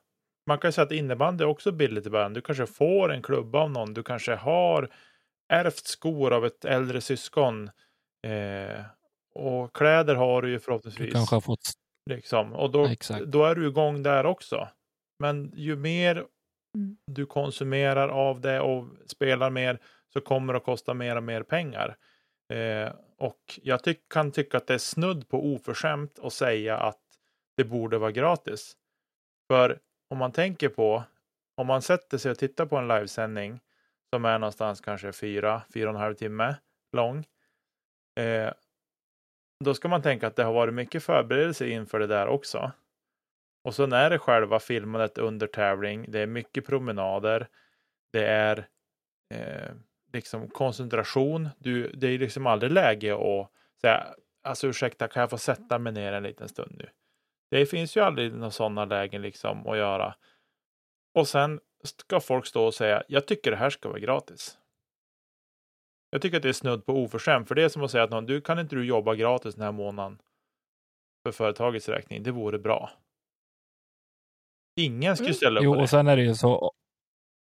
Man 0.47 0.57
kan 0.57 0.73
säga 0.73 0.85
att 0.85 0.91
innebandy 0.91 1.43
är 1.43 1.47
också 1.47 1.71
billigt 1.71 2.05
i 2.05 2.09
början. 2.09 2.33
Du 2.33 2.41
kanske 2.41 2.65
får 2.65 3.11
en 3.13 3.21
klubba 3.21 3.59
av 3.59 3.71
någon, 3.71 3.93
du 3.93 4.03
kanske 4.03 4.35
har 4.35 4.89
ärvt 5.53 5.85
skor 5.85 6.33
av 6.33 6.45
ett 6.45 6.65
äldre 6.65 7.01
syskon. 7.01 7.69
Eh, 8.27 8.81
och 9.35 9.75
kläder 9.75 10.15
har 10.15 10.41
du 10.41 10.47
ju 10.49 10.53
Du 10.55 10.59
förhoppningsvis. 10.59 11.13
kanske 11.13 11.35
har 11.35 11.41
fått... 11.41 11.71
Liksom. 12.09 12.53
Och 12.53 12.71
då, 12.71 12.85
Exakt. 12.85 13.25
då 13.25 13.45
är 13.45 13.55
du 13.55 13.67
igång 13.67 14.03
där 14.03 14.25
också. 14.25 14.67
Men 15.19 15.51
ju 15.55 15.75
mer 15.75 16.25
Mm. 16.77 16.97
du 17.11 17.25
konsumerar 17.25 18.09
av 18.09 18.41
det 18.41 18.59
och 18.59 18.85
spelar 19.07 19.49
mer 19.49 19.79
så 20.13 20.21
kommer 20.21 20.53
det 20.53 20.57
att 20.57 20.65
kosta 20.65 20.93
mer 20.93 21.15
och 21.15 21.23
mer 21.23 21.43
pengar. 21.43 21.97
Eh, 22.49 22.93
och 23.17 23.59
jag 23.63 23.83
ty 23.83 23.93
kan 23.93 24.31
tycka 24.31 24.57
att 24.57 24.67
det 24.67 24.73
är 24.73 24.77
snudd 24.77 25.29
på 25.29 25.53
oförskämt 25.53 26.19
att 26.21 26.33
säga 26.33 26.77
att 26.77 27.01
det 27.57 27.63
borde 27.63 27.97
vara 27.97 28.11
gratis. 28.11 28.77
För 29.47 29.79
om 30.09 30.17
man 30.17 30.31
tänker 30.31 30.69
på, 30.69 31.03
om 31.55 31.67
man 31.67 31.81
sätter 31.81 32.17
sig 32.17 32.31
och 32.31 32.37
tittar 32.37 32.65
på 32.65 32.77
en 32.77 32.87
livesändning 32.87 33.59
som 34.13 34.25
är 34.25 34.39
någonstans 34.39 34.81
kanske 34.81 35.13
fyra, 35.13 35.61
fyra 35.73 35.89
och 35.89 35.95
en 35.95 36.01
halv 36.01 36.15
timme 36.15 36.55
lång. 36.91 37.25
Eh, 38.19 38.53
då 39.65 39.73
ska 39.73 39.87
man 39.87 40.01
tänka 40.01 40.27
att 40.27 40.35
det 40.35 40.43
har 40.43 40.53
varit 40.53 40.73
mycket 40.73 41.03
förberedelse 41.03 41.67
inför 41.67 41.99
det 41.99 42.07
där 42.07 42.27
också. 42.27 42.71
Och 43.63 43.75
sen 43.75 43.93
är 43.93 44.09
det 44.09 44.19
själva 44.19 44.59
filmandet 44.59 45.17
under 45.17 45.47
tävling. 45.47 46.05
Det 46.07 46.19
är 46.19 46.27
mycket 46.27 46.65
promenader. 46.65 47.47
Det 48.11 48.25
är 48.25 48.67
eh, 49.33 49.71
liksom 50.13 50.49
koncentration. 50.49 51.49
Du, 51.57 51.91
det 51.91 52.07
är 52.07 52.17
liksom 52.19 52.47
aldrig 52.47 52.71
läge 52.71 53.13
att 53.13 53.49
säga, 53.81 54.07
alltså 54.43 54.67
ursäkta, 54.67 55.07
kan 55.07 55.21
jag 55.21 55.29
få 55.29 55.37
sätta 55.37 55.79
mig 55.79 55.93
ner 55.93 56.13
en 56.13 56.23
liten 56.23 56.49
stund 56.49 56.75
nu? 56.79 56.89
Det 57.51 57.65
finns 57.65 57.97
ju 57.97 58.01
aldrig 58.01 58.33
några 58.33 58.51
sådana 58.51 58.85
lägen 58.85 59.21
liksom 59.21 59.67
att 59.67 59.77
göra. 59.77 60.15
Och 61.15 61.27
sen 61.27 61.59
ska 61.83 62.19
folk 62.19 62.45
stå 62.45 62.65
och 62.65 62.73
säga, 62.73 63.03
jag 63.07 63.27
tycker 63.27 63.51
det 63.51 63.57
här 63.57 63.69
ska 63.69 63.89
vara 63.89 63.99
gratis. 63.99 64.57
Jag 66.09 66.21
tycker 66.21 66.37
att 66.37 66.43
det 66.43 66.49
är 66.49 66.53
snudd 66.53 66.85
på 66.85 66.93
oförskämt, 66.93 67.47
för 67.47 67.55
det 67.55 67.63
är 67.63 67.69
som 67.69 67.83
att 67.83 67.91
säga 67.91 68.03
att 68.03 68.09
någon, 68.09 68.25
du 68.25 68.41
kan 68.41 68.59
inte 68.59 68.75
du 68.75 68.85
jobba 68.85 69.15
gratis 69.15 69.55
den 69.55 69.63
här 69.63 69.71
månaden 69.71 70.21
för 71.23 71.31
företagets 71.31 71.89
räkning. 71.89 72.23
Det 72.23 72.31
vore 72.31 72.59
bra. 72.59 72.91
Ingen 74.75 75.15
skulle 75.15 75.27
Mm. 75.29 75.35
ställa 75.35 75.59
upp 75.59 75.63
Jo, 75.63 75.71
på 75.71 75.75
det. 75.77 75.83
och 75.83 75.89
sen 75.89 76.07
är 76.07 76.15
det 76.17 76.23
ju 76.23 76.35
så, 76.35 76.71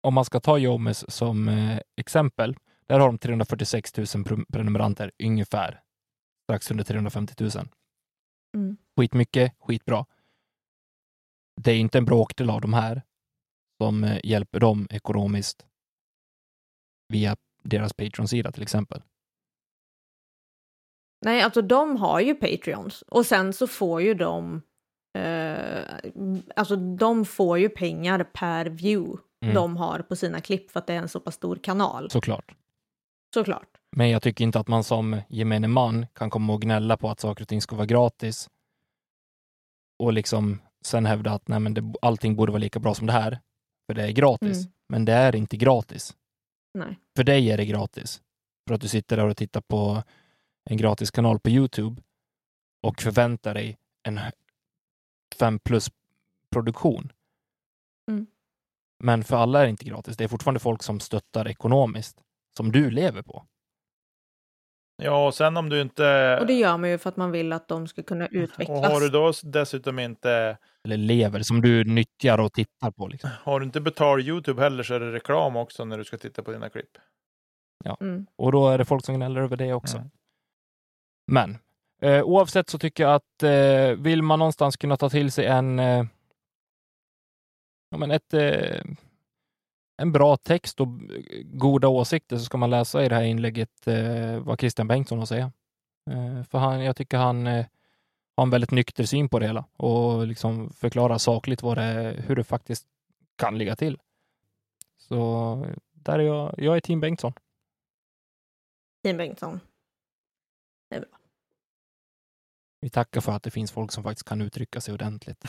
om 0.07 0.15
man 0.15 0.25
ska 0.25 0.41
ta 0.41 0.59
Jomes 0.59 1.11
som 1.11 1.49
eh, 1.49 1.79
exempel, 1.97 2.57
där 2.87 3.01
har 3.01 3.07
de 3.07 3.19
346 3.19 3.97
000 3.97 4.07
pre- 4.07 4.45
prenumeranter 4.53 5.13
ungefär. 5.23 5.83
Strax 6.45 6.71
under 6.71 6.85
350 6.85 7.35
000. 7.39 7.51
Mm. 8.57 8.77
Skitmycket, 8.97 9.53
skitbra. 9.59 10.07
Det 11.61 11.71
är 11.73 11.77
inte 11.79 11.99
en 11.99 12.05
bråkdel 12.05 12.51
av 12.51 12.61
de 12.61 12.75
här 12.75 13.03
som 13.83 14.05
eh, 14.05 14.21
hjälper 14.25 14.61
dem 14.61 14.87
ekonomiskt 14.91 15.67
via 17.09 17.37
deras 17.63 17.93
Patreon-sida 17.93 18.53
till 18.53 18.63
exempel. 18.63 19.03
Nej, 21.25 21.43
alltså 21.43 21.63
de 21.63 21.97
har 21.97 22.21
ju 22.21 22.35
Patreons 22.35 23.03
och 23.03 23.27
sen 23.27 23.53
så 23.53 23.67
får 23.67 24.03
ju 24.03 24.15
de 24.15 24.63
eh, 25.19 25.85
alltså 26.57 26.77
de 26.77 27.25
får 27.25 27.59
ju 27.59 27.69
pengar 27.69 28.25
per 28.25 28.67
view 28.67 29.23
Mm. 29.43 29.55
de 29.55 29.77
har 29.77 29.99
på 29.99 30.17
sina 30.17 30.41
klipp 30.41 30.71
för 30.71 30.81
att 30.81 30.87
det 30.87 30.95
är 30.95 30.99
en 30.99 31.09
så 31.09 31.21
pass 31.21 31.35
stor 31.35 31.57
kanal. 31.57 32.11
Såklart. 32.11 32.55
Såklart. 33.35 33.69
Men 33.97 34.11
jag 34.11 34.23
tycker 34.23 34.45
inte 34.45 34.61
att 34.61 34.69
man 34.69 34.85
som 34.85 35.21
gemene 35.29 35.69
man 35.69 36.07
kan 36.13 36.31
komma 36.31 36.53
och 36.53 36.63
gnälla 36.63 36.97
på 36.97 37.11
att 37.11 37.21
saker 37.21 37.45
och 37.45 37.49
ting 37.49 37.63
ska 37.63 37.77
vara 37.77 37.87
gratis 37.87 38.51
och 39.99 40.13
liksom 40.13 40.59
sen 40.85 41.07
hävda 41.07 41.33
att 41.33 41.49
nej, 41.49 41.61
men 41.61 41.75
det, 41.75 41.95
allting 42.03 42.37
borde 42.37 42.53
vara 42.53 42.61
lika 42.61 42.79
bra 42.79 42.95
som 42.95 43.07
det 43.07 43.13
här, 43.13 43.41
för 43.87 43.95
det 43.95 44.03
är 44.03 44.11
gratis. 44.11 44.59
Mm. 44.59 44.73
Men 44.89 45.05
det 45.05 45.13
är 45.13 45.37
inte 45.37 45.57
gratis. 45.57 46.17
Nej. 46.75 46.99
För 47.17 47.25
dig 47.25 47.51
är 47.51 47.57
det 47.57 47.67
gratis. 47.67 48.23
För 48.69 48.75
att 48.75 48.81
du 48.81 48.89
sitter 48.89 49.17
där 49.17 49.27
och 49.27 49.37
tittar 49.37 49.61
på 49.61 50.03
en 50.71 50.77
gratis 50.77 51.11
kanal 51.11 51.41
på 51.41 51.51
Youtube 51.51 52.03
och 52.83 53.03
förväntar 53.03 53.55
dig 53.55 53.79
en 54.03 54.21
5 55.39 55.59
plus 55.59 55.91
produktion. 56.51 57.13
Mm. 58.11 58.27
Men 59.05 59.25
för 59.25 59.37
alla 59.37 59.61
är 59.61 59.65
det 59.65 59.71
inte 59.71 59.85
gratis. 59.85 60.17
Det 60.17 60.25
är 60.25 60.29
fortfarande 60.29 60.61
folk 60.61 60.83
som 60.83 61.01
stöttar 61.01 61.49
ekonomiskt, 61.49 62.21
som 62.57 62.73
du 62.73 62.91
lever 62.91 63.23
på. 63.23 63.47
Ja, 65.03 65.27
och 65.27 65.35
sen 65.35 65.57
om 65.57 65.69
du 65.69 65.81
inte... 65.81 66.39
Och 66.41 66.47
det 66.47 66.53
gör 66.53 66.79
man 66.79 66.91
ju 66.91 66.99
för 66.99 67.09
att 67.09 67.17
man 67.17 67.31
vill 67.31 67.53
att 67.53 67.69
de 67.69 67.89
ska 67.89 68.03
kunna 68.03 68.25
och 68.25 68.31
utvecklas. 68.33 68.93
har 68.93 69.01
du 69.01 69.09
då 69.09 69.33
dessutom 69.43 69.99
inte... 69.99 70.59
Eller 70.85 70.97
lever, 70.97 71.41
som 71.41 71.61
du 71.61 71.85
nyttjar 71.85 72.39
och 72.39 72.53
tittar 72.53 72.91
på. 72.91 73.09
Liksom. 73.09 73.31
Har 73.43 73.61
du 73.61 73.67
inte 73.67 73.81
betalt 73.81 74.25
YouTube 74.25 74.63
heller 74.63 74.83
så 74.83 74.95
är 74.95 75.01
det 75.01 75.13
reklam 75.13 75.57
också 75.57 75.85
när 75.85 75.99
du 75.99 76.05
ska 76.05 76.19
titta 76.19 76.43
på 76.43 76.53
dina 76.53 76.71
klipp. 76.71 76.99
Mm. 78.01 78.27
Och 78.37 78.53
då 78.53 78.69
är 78.69 78.79
det 78.79 78.85
folk 78.85 79.05
som 79.05 79.15
gnäller 79.15 79.41
över 79.41 79.57
det 79.57 79.73
också. 79.73 79.97
Mm. 79.97 80.11
Men 81.33 81.59
eh, 82.03 82.23
oavsett 82.25 82.69
så 82.69 82.79
tycker 82.79 83.03
jag 83.03 83.15
att 83.15 83.43
eh, 83.43 84.03
vill 84.03 84.23
man 84.23 84.39
någonstans 84.39 84.77
kunna 84.77 84.97
ta 84.97 85.11
till 85.11 85.33
sig 85.33 85.47
en, 85.47 85.79
eh, 85.79 86.05
ja, 87.91 87.97
men 87.97 88.11
ett, 88.11 88.35
eh, 88.35 88.83
en 89.97 90.13
bra 90.13 90.37
text 90.37 90.81
och 90.81 90.89
goda 91.45 91.89
åsikter 91.89 92.37
så 92.37 92.45
ska 92.45 92.59
man 92.59 92.71
läsa 92.71 93.05
i 93.05 93.09
det 93.09 93.15
här 93.15 93.23
inlägget 93.23 93.87
eh, 93.87 94.39
vad 94.39 94.61
Christian 94.61 94.89
Bengtsson 94.89 95.19
har 95.19 95.23
att 95.23 95.29
säga. 95.29 95.53
Eh, 96.11 96.43
för 96.43 96.59
han, 96.59 96.85
jag 96.85 96.97
tycker 96.97 97.19
han 97.19 97.47
eh, 97.47 97.67
ha 98.37 98.43
en 98.43 98.51
väldigt 98.51 98.71
nykter 98.71 99.05
syn 99.05 99.29
på 99.29 99.39
det 99.39 99.47
hela 99.47 99.65
och 99.77 100.27
liksom 100.27 100.71
förklara 100.71 101.19
sakligt 101.19 101.63
vad 101.63 101.79
det, 101.79 102.25
hur 102.27 102.37
det 102.37 102.45
faktiskt 102.45 102.87
kan 103.37 103.59
ligga 103.59 103.77
till. 103.77 103.99
Så 104.99 105.77
där 105.93 106.19
är 106.19 106.23
jag, 106.23 106.55
jag 106.59 106.77
är 106.77 106.81
team 106.81 107.01
Bengtsson. 107.01 107.33
Team 109.05 109.17
Bengtsson. 109.17 109.61
Vi 112.81 112.91
tackar 112.91 113.21
för 113.21 113.33
att 113.33 113.43
det 113.43 113.51
finns 113.51 113.73
folk 113.73 113.93
som 113.93 114.03
faktiskt 114.03 114.29
kan 114.29 114.41
uttrycka 114.41 114.81
sig 114.81 114.95
ordentligt. 114.95 115.45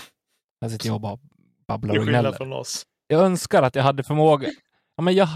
Här 0.62 0.70
sitter 0.70 0.88
jag 0.88 0.96
och 0.96 1.02
bara 1.02 1.20
babblar 1.68 2.00
och 2.00 2.06
gnäller. 2.06 2.32
från 2.32 2.54
oss. 2.54 2.86
Jag 3.08 3.22
önskar 3.22 3.64
att 3.64 3.76
jag 3.76 3.84
hade 3.84 4.04
förmåga 4.04 4.50
Ja, 4.98 5.04
men 5.04 5.16
jag, 5.16 5.30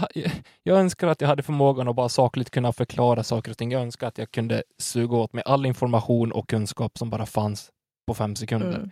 jag 0.62 0.78
önskar 0.78 1.08
att 1.08 1.20
jag 1.20 1.28
hade 1.28 1.42
förmågan 1.42 1.88
att 1.88 1.96
bara 1.96 2.08
sakligt 2.08 2.50
kunna 2.50 2.72
förklara 2.72 3.22
saker 3.22 3.50
och 3.50 3.58
ting. 3.58 3.72
Jag 3.72 3.82
önskar 3.82 4.08
att 4.08 4.18
jag 4.18 4.30
kunde 4.30 4.62
suga 4.78 5.16
åt 5.16 5.32
mig 5.32 5.42
all 5.46 5.66
information 5.66 6.32
och 6.32 6.48
kunskap 6.48 6.98
som 6.98 7.10
bara 7.10 7.26
fanns 7.26 7.72
på 8.06 8.14
fem 8.14 8.36
sekunder. 8.36 8.74
Mm. 8.74 8.90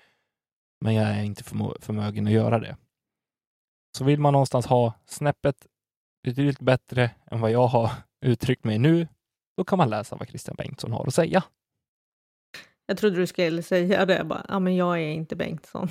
Men 0.80 0.94
jag 0.94 1.08
är 1.08 1.22
inte 1.22 1.44
förmö 1.44 1.70
förmögen 1.80 2.26
att 2.26 2.32
göra 2.32 2.58
det. 2.58 2.76
Så 3.98 4.04
vill 4.04 4.20
man 4.20 4.32
någonstans 4.32 4.66
ha 4.66 4.92
snäppet 5.06 5.66
betydligt 6.24 6.60
bättre 6.60 7.10
än 7.30 7.40
vad 7.40 7.50
jag 7.50 7.66
har 7.66 7.90
uttryckt 8.24 8.64
mig 8.64 8.78
nu, 8.78 9.08
då 9.56 9.64
kan 9.64 9.78
man 9.78 9.90
läsa 9.90 10.16
vad 10.16 10.28
Christian 10.28 10.56
Bengtsson 10.56 10.92
har 10.92 11.06
att 11.06 11.14
säga. 11.14 11.42
Jag 12.86 12.98
trodde 12.98 13.16
du 13.16 13.26
skulle 13.26 13.62
säga 13.62 14.06
det 14.06 14.24
bara, 14.24 14.44
ja 14.48 14.58
men 14.58 14.76
jag 14.76 14.98
är 14.98 15.08
inte 15.08 15.36
Bengtsson. 15.36 15.88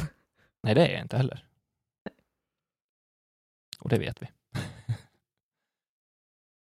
Nej, 0.63 0.75
det 0.75 0.87
är 0.87 0.91
jag 0.93 1.01
inte 1.01 1.17
heller. 1.17 1.45
Och 3.79 3.89
det 3.89 3.99
vet 3.99 4.21
vi. 4.21 4.27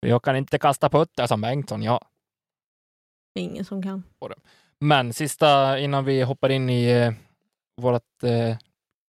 Jag 0.00 0.22
kan 0.24 0.36
inte 0.36 0.58
kasta 0.58 0.88
putter 0.88 1.26
som 1.26 1.40
Bengtsson, 1.40 1.82
ja. 1.82 2.08
Ingen 3.34 3.64
som 3.64 3.82
kan. 3.82 4.02
Men 4.78 5.12
sista 5.12 5.78
innan 5.78 6.04
vi 6.04 6.22
hoppar 6.22 6.48
in 6.50 6.70
i 6.70 6.84
eh, 6.90 7.12
vårt 7.76 8.22
eh, 8.22 8.56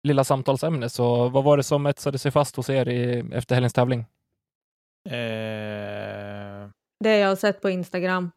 lilla 0.03 0.23
samtalsämne, 0.23 0.89
så 0.89 1.29
vad 1.29 1.43
var 1.43 1.57
det 1.57 1.63
som 1.63 1.85
etsade 1.85 2.17
sig 2.19 2.31
fast 2.31 2.55
hos 2.55 2.69
er 2.69 2.89
i, 2.89 3.29
efter 3.33 3.55
helgens 3.55 3.73
tävling? 3.73 3.99
Eh, 5.09 6.69
Det 6.99 7.17
jag 7.17 7.27
har 7.27 7.35
sett 7.35 7.61
på 7.61 7.69
Instagram. 7.69 8.31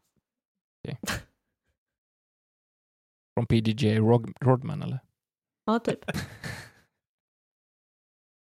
Från 3.35 3.47
PDJ 3.47 3.99
Rodman, 4.41 4.83
eller? 4.83 4.99
Ja, 5.71 5.79
typ. 5.79 6.05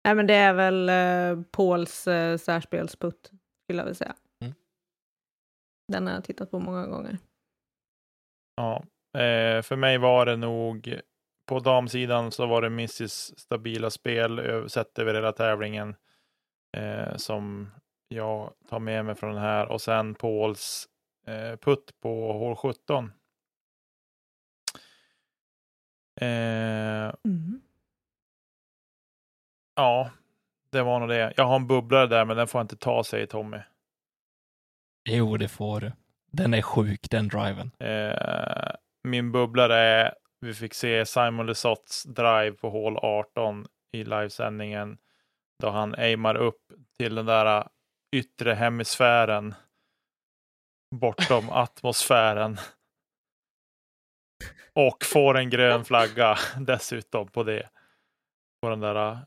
Nej, 0.04 0.14
men 0.14 0.26
det 0.26 0.34
är 0.34 0.54
väl 0.54 0.88
eh, 0.88 1.44
Pauls 1.50 2.06
eh, 2.06 2.36
särspelsputt, 2.36 3.26
skulle 3.64 3.78
jag 3.78 3.84
vilja 3.84 3.94
säga. 3.94 4.14
Mm. 4.44 4.54
Den 5.92 6.06
har 6.06 6.14
jag 6.14 6.24
tittat 6.24 6.50
på 6.50 6.58
många 6.58 6.86
gånger. 6.86 7.18
ja. 8.56 8.76
eh, 9.20 9.62
för 9.62 9.76
mig 9.76 9.98
var 9.98 10.26
det 10.26 10.36
nog 10.36 11.00
på 11.46 11.60
damsidan 11.60 12.30
så 12.32 12.46
var 12.46 12.62
det 12.62 12.66
Mrs 12.66 13.38
stabila 13.38 13.90
spel 13.90 14.64
sett 14.70 14.98
över 14.98 15.14
hela 15.14 15.32
tävlingen 15.32 15.96
eh, 16.76 17.16
som 17.16 17.70
jag 18.08 18.52
tar 18.68 18.78
med 18.78 19.04
mig 19.04 19.14
från 19.14 19.32
den 19.32 19.42
här 19.42 19.68
och 19.72 19.80
sen 19.80 20.14
Pauls 20.14 20.88
eh, 21.26 21.56
putt 21.56 22.00
på 22.00 22.32
hål 22.32 22.56
17. 22.56 23.12
Eh, 26.20 27.14
Mm. 27.24 27.60
ja, 29.74 30.10
det 30.70 30.82
var 30.82 31.00
nog 31.00 31.08
det. 31.08 31.32
Jag 31.36 31.44
har 31.44 31.56
en 31.56 31.66
bubblare 31.66 32.06
där, 32.06 32.24
men 32.24 32.36
den 32.36 32.46
får 32.48 32.58
jag 32.58 32.64
inte 32.64 32.76
ta, 32.76 33.04
säger 33.04 33.26
Tommy. 33.26 33.58
Jo, 35.10 35.36
det 35.36 35.48
får 35.48 35.80
du. 35.80 35.92
Den 36.30 36.54
är 36.54 36.62
sjuk, 36.62 37.10
den 37.10 37.28
driven. 37.28 37.70
Eh, 37.78 38.70
min 39.04 39.32
bubblare 39.32 39.76
är, 39.76 40.14
vi 40.40 40.54
fick 40.54 40.74
se 40.74 41.06
Simon 41.06 41.46
Lesotts 41.46 42.02
drive 42.04 42.52
på 42.52 42.70
hål 42.70 42.96
18 42.96 43.66
i 43.92 44.04
livesändningen 44.04 44.98
då 45.62 45.70
han 45.70 45.94
aimar 45.94 46.34
upp 46.34 46.72
till 46.98 47.14
den 47.14 47.26
där 47.26 47.68
yttre 48.16 48.54
hemisfären 48.54 49.54
bortom 50.94 51.50
atmosfären. 51.50 52.58
Och 54.72 55.04
får 55.04 55.36
en 55.38 55.50
grön 55.50 55.84
flagga 55.84 56.38
dessutom 56.60 57.28
på 57.28 57.42
det. 57.42 57.68
På 58.62 58.68
den 58.70 58.80
där, 58.80 59.18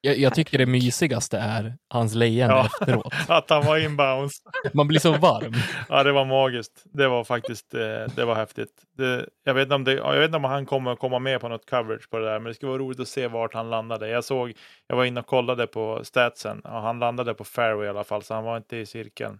Jag, 0.00 0.18
jag 0.18 0.34
tycker 0.34 0.58
det 0.58 0.66
mysigaste 0.66 1.38
är 1.38 1.76
hans 1.88 2.14
leende 2.14 2.54
Ja. 2.54 2.66
efteråt. 2.66 3.14
att 3.28 3.50
han 3.50 3.66
var 3.66 3.78
inbounds. 3.78 4.42
Man 4.72 4.88
blir 4.88 5.00
så 5.00 5.12
varm. 5.12 5.52
Ja, 5.88 6.02
det 6.02 6.12
var 6.12 6.24
magiskt. 6.24 6.82
Det 6.84 7.08
var 7.08 7.24
faktiskt, 7.24 7.74
eh, 7.74 8.06
det 8.16 8.24
var 8.24 8.34
häftigt. 8.34 8.82
Det, 8.96 9.28
jag, 9.44 9.54
vet 9.54 9.62
inte 9.62 9.74
om 9.74 9.84
det, 9.84 9.92
ja, 9.92 10.12
jag 10.12 10.20
vet 10.20 10.28
inte 10.28 10.36
om 10.36 10.44
han 10.44 10.66
kommer 10.66 10.96
komma 10.96 11.18
med 11.18 11.40
på 11.40 11.48
något 11.48 11.70
coverage 11.70 12.10
på 12.10 12.18
det 12.18 12.24
där, 12.24 12.38
men 12.38 12.44
det 12.48 12.54
skulle 12.54 12.70
vara 12.70 12.82
roligt 12.82 13.00
att 13.00 13.08
se 13.08 13.26
vart 13.28 13.54
han 13.54 13.70
landade. 13.70 14.08
Jag 14.08 14.24
såg, 14.24 14.52
jag 14.86 14.96
var 14.96 15.04
inne 15.04 15.20
och 15.20 15.26
kollade 15.26 15.66
på 15.66 16.04
statsen 16.04 16.60
och 16.60 16.80
han 16.82 16.98
landade 16.98 17.34
på 17.34 17.44
fairway 17.44 17.86
i 17.86 17.90
alla 17.90 18.04
fall, 18.04 18.22
så 18.22 18.34
han 18.34 18.44
var 18.44 18.56
inte 18.56 18.76
i 18.76 18.86
cirkeln 18.86 19.38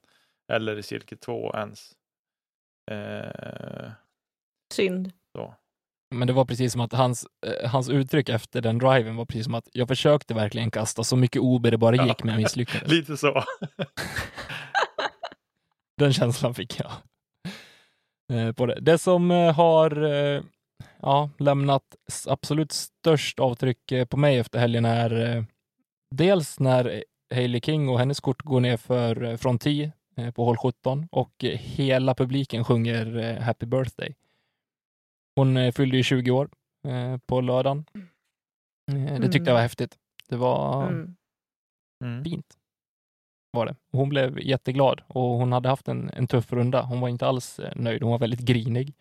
eller 0.52 0.78
i 0.78 0.82
cirkel 0.82 1.18
två 1.18 1.52
ens. 1.56 1.92
Eh, 2.90 3.90
Synd. 4.74 5.12
så. 5.36 5.54
Men 6.14 6.26
det 6.28 6.32
var 6.34 6.44
precis 6.44 6.72
som 6.72 6.80
att 6.80 6.92
hans, 6.92 7.26
eh, 7.46 7.70
hans 7.70 7.88
uttryck 7.88 8.28
efter 8.28 8.60
den 8.60 8.78
driven 8.78 9.16
var 9.16 9.24
precis 9.24 9.44
som 9.44 9.54
att 9.54 9.68
jag 9.72 9.88
försökte 9.88 10.34
verkligen 10.34 10.70
kasta 10.70 11.04
så 11.04 11.16
mycket 11.16 11.42
OB 11.42 11.70
det 11.70 11.78
bara 11.78 12.06
gick, 12.06 12.24
men 12.24 12.34
jag 12.34 12.42
misslyckades. 12.42 12.88
Lite 12.92 13.16
så. 13.16 13.42
Den 15.98 16.12
känslan 16.12 16.54
fick 16.54 16.80
jag. 16.80 16.92
Eh, 18.32 18.52
På 18.52 18.66
det. 18.66 18.80
det 18.80 18.98
som 18.98 19.30
eh, 19.30 19.54
har 19.54 20.04
eh, 20.04 20.42
ja, 21.02 21.30
lämnat 21.38 21.82
absolut 22.26 22.72
störst 22.72 23.40
avtryck 23.40 23.92
eh, 23.92 24.04
på 24.04 24.16
mig 24.16 24.38
efter 24.38 24.58
helgen 24.58 24.84
är 24.84 25.36
eh, 25.36 25.44
dels 26.10 26.60
när 26.60 27.04
Hailey 27.34 27.60
King 27.60 27.88
och 27.88 27.98
hennes 27.98 28.20
kort 28.20 28.42
går 28.42 28.60
ner 28.60 28.76
för 28.76 29.22
eh, 29.24 29.36
från 29.36 29.58
10 29.58 29.92
eh, 30.16 30.30
på 30.30 30.44
hål 30.44 30.56
17 30.56 31.08
och 31.10 31.44
eh, 31.44 31.58
hela 31.58 32.14
publiken 32.14 32.64
sjunger 32.64 33.16
eh, 33.16 33.42
Happy 33.42 33.66
birthday. 33.66 34.14
Hon 35.36 35.56
eh, 35.56 35.72
fyllde 35.72 35.96
ju 35.96 36.02
20 36.02 36.30
år 36.30 36.48
eh, 36.88 37.18
på 37.26 37.40
lördagen. 37.40 37.84
Eh, 38.92 39.20
Det 39.20 39.32
tyckte 39.32 39.50
jag 39.50 39.54
var 39.54 39.62
häftigt. 39.62 39.98
Det 40.28 40.36
var 40.36 40.86
Mm. 40.88 41.16
Mm. 42.04 42.24
fint. 42.24 42.58
Var 43.50 43.66
det. 43.66 43.76
Hon 43.92 44.08
blev 44.08 44.40
jätteglad 44.40 45.02
och 45.06 45.22
hon 45.22 45.52
hade 45.52 45.68
haft 45.68 45.88
en, 45.88 46.10
en 46.10 46.26
tuff 46.26 46.52
runda. 46.52 46.82
Hon 46.82 47.00
var 47.00 47.08
inte 47.08 47.26
alls 47.26 47.60
nöjd. 47.76 48.02
Hon 48.02 48.10
var 48.10 48.18
väldigt 48.18 48.40
grinig 48.40 48.94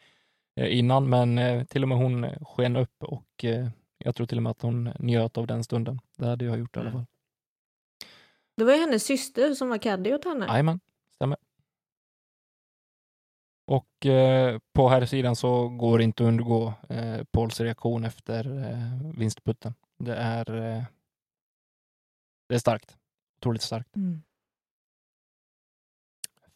eh, 0.59 0.77
innan, 0.79 1.09
men 1.09 1.65
till 1.65 1.81
och 1.83 1.89
med 1.89 1.97
hon 1.97 2.25
sken 2.41 2.75
upp 2.75 3.03
och 3.03 3.45
jag 3.97 4.15
tror 4.15 4.27
till 4.27 4.37
och 4.37 4.43
med 4.43 4.49
att 4.51 4.61
hon 4.61 4.89
njöt 4.99 5.37
av 5.37 5.47
den 5.47 5.63
stunden. 5.63 5.99
Det 6.17 6.25
hade 6.27 6.45
jag 6.45 6.59
gjort 6.59 6.75
i 6.77 6.79
alla 6.79 6.89
Mm. 6.89 6.99
fall. 7.01 7.05
Det 8.57 8.63
var 8.63 8.73
ju 8.73 8.79
hennes 8.79 9.03
syster 9.03 9.53
som 9.53 9.69
var 9.69 9.77
caddy 9.77 10.13
åt 10.13 10.25
henne. 10.25 10.45
Jajamän, 10.45 10.79
stämmer. 11.15 11.37
Och 13.67 14.05
eh, 14.05 14.59
på 14.73 14.89
här 14.89 15.05
sidan 15.05 15.35
så 15.35 15.69
går 15.69 15.97
det 15.97 16.03
inte 16.03 16.23
att 16.23 16.27
undgå 16.27 16.73
eh, 16.89 17.23
Pauls 17.31 17.59
reaktion 17.59 18.03
efter 18.03 18.57
eh, 18.69 19.11
vinstputten. 19.17 19.73
Det 19.97 20.15
är, 20.15 20.55
eh, 20.55 20.83
det 22.49 22.55
är 22.55 22.59
starkt. 22.59 22.97
Otroligt 23.37 23.61
starkt 23.61 23.95
Mm. 23.95 24.21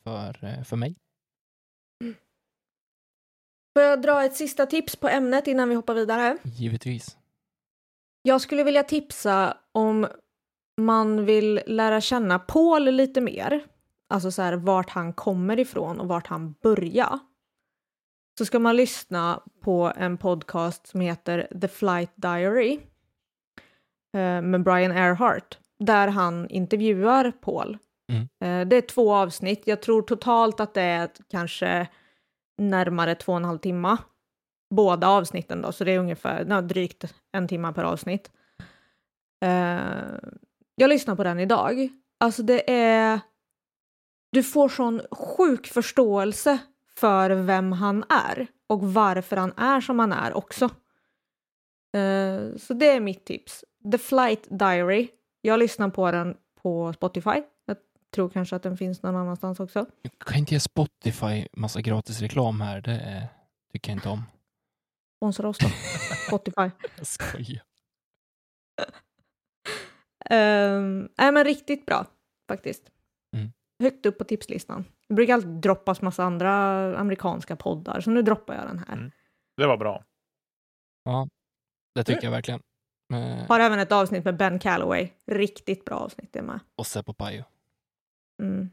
för, 0.04 0.44
eh, 0.46 0.64
för 0.64 0.76
mig. 0.78 0.96
Får 3.74 3.84
jag 3.84 4.02
dra 4.02 4.24
ett 4.24 4.36
sista 4.36 4.66
tips 4.66 4.96
på 4.96 5.08
ämnet 5.10 5.48
innan 5.48 5.70
vi 5.70 5.76
hoppar 5.76 5.94
vidare? 5.94 6.38
Givetvis. 6.44 7.18
Jag 8.22 8.42
skulle 8.42 8.64
vilja 8.64 8.84
tipsa 8.84 9.58
om 9.72 10.08
man 10.82 11.26
vill 11.26 11.62
lära 11.66 12.02
känna 12.02 12.40
Paul 12.40 12.84
lite 12.84 13.22
mer, 13.22 13.68
alltså 14.10 14.32
så 14.32 14.42
här 14.42 14.54
vart 14.54 14.90
han 14.90 15.14
kommer 15.14 15.60
ifrån 15.60 16.00
och 16.00 16.08
vart 16.08 16.28
han 16.28 16.56
börjar, 16.62 17.20
så 18.38 18.46
ska 18.46 18.60
man 18.60 18.76
lyssna 18.76 19.44
på 19.62 19.94
en 19.96 20.18
podcast 20.18 20.88
som 20.88 21.02
heter 21.02 21.48
The 21.62 21.68
Flight 21.68 22.12
Diary 22.16 22.80
eh, 24.18 24.42
med 24.42 24.64
Brian 24.64 24.92
Earhart, 24.92 25.58
där 25.80 26.08
han 26.08 26.50
intervjuar 26.50 27.32
Paul. 27.32 27.78
Mm. 28.12 28.22
Eh, 28.22 28.68
Det 28.68 28.76
är 28.76 28.82
två 28.82 29.14
avsnitt. 29.14 29.68
Jag 29.68 29.82
tror 29.82 30.02
totalt 30.02 30.60
att 30.60 30.74
det 30.74 30.82
är 30.82 31.10
kanske 31.30 31.88
närmare 32.58 33.16
två 33.16 33.32
och 33.32 33.38
en 33.38 33.46
halv 33.46 33.60
timme. 33.60 33.98
Båda 34.76 35.08
avsnitten 35.08 35.62
då, 35.62 35.72
så 35.72 35.84
det 35.84 35.92
är 35.92 36.00
ungefär 36.00 36.46
ja, 36.50 36.62
drygt 36.62 37.14
en 37.32 37.48
timme 37.48 37.74
per 37.74 37.84
avsnitt. 37.84 38.32
Eh, 39.46 39.80
jag 40.76 40.90
lyssnar 40.90 41.16
på 41.16 41.24
den 41.24 41.40
idag. 41.40 41.90
Alltså 42.20 42.44
det 42.44 42.72
är... 42.74 43.20
Du 44.32 44.44
får 44.44 44.70
sån 44.70 45.02
sjuk 45.12 45.68
förståelse 45.68 46.60
för 46.96 47.30
vem 47.30 47.72
han 47.72 48.04
är 48.10 48.48
och 48.68 48.94
varför 48.94 49.38
han 49.38 49.54
är 49.58 49.82
som 49.82 50.00
han 50.00 50.12
är 50.12 50.34
också. 50.34 50.66
Eh, 51.94 52.58
så 52.58 52.74
det 52.74 52.90
är 52.90 53.00
mitt 53.00 53.26
tips. 53.26 53.66
The 53.92 53.98
Flight 53.98 54.48
Diary. 54.50 55.10
Jag 55.42 55.60
lyssnar 55.60 55.90
på 55.90 56.12
den 56.12 56.38
på 56.62 56.94
Spotify. 56.94 57.44
Jag 57.66 57.78
tror 58.16 58.30
kanske 58.30 58.56
att 58.56 58.64
den 58.64 58.78
finns 58.78 59.04
någon 59.04 59.16
annanstans 59.16 59.60
också. 59.60 59.86
Jag 60.02 60.12
kan 60.20 60.38
inte 60.38 60.54
ge 60.54 60.60
Spotify 60.60 61.48
massa 61.54 61.82
gratis 61.82 62.22
reklam 62.22 62.62
här. 62.62 62.82
Det 62.82 62.92
eh, 62.92 63.24
tycker 63.72 63.92
jag 63.92 63.98
inte 63.98 64.10
om. 64.10 64.24
Sponsra 65.18 65.50
oss 65.50 65.58
då. 65.58 65.68
Spotify. 66.28 66.72
Jag 66.98 67.08
skojar. 67.08 67.62
Um, 70.32 71.10
nej 71.18 71.32
men 71.32 71.44
riktigt 71.44 71.86
bra 71.86 72.06
faktiskt. 72.48 72.84
Högt 73.80 74.06
upp 74.06 74.18
på 74.18 74.24
tipslistan. 74.24 74.86
Det 75.08 75.14
brukar 75.14 75.34
alltid 75.34 75.50
droppas 75.50 76.02
massa 76.02 76.24
andra 76.24 76.54
amerikanska 76.98 77.56
poddar, 77.56 78.02
så 78.02 78.10
nu 78.12 78.22
droppar 78.22 78.56
jag 78.56 78.68
den 78.68 78.80
här. 78.80 78.94
Mm. 78.94 79.12
Det 79.58 79.68
var 79.68 79.78
bra. 79.78 80.04
Det 81.96 82.04
tycker 82.04 82.24
jag 82.24 82.32
verkligen. 82.32 82.62
Eh, 83.14 83.48
Har 83.48 83.60
även 83.60 83.80
ett 83.80 83.92
avsnitt 83.92 84.26
med 84.26 84.38
Ben 84.38 84.60
Calloway. 84.60 85.12
Riktigt 85.26 85.86
bra 85.86 85.96
avsnitt 85.96 86.34
det 86.34 86.42
med. 86.42 86.60
och 86.76 86.88
Seppo 86.88 87.14
Pajo. 87.14 87.44
Mm. 88.42 88.70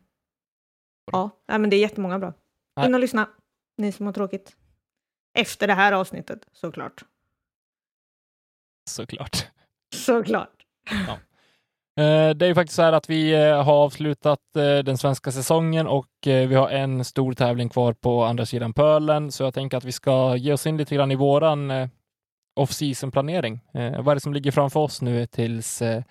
Ja, 1.12 1.30
nej, 1.48 1.58
men 1.58 1.70
det 1.70 1.76
är 1.76 1.80
jättemånga 1.80 2.18
bra. 2.18 2.32
In 2.86 2.94
och 2.94 3.00
lyssna, 3.00 3.28
ni 3.76 3.92
som 3.92 4.06
har 4.06 4.12
tråkigt. 4.12 4.56
Efter 5.38 5.66
det 5.66 5.74
här 5.74 5.92
avsnittet, 5.92 6.48
såklart. 6.52 7.04
Såklart. 8.90 9.46
Såklart. 9.94 10.66
Eh, 10.90 11.18
Det 11.96 12.42
är 12.42 12.46
ju 12.46 12.54
faktiskt 12.54 12.76
så 12.76 12.82
här 12.82 12.92
att 12.92 13.10
vi 13.10 13.32
eh, 13.34 13.62
har 13.64 13.74
avslutat 13.74 14.56
eh, 14.56 14.78
den 14.78 14.98
svenska 14.98 15.32
säsongen 15.32 15.86
och 15.86 16.26
eh, 16.26 16.48
vi 16.48 16.54
har 16.54 16.68
en 16.70 17.04
stor 17.04 17.32
tävling 17.32 17.68
kvar 17.68 17.92
på 17.92 18.24
andra 18.24 18.46
sidan 18.46 18.72
pölen, 18.72 19.32
så 19.32 19.42
jag 19.42 19.54
tänker 19.54 19.76
att 19.76 19.84
vi 19.84 19.92
ska 19.92 20.36
ge 20.36 20.52
oss 20.52 20.66
in 20.66 20.76
lite 20.76 20.94
grann 20.94 21.12
i 21.12 21.14
våran 21.14 21.70
eh, 21.70 21.88
off-season 22.60 23.10
planering. 23.10 23.60
Eh, 23.74 24.02
Vad 24.02 24.08
är 24.08 24.14
det 24.14 24.20
som 24.20 24.34
ligger 24.34 24.50
framför 24.50 24.80
oss 24.80 25.02
nu 25.02 25.26
tills 25.26 25.82
eh, 25.82 26.02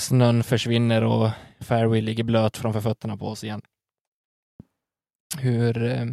snön 0.00 0.42
försvinner 0.44 1.04
och 1.04 1.30
fairway 1.60 2.00
ligger 2.00 2.24
blöt 2.24 2.56
framför 2.56 2.80
fötterna 2.80 3.16
på 3.16 3.26
oss 3.26 3.44
igen? 3.44 3.62
Hur, 5.38 5.82
eh, 5.82 6.06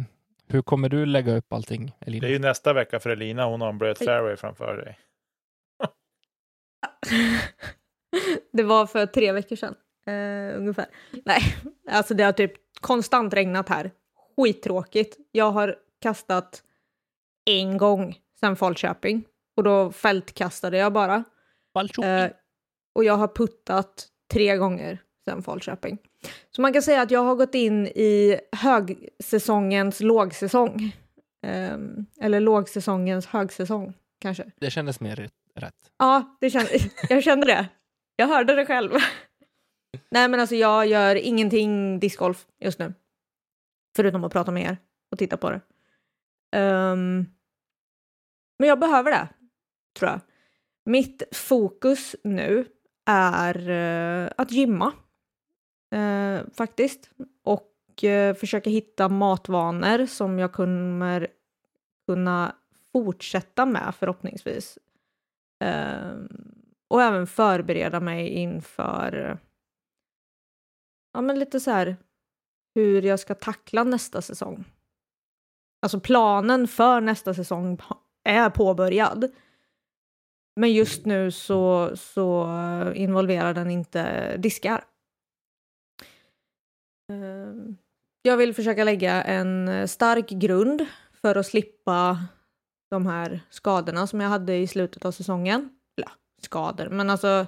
hur 0.48 0.62
kommer 0.62 0.88
du 0.88 1.06
lägga 1.06 1.36
upp 1.36 1.52
allting, 1.52 1.92
Elina? 2.00 2.20
Det 2.20 2.28
är 2.28 2.32
ju 2.32 2.38
nästa 2.38 2.72
vecka 2.72 3.00
för 3.00 3.10
Elina. 3.10 3.44
Hon 3.44 3.60
har 3.60 3.68
en 3.68 3.78
blöt 3.78 3.98
fairway 3.98 4.36
framför 4.36 4.76
dig. 4.76 4.98
det 8.52 8.62
var 8.62 8.86
för 8.86 9.06
tre 9.06 9.32
veckor 9.32 9.56
sedan, 9.56 9.74
eh, 10.06 10.58
ungefär. 10.58 10.86
Nej, 11.24 11.40
alltså 11.90 12.14
det 12.14 12.24
har 12.24 12.32
typ 12.32 12.52
konstant 12.80 13.34
regnat 13.34 13.68
här. 13.68 13.90
Skittråkigt. 14.36 15.16
Jag 15.32 15.50
har 15.50 15.76
kastat 16.02 16.62
en 17.50 17.76
gång 17.76 18.18
sedan 18.40 18.56
Falköping 18.56 19.24
och 19.56 19.62
då 19.62 19.92
fältkastade 19.92 20.76
jag 20.78 20.92
bara. 20.92 21.24
Eh, 22.04 22.30
och 22.94 23.04
jag 23.04 23.14
har 23.16 23.28
puttat 23.28 24.06
tre 24.32 24.56
gånger 24.56 24.98
sedan 25.24 25.42
Falköping. 25.42 25.98
Så 26.50 26.62
man 26.62 26.72
kan 26.72 26.82
säga 26.82 27.02
att 27.02 27.10
jag 27.10 27.20
har 27.24 27.34
gått 27.34 27.54
in 27.54 27.86
i 27.86 28.40
högsäsongens 28.52 30.00
lågsäsong. 30.00 30.96
Ehm, 31.46 32.06
eller 32.20 32.40
lågsäsongens 32.40 33.26
högsäsong, 33.26 33.92
kanske. 34.20 34.50
Det 34.60 34.70
kändes 34.70 35.00
mer 35.00 35.16
rätt- 35.16 35.32
rätt. 35.56 35.74
Ja, 35.98 36.36
det 36.40 36.50
kände, 36.50 36.70
jag 37.08 37.22
kände 37.22 37.46
det. 37.46 37.68
Jag 38.20 38.26
hörde 38.26 38.54
det 38.54 38.66
själv. 38.66 38.90
Nej, 40.10 40.28
men 40.28 40.40
alltså 40.40 40.54
jag 40.54 40.86
gör 40.86 41.16
ingenting 41.16 42.00
discgolf 42.00 42.46
just 42.58 42.78
nu. 42.78 42.94
Förutom 43.96 44.24
att 44.24 44.32
prata 44.32 44.50
med 44.52 44.62
er 44.62 44.76
och 45.10 45.18
titta 45.18 45.36
på 45.36 45.50
det. 45.50 45.60
Um, 46.58 47.26
men 48.58 48.68
jag 48.68 48.80
behöver 48.80 49.10
det, 49.10 49.28
tror 49.98 50.10
jag. 50.10 50.20
Mitt 50.84 51.22
fokus 51.32 52.16
nu 52.24 52.66
är 53.06 53.70
uh, 53.70 54.30
att 54.36 54.52
gymma, 54.52 54.92
uh, 55.94 56.40
faktiskt. 56.54 57.10
Och 57.42 58.04
uh, 58.04 58.34
försöka 58.34 58.70
hitta 58.70 59.08
matvanor 59.08 60.06
som 60.06 60.38
jag 60.38 60.52
kommer 60.52 61.26
kunna 62.06 62.54
fortsätta 62.92 63.66
med 63.66 63.94
förhoppningsvis. 63.98 64.78
Ehm, 65.60 66.59
och 66.90 67.02
även 67.02 67.26
förbereda 67.26 68.00
mig 68.00 68.28
inför 68.28 69.38
ja, 71.12 71.20
men 71.20 71.38
lite 71.38 71.60
så 71.60 71.70
här 71.70 71.96
hur 72.74 73.02
jag 73.02 73.20
ska 73.20 73.34
tackla 73.34 73.84
nästa 73.84 74.22
säsong. 74.22 74.64
Alltså 75.82 76.00
planen 76.00 76.68
för 76.68 77.00
nästa 77.00 77.34
säsong 77.34 77.78
är 78.24 78.50
påbörjad. 78.50 79.32
Men 80.56 80.72
just 80.72 81.06
nu 81.06 81.30
så, 81.30 81.90
så 81.96 82.48
involverar 82.94 83.54
den 83.54 83.70
inte 83.70 84.36
diskar. 84.36 84.84
Ehm, 87.12 87.76
jag 88.22 88.36
vill 88.36 88.54
försöka 88.54 88.84
lägga 88.84 89.22
en 89.22 89.88
stark 89.88 90.28
grund 90.28 90.86
för 91.12 91.36
att 91.36 91.46
slippa 91.46 92.18
de 92.90 93.06
här 93.06 93.40
skadorna 93.50 94.06
som 94.06 94.20
jag 94.20 94.28
hade 94.28 94.56
i 94.56 94.66
slutet 94.66 95.04
av 95.04 95.12
säsongen. 95.12 95.79
Skador, 96.44 96.88
men 96.88 97.10
alltså 97.10 97.46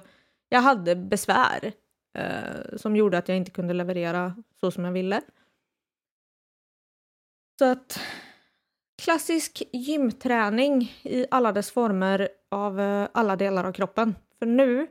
jag 0.49 0.61
hade 0.61 0.95
besvär 0.95 1.73
eh, 2.17 2.77
som 2.77 2.95
gjorde 2.95 3.17
att 3.17 3.27
jag 3.27 3.37
inte 3.37 3.51
kunde 3.51 3.73
leverera 3.73 4.35
så 4.59 4.71
som 4.71 4.85
jag 4.85 4.91
ville. 4.91 5.21
Så 7.59 7.65
att 7.65 7.99
klassisk 9.01 9.63
gymträning 9.71 10.81
i 11.03 11.25
alla 11.31 11.51
dess 11.51 11.71
former 11.71 12.29
av 12.51 12.79
eh, 12.79 13.07
alla 13.13 13.35
delar 13.35 13.63
av 13.63 13.71
kroppen. 13.71 14.15
För 14.39 14.45
nu 14.45 14.87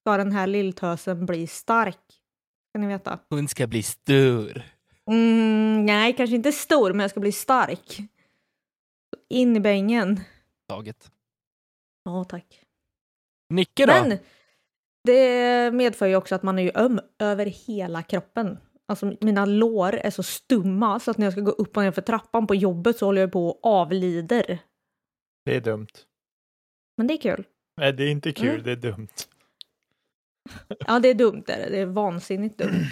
ska 0.00 0.16
den 0.16 0.32
här 0.32 0.46
lilltösen 0.46 1.26
bli 1.26 1.46
stark. 1.46 2.00
Ska 2.70 2.78
ni 2.78 2.86
veta. 2.86 3.18
Hon 3.28 3.48
ska 3.48 3.66
bli 3.66 3.82
stor. 3.82 4.62
Mm, 5.06 5.86
nej, 5.86 6.16
kanske 6.16 6.36
inte 6.36 6.52
stor, 6.52 6.92
men 6.92 7.00
jag 7.00 7.10
ska 7.10 7.20
bli 7.20 7.32
stark. 7.32 7.98
In 9.28 9.56
i 9.56 9.60
bängen. 9.60 10.20
Taget. 10.68 11.10
Ja, 12.04 12.24
tack. 12.24 12.63
Nicke 13.48 13.86
då? 13.86 13.92
Men 13.92 14.18
det 15.04 15.70
medför 15.74 16.06
ju 16.06 16.16
också 16.16 16.34
att 16.34 16.42
man 16.42 16.58
är 16.58 16.62
ju 16.62 16.70
öm 16.74 17.00
över 17.18 17.46
hela 17.46 18.02
kroppen. 18.02 18.58
Alltså 18.88 19.16
mina 19.20 19.44
lår 19.44 19.94
är 19.94 20.10
så 20.10 20.22
stumma 20.22 21.00
så 21.00 21.10
att 21.10 21.18
när 21.18 21.26
jag 21.26 21.32
ska 21.32 21.42
gå 21.42 21.50
upp 21.50 21.76
och 21.76 21.82
ner 21.82 21.90
för 21.90 22.02
trappan 22.02 22.46
på 22.46 22.54
jobbet 22.54 22.98
så 22.98 23.06
håller 23.06 23.20
jag 23.20 23.32
på 23.32 23.48
och 23.48 23.66
avlider. 23.66 24.58
Det 25.44 25.56
är 25.56 25.60
dumt. 25.60 25.88
Men 26.96 27.06
det 27.06 27.14
är 27.14 27.18
kul. 27.18 27.44
Nej, 27.76 27.92
det 27.92 28.04
är 28.04 28.10
inte 28.10 28.32
kul. 28.32 28.48
Mm. 28.48 28.62
Det 28.62 28.72
är 28.72 28.76
dumt. 28.76 29.08
Ja, 30.86 30.98
det 30.98 31.08
är 31.08 31.14
dumt. 31.14 31.42
Det 31.46 31.52
är, 31.52 31.70
det 31.70 31.78
är 31.78 31.86
vansinnigt 31.86 32.58
dumt. 32.58 32.70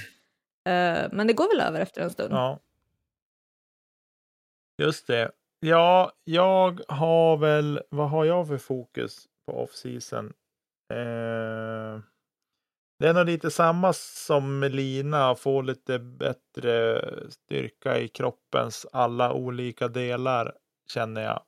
Eh, 0.68 1.08
men 1.12 1.26
det 1.26 1.32
går 1.32 1.48
väl 1.48 1.60
över 1.68 1.80
efter 1.80 2.02
en 2.02 2.10
stund. 2.10 2.32
Ja. 2.34 2.60
Just 4.82 5.06
det. 5.06 5.30
Ja, 5.60 6.12
jag 6.24 6.80
har 6.88 7.36
väl, 7.36 7.80
vad 7.88 8.10
har 8.10 8.24
jag 8.24 8.48
för 8.48 8.58
fokus 8.58 9.28
på 9.46 9.52
off-season? 9.52 10.32
Eh, 10.92 12.00
det 12.98 13.08
är 13.08 13.14
nog 13.14 13.26
lite 13.26 13.50
samma 13.50 13.92
som 13.92 14.58
med 14.58 14.74
Lina, 14.74 15.34
få 15.34 15.62
lite 15.62 15.98
bättre 15.98 17.00
styrka 17.30 17.98
i 17.98 18.08
kroppens 18.08 18.86
alla 18.92 19.32
olika 19.32 19.88
delar 19.88 20.58
känner 20.86 21.22
jag. 21.22 21.42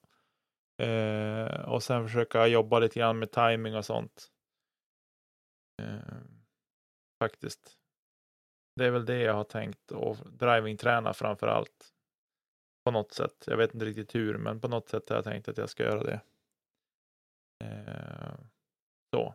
Eh, 0.89 1.61
och 1.69 1.83
sen 1.83 2.07
försöka 2.07 2.47
jobba 2.47 2.79
lite 2.79 3.01
grann 3.01 3.19
med 3.19 3.31
timing 3.31 3.77
och 3.77 3.85
sånt. 3.85 4.29
Eh, 5.83 6.17
faktiskt. 7.23 7.79
Det 8.77 8.87
är 8.87 8.91
väl 8.91 9.07
det 9.07 9.21
jag 9.21 9.35
har 9.35 9.45
tänkt 9.45 9.91
och 9.91 10.17
drivingträna 10.33 11.13
framför 11.13 11.47
allt. 11.47 11.91
På 12.85 12.91
något 12.91 13.13
sätt. 13.13 13.45
Jag 13.47 13.57
vet 13.57 13.75
inte 13.75 13.87
riktigt 13.87 14.15
hur, 14.15 14.39
men 14.39 14.61
på 14.61 14.69
något 14.69 14.89
sätt 14.89 15.09
har 15.09 15.17
jag 15.17 15.25
tänkt 15.25 15.49
att 15.49 15.59
jag 15.59 15.71
ska 15.71 15.83
göra 15.83 16.03
det. 16.03 16.21
Eh, 17.65 18.35
så. 19.15 19.35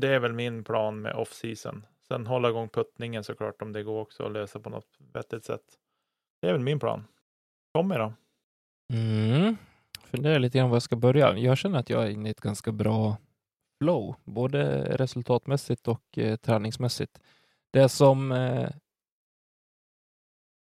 Det 0.00 0.08
är 0.08 0.18
väl 0.18 0.32
min 0.32 0.64
plan 0.64 1.00
med 1.00 1.14
off-season. 1.14 1.86
Sen 2.08 2.26
hålla 2.26 2.48
igång 2.48 2.68
puttningen 2.68 3.24
såklart 3.24 3.62
om 3.62 3.72
det 3.72 3.82
går 3.82 4.00
också 4.00 4.26
att 4.26 4.32
lösa 4.32 4.60
på 4.60 4.70
något 4.70 4.96
vettigt 5.12 5.44
sätt. 5.44 5.64
Det 6.40 6.48
är 6.48 6.52
väl 6.52 6.60
min 6.60 6.80
plan. 6.80 7.04
Tommy 7.74 7.94
då? 7.94 8.12
Mm. 8.92 9.56
Funderar 10.04 10.38
lite 10.38 10.58
grann 10.58 10.70
var 10.70 10.76
jag 10.76 10.82
ska 10.82 10.96
börja. 10.96 11.38
Jag 11.38 11.58
känner 11.58 11.78
att 11.78 11.90
jag 11.90 12.06
är 12.06 12.10
inne 12.10 12.28
i 12.28 12.32
ett 12.32 12.40
ganska 12.40 12.72
bra 12.72 13.16
flow, 13.82 14.14
både 14.24 14.84
resultatmässigt 14.96 15.88
och 15.88 16.18
eh, 16.18 16.36
träningsmässigt. 16.36 17.20
Det 17.70 17.88
som 17.88 18.32
eh, 18.32 18.70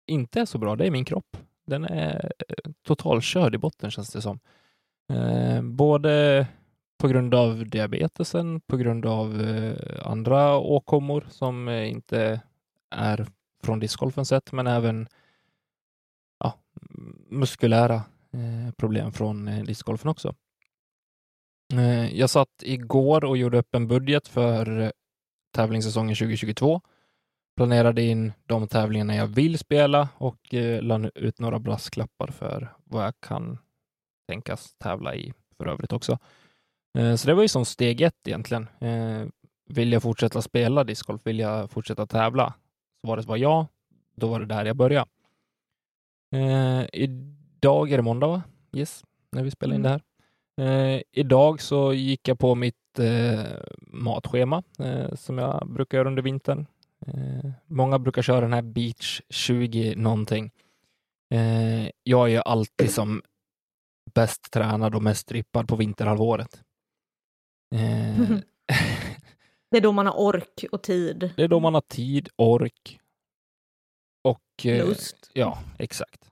inte 0.07 0.41
är 0.41 0.45
så 0.45 0.57
bra, 0.57 0.75
det 0.75 0.87
är 0.87 0.91
min 0.91 1.05
kropp. 1.05 1.37
Den 1.65 1.85
är 1.85 2.31
eh, 2.47 2.71
totalkörd 2.81 3.55
i 3.55 3.57
botten 3.57 3.91
känns 3.91 4.09
det 4.09 4.21
som. 4.21 4.39
Eh, 5.13 5.61
både 5.61 6.47
på 6.97 7.07
grund 7.07 7.35
av 7.35 7.69
diabetesen, 7.69 8.61
på 8.61 8.77
grund 8.77 9.05
av 9.05 9.41
eh, 9.41 10.07
andra 10.09 10.57
åkommor 10.57 11.25
som 11.29 11.67
eh, 11.67 11.89
inte 11.89 12.41
är 12.95 13.27
från 13.63 13.79
discgolfen 13.79 14.25
sett, 14.25 14.51
men 14.51 14.67
även 14.67 15.07
ja, 16.39 16.53
muskulära 17.29 17.95
eh, 18.31 18.73
problem 18.77 19.11
från 19.11 19.47
eh, 19.47 19.63
discgolfen 19.63 20.09
också. 20.09 20.35
Eh, 21.73 22.17
jag 22.17 22.29
satt 22.29 22.63
igår 22.63 23.25
och 23.25 23.37
gjorde 23.37 23.57
upp 23.57 23.75
en 23.75 23.87
budget 23.87 24.27
för 24.27 24.79
eh, 24.79 24.89
tävlingssäsongen 25.55 26.15
2022. 26.15 26.81
Planerade 27.55 28.01
in 28.01 28.33
de 28.45 28.67
tävlingarna 28.67 29.15
jag 29.15 29.27
vill 29.27 29.57
spela 29.57 30.09
och 30.17 30.53
eh, 30.53 31.05
ut 31.15 31.39
några 31.39 31.59
brasklappar 31.59 32.27
för 32.27 32.73
vad 32.83 33.05
jag 33.05 33.13
kan 33.19 33.57
tänkas 34.27 34.75
tävla 34.77 35.15
i 35.15 35.33
för 35.57 35.67
övrigt 35.67 35.93
också. 35.93 36.17
Eh, 36.97 37.15
så 37.15 37.27
det 37.27 37.33
var 37.33 37.41
ju 37.41 37.47
som 37.47 37.65
steg 37.65 38.01
ett 38.01 38.27
egentligen. 38.27 38.67
Eh, 38.79 39.27
vill 39.69 39.91
jag 39.91 40.03
fortsätta 40.03 40.41
spela 40.41 40.83
discgolf? 40.83 41.21
Vill 41.23 41.39
jag 41.39 41.71
fortsätta 41.71 42.05
tävla? 42.05 42.53
Svaret 43.05 43.25
var 43.25 43.37
ja. 43.37 43.67
Då 44.15 44.27
var 44.27 44.39
det 44.39 44.45
där 44.45 44.65
jag 44.65 44.75
började. 44.75 45.09
Eh, 46.35 46.85
idag 46.93 47.91
är 47.91 47.97
det 47.97 48.03
måndag, 48.03 48.27
va? 48.27 48.43
Yes, 48.73 49.03
när 49.31 49.43
vi 49.43 49.51
spelar 49.51 49.75
in 49.75 49.81
det 49.81 49.89
här. 49.89 50.01
Idag 51.11 51.61
så 51.61 51.93
gick 51.93 52.27
jag 52.27 52.39
på 52.39 52.55
mitt 52.55 52.75
matschema 53.79 54.63
som 55.13 55.37
jag 55.37 55.67
brukar 55.67 55.97
göra 55.97 56.07
under 56.07 56.21
vintern. 56.21 56.65
Många 57.65 57.99
brukar 57.99 58.21
köra 58.21 58.41
den 58.41 58.53
här 58.53 58.61
Beach 58.61 59.21
20 59.29 59.95
någonting. 59.95 60.51
Jag 62.03 62.27
är 62.27 62.31
ju 62.31 62.41
alltid 62.45 62.91
som 62.91 63.21
bäst 64.13 64.51
tränad 64.51 64.95
och 64.95 65.03
mest 65.03 65.21
strippad 65.21 65.67
på 65.67 65.75
vinterhalvåret. 65.75 66.61
Eh, 67.75 68.29
Det 69.71 69.77
är 69.77 69.81
då 69.81 69.91
man 69.91 70.05
har 70.05 70.13
ork 70.19 70.65
och 70.71 70.81
tid. 70.83 71.31
det 71.37 71.43
är 71.43 71.47
då 71.47 71.59
man 71.59 71.73
har 71.73 71.81
tid, 71.81 72.29
ork 72.35 72.99
och... 74.23 74.65
eh, 74.65 74.87
Lust. 74.87 75.31
Ja, 75.33 75.59
exakt. 75.79 76.31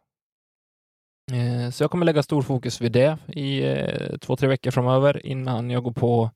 Eh, 1.32 1.70
Så 1.72 1.84
jag 1.84 1.92
kommer 1.92 2.06
lägga 2.06 2.24
stor 2.24 2.42
fokus 2.42 2.82
vid 2.82 2.92
det 2.92 3.18
i 3.28 3.64
eh, 3.64 4.18
två, 4.18 4.36
tre 4.36 4.48
veckor 4.48 4.72
framöver 4.72 5.26
innan 5.26 5.70
jag 5.70 5.84
går 5.84 5.92
på 5.92 6.32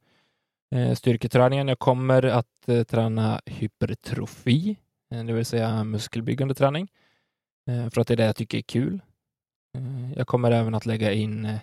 eh, 0.75 0.93
styrketräningen. 0.95 1.67
Jag 1.67 1.79
kommer 1.79 2.23
att 2.23 2.67
eh, 2.69 2.83
träna 2.83 3.41
hypertrofi, 3.45 4.77
det 5.09 5.33
vill 5.33 5.45
säga 5.45 5.83
muskelbyggande 5.83 6.53
träning, 6.53 6.87
för 7.91 8.01
att 8.01 8.07
det 8.07 8.13
är 8.13 8.17
det 8.17 8.25
jag 8.25 8.35
tycker 8.35 8.57
är 8.57 8.61
kul. 8.61 8.99
Jag 10.15 10.27
kommer 10.27 10.51
även 10.51 10.75
att 10.75 10.85
lägga 10.85 11.11
in 11.13 11.57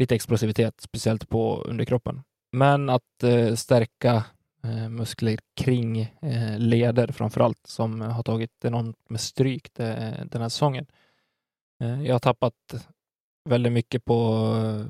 lite 0.00 0.14
explosivitet, 0.14 0.80
speciellt 0.80 1.28
på 1.28 1.62
underkroppen. 1.62 2.22
Men 2.52 2.88
att 2.88 3.22
eh, 3.22 3.54
stärka 3.54 4.24
eh, 4.64 4.88
muskler 4.88 5.38
kring 5.56 6.00
eh, 6.00 6.58
leder 6.58 7.08
framför 7.12 7.40
allt 7.40 7.66
som 7.66 8.00
har 8.00 8.22
tagit 8.22 8.64
enormt 8.64 9.10
med 9.10 9.20
stryk 9.20 9.74
det, 9.74 10.26
den 10.30 10.42
här 10.42 10.48
säsongen. 10.48 10.86
Eh, 11.82 12.02
jag 12.02 12.14
har 12.14 12.18
tappat 12.18 12.54
väldigt 13.48 13.72
mycket 13.72 14.04
på, 14.04 14.46
eh, 14.56 14.86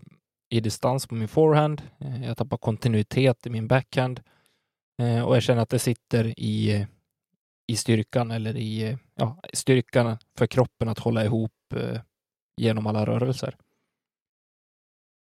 i 0.56 0.60
distans 0.60 1.06
på 1.06 1.14
min 1.14 1.28
forehand. 1.28 1.82
Eh, 1.98 2.20
jag 2.20 2.28
har 2.28 2.34
tappat 2.34 2.60
kontinuitet 2.60 3.46
i 3.46 3.50
min 3.50 3.68
backhand 3.68 4.20
eh, 5.02 5.22
och 5.22 5.36
jag 5.36 5.42
känner 5.42 5.62
att 5.62 5.68
det 5.68 5.78
sitter 5.78 6.34
i, 6.40 6.86
i 7.66 7.76
styrkan 7.76 8.30
eller 8.30 8.56
i 8.56 8.98
ja, 9.14 9.36
styrkan 9.52 10.18
för 10.38 10.46
kroppen 10.46 10.88
att 10.88 10.98
hålla 10.98 11.24
ihop 11.24 11.74
eh, 11.74 12.00
genom 12.56 12.86
alla 12.86 13.06
rörelser. 13.06 13.56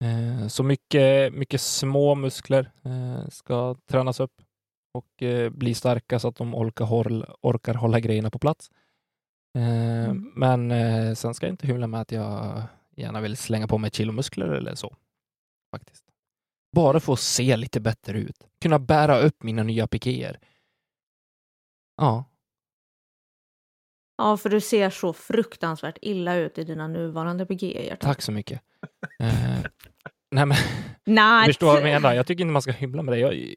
Eh, 0.05 0.49
Så 0.49 0.63
mycket, 0.63 1.35
mycket 1.35 1.61
små 1.61 2.15
muskler 2.15 2.73
eh, 2.85 3.29
ska 3.29 3.77
tränas 3.87 4.21
upp 4.21 4.43
och 4.95 5.23
eh, 5.23 5.51
bli 5.51 5.75
starka 5.75 6.19
så 6.19 6.29
att 6.29 6.37
de 6.37 6.55
orkar, 6.55 6.85
håll, 6.85 7.27
orkar 7.41 7.75
hålla 7.75 8.01
grejerna 8.01 8.31
på 8.31 8.39
plats. 8.39 8.71
Mm. 9.59 10.33
Men 10.37 11.17
sen 11.17 11.35
ska 11.35 11.47
jag 11.47 11.53
inte 11.53 11.67
hymla 11.67 11.87
med 11.87 12.01
att 12.01 12.13
jag 12.13 12.63
gärna 12.97 13.21
vill 13.21 13.37
slänga 13.37 13.69
på 13.69 13.79
mig 13.79 13.89
ett 13.89 13.95
kilo 13.95 14.13
muskler 14.13 14.47
eller 14.49 14.75
så. 14.75 14.97
Faktiskt. 15.71 16.05
Bara 16.73 17.01
för 17.01 17.13
att 17.13 17.21
se 17.21 17.57
lite 17.57 17.81
bättre 17.81 18.19
ut. 18.19 18.49
Kunna 18.61 18.79
bära 18.79 19.19
upp 19.19 19.43
mina 19.43 19.63
nya 19.63 19.87
pikéer. 19.87 20.41
Ja, 21.97 22.25
Ja, 24.17 24.37
för 24.37 24.49
du 24.51 24.61
ser 24.61 24.91
så 24.91 25.13
fruktansvärt 25.13 25.99
illa 26.03 26.35
ut 26.35 26.59
i 26.59 26.65
dina 26.65 26.89
nuvarande 26.89 27.47
PG-er. 27.47 27.97
tack 28.01 28.23
så 28.23 28.33
mycket. 28.33 28.61
Eh, 29.19 29.61
nej 30.31 30.47
men 30.47 30.57
Nej. 31.05 31.39
Jag 31.41 31.47
förstår 31.47 31.67
vad 31.67 31.77
jag 31.77 31.85
menar. 31.85 32.15
Jag 32.15 32.27
tycker 32.27 32.43
inte 32.45 32.53
man 32.53 32.63
ska 32.63 32.73
hymla 32.73 33.03
med 33.03 33.15
det. 33.15 33.19
Jag, 33.19 33.55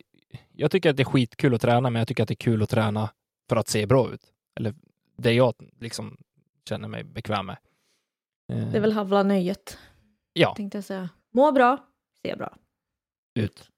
jag 0.53 0.71
tycker 0.71 0.89
att 0.89 0.97
det 0.97 1.03
är 1.03 1.05
skitkul 1.05 1.53
att 1.55 1.61
träna, 1.61 1.89
men 1.89 1.99
jag 1.99 2.07
tycker 2.07 2.23
att 2.23 2.27
det 2.29 2.33
är 2.33 2.35
kul 2.35 2.63
att 2.63 2.69
träna 2.69 3.09
för 3.49 3.55
att 3.55 3.67
se 3.67 3.85
bra 3.85 4.13
ut. 4.13 4.21
Eller 4.59 4.73
det 5.17 5.33
jag 5.33 5.53
liksom 5.79 6.17
känner 6.69 6.87
mig 6.87 7.03
bekväm 7.03 7.45
med. 7.45 7.57
Eh, 8.53 8.67
Det 8.71 8.77
är 8.77 8.81
väl 8.81 8.91
havla 8.91 9.23
nöjet, 9.23 9.77
Ja, 10.33 10.55
tänkte 10.55 10.77
jag 10.77 10.85
säga. 10.85 11.09
Må 11.33 11.51
bra, 11.51 11.77
se 12.21 12.35
bra. 12.35 12.55
ut. 13.39 13.69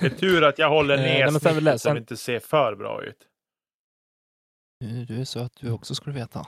Det 0.00 0.06
är 0.06 0.10
tur 0.10 0.44
att 0.44 0.58
jag 0.58 0.68
håller 0.68 0.94
Eh, 0.98 1.02
ner 1.02 1.20
jag- 1.20 1.28
snittet 1.40 1.72
så 1.72 1.78
sen- 1.78 1.94
det 1.94 2.00
inte 2.00 2.16
ser 2.16 2.38
för 2.40 2.74
bra 2.76 3.04
ut. 3.04 3.28
Du 4.80 5.04
du 5.04 5.20
är 5.20 5.24
söt 5.24 5.52
du 5.60 5.70
också, 5.70 5.94
du 6.04 6.12
veta. 6.12 6.46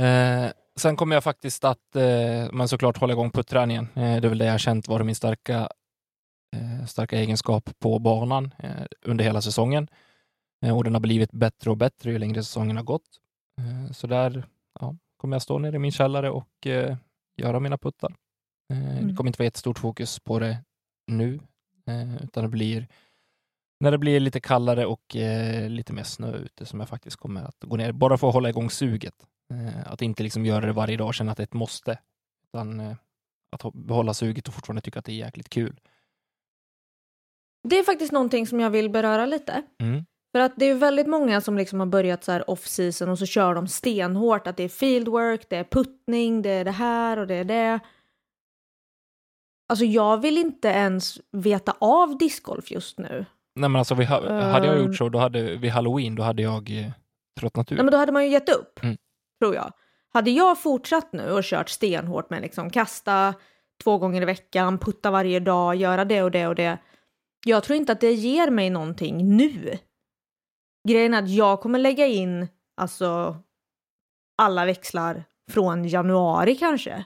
Eh, 0.00 0.50
sen 0.78 0.96
kommer 0.96 1.16
jag 1.16 1.24
faktiskt 1.24 1.64
att, 1.64 1.96
eh, 1.96 2.52
men 2.52 2.68
såklart 2.68 2.96
hålla 2.98 3.12
igång 3.12 3.30
putträningen. 3.30 3.84
Eh, 3.94 4.00
det 4.20 4.26
är 4.26 4.28
väl 4.28 4.38
det 4.38 4.44
jag 4.44 4.52
har 4.52 4.58
känt 4.58 4.88
vara 4.88 5.04
min 5.04 5.14
starka, 5.14 5.68
eh, 6.56 6.86
starka 6.86 7.18
egenskap 7.18 7.70
på 7.78 7.98
banan 7.98 8.54
eh, 8.58 8.70
under 9.04 9.24
hela 9.24 9.42
säsongen. 9.42 9.88
Eh, 10.66 10.76
och 10.76 10.84
den 10.84 10.94
har 10.94 11.00
blivit 11.00 11.32
bättre 11.32 11.70
och 11.70 11.76
bättre 11.76 12.10
ju 12.10 12.18
längre 12.18 12.42
säsongen 12.44 12.76
har 12.76 12.84
gått. 12.84 13.08
Eh, 13.58 13.92
så 13.92 14.06
där 14.06 14.44
ja, 14.80 14.96
kommer 15.16 15.34
jag 15.34 15.42
stå 15.42 15.58
nere 15.58 15.76
i 15.76 15.78
min 15.78 15.92
källare 15.92 16.30
och 16.30 16.66
eh, 16.66 16.96
göra 17.36 17.60
mina 17.60 17.78
puttar. 17.78 18.14
Eh, 18.72 18.78
Det 18.78 18.98
Mm. 19.00 19.16
kommer 19.16 19.28
inte 19.28 19.38
vara 19.38 19.46
jättestort 19.46 19.78
fokus 19.78 20.20
på 20.20 20.38
det 20.38 20.64
nu, 21.06 21.40
utan 22.22 22.42
det 22.42 22.48
blir 22.48 22.88
när 23.80 23.90
det 23.90 23.98
blir 23.98 24.20
lite 24.20 24.40
kallare 24.40 24.86
och 24.86 25.16
lite 25.68 25.92
mer 25.92 26.02
snö 26.02 26.32
ute 26.36 26.66
som 26.66 26.80
jag 26.80 26.88
faktiskt 26.88 27.16
kommer 27.16 27.42
att 27.42 27.56
gå 27.64 27.76
ner, 27.76 27.92
bara 27.92 28.18
för 28.18 28.28
att 28.28 28.34
hålla 28.34 28.48
igång 28.48 28.70
suget. 28.70 29.14
Eh, 29.50 29.92
att 29.92 30.02
inte 30.02 30.22
liksom 30.22 30.46
göra 30.46 30.66
det 30.66 30.72
varje 30.72 30.96
dag 30.96 31.06
och 31.06 31.14
känna 31.14 31.32
att 31.32 31.36
det 31.36 31.42
är 31.42 31.46
ett 31.46 31.52
måste, 31.52 31.98
utan 32.48 32.80
eh, 32.80 32.96
att 33.56 33.74
behålla 33.74 34.14
suget 34.14 34.48
och 34.48 34.54
fortfarande 34.54 34.82
tycka 34.82 34.98
att 34.98 35.04
det 35.04 35.12
är 35.12 35.16
jäkligt 35.16 35.48
kul. 35.48 35.80
Det 37.68 37.78
är 37.78 37.82
faktiskt 37.82 38.12
någonting 38.12 38.46
som 38.46 38.60
jag 38.60 38.70
vill 38.70 38.90
beröra 38.90 39.26
lite. 39.26 39.62
Mm. 39.78 40.04
För 40.32 40.40
att 40.40 40.52
det 40.56 40.64
är 40.64 40.74
väldigt 40.74 41.06
många 41.06 41.40
som 41.40 41.56
liksom 41.56 41.80
har 41.80 41.86
börjat 41.86 42.24
så 42.24 42.32
här 42.32 42.50
off-season 42.50 43.08
och 43.08 43.18
så 43.18 43.26
kör 43.26 43.54
de 43.54 43.68
stenhårt 43.68 44.46
att 44.46 44.56
det 44.56 44.62
är 44.62 44.68
fieldwork, 44.68 45.46
det 45.50 45.56
är 45.56 45.64
puttning, 45.64 46.42
det 46.42 46.50
är 46.50 46.64
det 46.64 46.70
här 46.70 47.16
och 47.16 47.26
det 47.26 47.34
är 47.34 47.44
det. 47.44 47.80
Alltså 49.68 49.84
jag 49.84 50.20
vill 50.20 50.38
inte 50.38 50.68
ens 50.68 51.20
veta 51.32 51.76
av 51.78 52.18
discgolf 52.18 52.70
just 52.70 52.98
nu. 52.98 53.26
Nej 53.54 53.68
men 53.68 53.76
alltså, 53.76 53.94
vi 53.94 54.04
ha, 54.04 54.42
hade 54.42 54.66
jag 54.66 54.78
gjort 54.78 54.96
så, 54.96 55.08
då 55.08 55.18
hade, 55.18 55.56
vid 55.56 55.70
halloween, 55.70 56.14
då 56.14 56.22
hade 56.22 56.42
jag 56.42 56.70
eh, 56.70 56.92
tröttnat 57.40 57.72
ut. 57.72 57.76
Nej 57.78 57.84
men 57.84 57.92
då 57.92 57.98
hade 57.98 58.12
man 58.12 58.24
ju 58.24 58.30
gett 58.30 58.48
upp, 58.48 58.82
Mm 58.82 58.96
tror 59.40 59.54
jag. 59.54 59.72
Hade 60.12 60.30
jag 60.30 60.62
fortsatt 60.62 61.12
nu 61.12 61.32
och 61.32 61.44
kört 61.44 61.68
stenhårt 61.68 62.30
med 62.30 62.42
liksom 62.42 62.70
kasta 62.70 63.34
två 63.84 63.98
gånger 63.98 64.22
i 64.22 64.24
veckan, 64.24 64.78
putta 64.78 65.10
varje 65.10 65.40
dag, 65.40 65.76
göra 65.76 66.04
det 66.04 66.22
och 66.22 66.30
det 66.30 66.46
och 66.46 66.54
det. 66.54 66.78
Jag 67.46 67.64
tror 67.64 67.76
inte 67.76 67.92
att 67.92 68.00
det 68.00 68.12
ger 68.12 68.50
mig 68.50 68.70
någonting 68.70 69.36
nu. 69.36 69.78
Grejen 70.88 71.14
är 71.14 71.22
att 71.22 71.30
jag 71.30 71.60
kommer 71.60 71.78
lägga 71.78 72.06
in 72.06 72.48
alltså 72.76 73.36
alla 74.38 74.64
växlar 74.64 75.24
från 75.50 75.84
januari 75.84 76.56
kanske. 76.56 77.04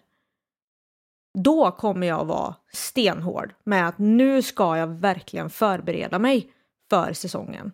Då 1.38 1.70
kommer 1.70 2.06
jag 2.06 2.24
vara 2.24 2.54
stenhård 2.72 3.54
med 3.64 3.88
att 3.88 3.98
nu 3.98 4.42
ska 4.42 4.76
jag 4.76 4.86
verkligen 4.86 5.50
förbereda 5.50 6.18
mig 6.18 6.52
för 6.90 7.12
säsongen. 7.12 7.72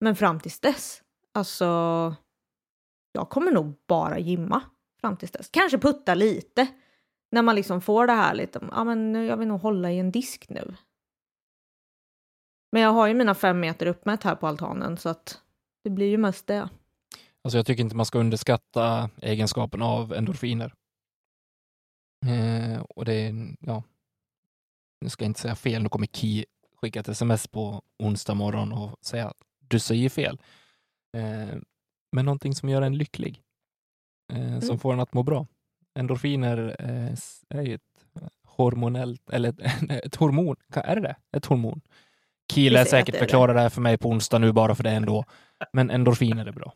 Men 0.00 0.16
fram 0.16 0.40
tills 0.40 0.60
dess, 0.60 1.02
alltså 1.34 2.14
jag 3.12 3.28
kommer 3.28 3.52
nog 3.52 3.74
bara 3.86 4.18
gymma 4.18 4.62
fram 5.00 5.16
tills 5.16 5.30
dess. 5.32 5.48
Kanske 5.48 5.78
putta 5.78 6.14
lite. 6.14 6.66
När 7.30 7.42
man 7.42 7.54
liksom 7.54 7.80
får 7.80 8.06
det 8.06 8.12
här 8.12 8.34
lite, 8.34 8.68
ja 8.70 8.84
men 8.84 9.14
jag 9.14 9.36
vill 9.36 9.48
nog 9.48 9.60
hålla 9.60 9.92
i 9.92 9.98
en 9.98 10.12
disk 10.12 10.46
nu. 10.48 10.74
Men 12.72 12.82
jag 12.82 12.90
har 12.90 13.06
ju 13.06 13.14
mina 13.14 13.34
fem 13.34 13.60
meter 13.60 13.86
uppmätt 13.86 14.22
här 14.22 14.34
på 14.34 14.46
altanen 14.46 14.96
så 14.96 15.08
att 15.08 15.40
det 15.84 15.90
blir 15.90 16.06
ju 16.06 16.18
mest 16.18 16.46
det. 16.46 16.68
Alltså 17.44 17.58
jag 17.58 17.66
tycker 17.66 17.82
inte 17.82 17.96
man 17.96 18.06
ska 18.06 18.18
underskatta 18.18 19.10
egenskapen 19.22 19.82
av 19.82 20.12
endorfiner. 20.12 20.74
Eh, 22.26 22.80
och 22.80 23.04
det 23.04 23.14
är, 23.14 23.56
ja, 23.60 23.82
nu 25.00 25.08
ska 25.08 25.24
jag 25.24 25.30
inte 25.30 25.40
säga 25.40 25.56
fel, 25.56 25.82
nu 25.82 25.88
kommer 25.88 26.06
Ki 26.06 26.44
skicka 26.80 27.00
ett 27.00 27.08
sms 27.08 27.48
på 27.48 27.82
onsdag 27.98 28.34
morgon 28.34 28.72
och 28.72 28.98
säga 29.00 29.28
att 29.28 29.36
du 29.58 29.78
säger 29.78 30.08
fel. 30.08 30.40
Eh, 31.16 31.58
men 32.12 32.24
någonting 32.24 32.54
som 32.54 32.68
gör 32.68 32.82
en 32.82 32.96
lycklig, 32.98 33.42
eh, 34.32 34.58
som 34.60 34.68
Mm. 34.68 34.78
får 34.78 34.92
en 34.92 35.00
att 35.00 35.14
må 35.14 35.22
bra. 35.22 35.46
Endorfiner 35.98 36.76
eh, 36.78 37.14
är 37.48 37.62
ju 37.62 37.74
ett 37.74 38.04
hormonellt, 38.44 39.30
eller 39.30 39.48
ett, 39.48 39.60
ett 40.04 40.16
hormon, 40.16 40.56
är 40.74 40.94
det 40.96 41.02
det? 41.02 41.16
Ett 41.36 41.46
hormon? 41.46 41.80
Ki 42.52 42.62
Vi 42.64 42.70
lär 42.70 42.84
säger 42.84 42.84
att 42.84 42.90
säkert 43.06 43.12
det 43.14 43.18
är 43.18 43.20
det. 43.54 43.60
här 43.60 43.68
för 43.68 43.80
mig 43.80 43.98
på 43.98 44.08
onsdag 44.08 44.38
nu 44.38 44.52
bara 44.52 44.74
för 44.74 44.82
det 44.84 44.90
ändå. 44.90 45.24
Men 45.72 45.90
endorfiner 45.90 46.46
är 46.46 46.52
bra. 46.52 46.74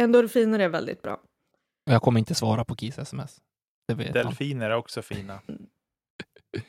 Endorfiner 0.00 0.58
är 0.58 0.68
väldigt 0.68 1.02
bra. 1.02 1.20
Jag 1.84 2.02
kommer 2.02 2.18
inte 2.18 2.34
svara 2.34 2.64
på 2.64 2.76
Kis 2.76 2.98
sms. 2.98 3.40
Det 3.88 3.94
vet 3.94 4.06
han. 4.16 4.24
Delfiner 4.26 4.70
är 4.70 4.74
också 4.76 5.02
fina. 5.02 5.40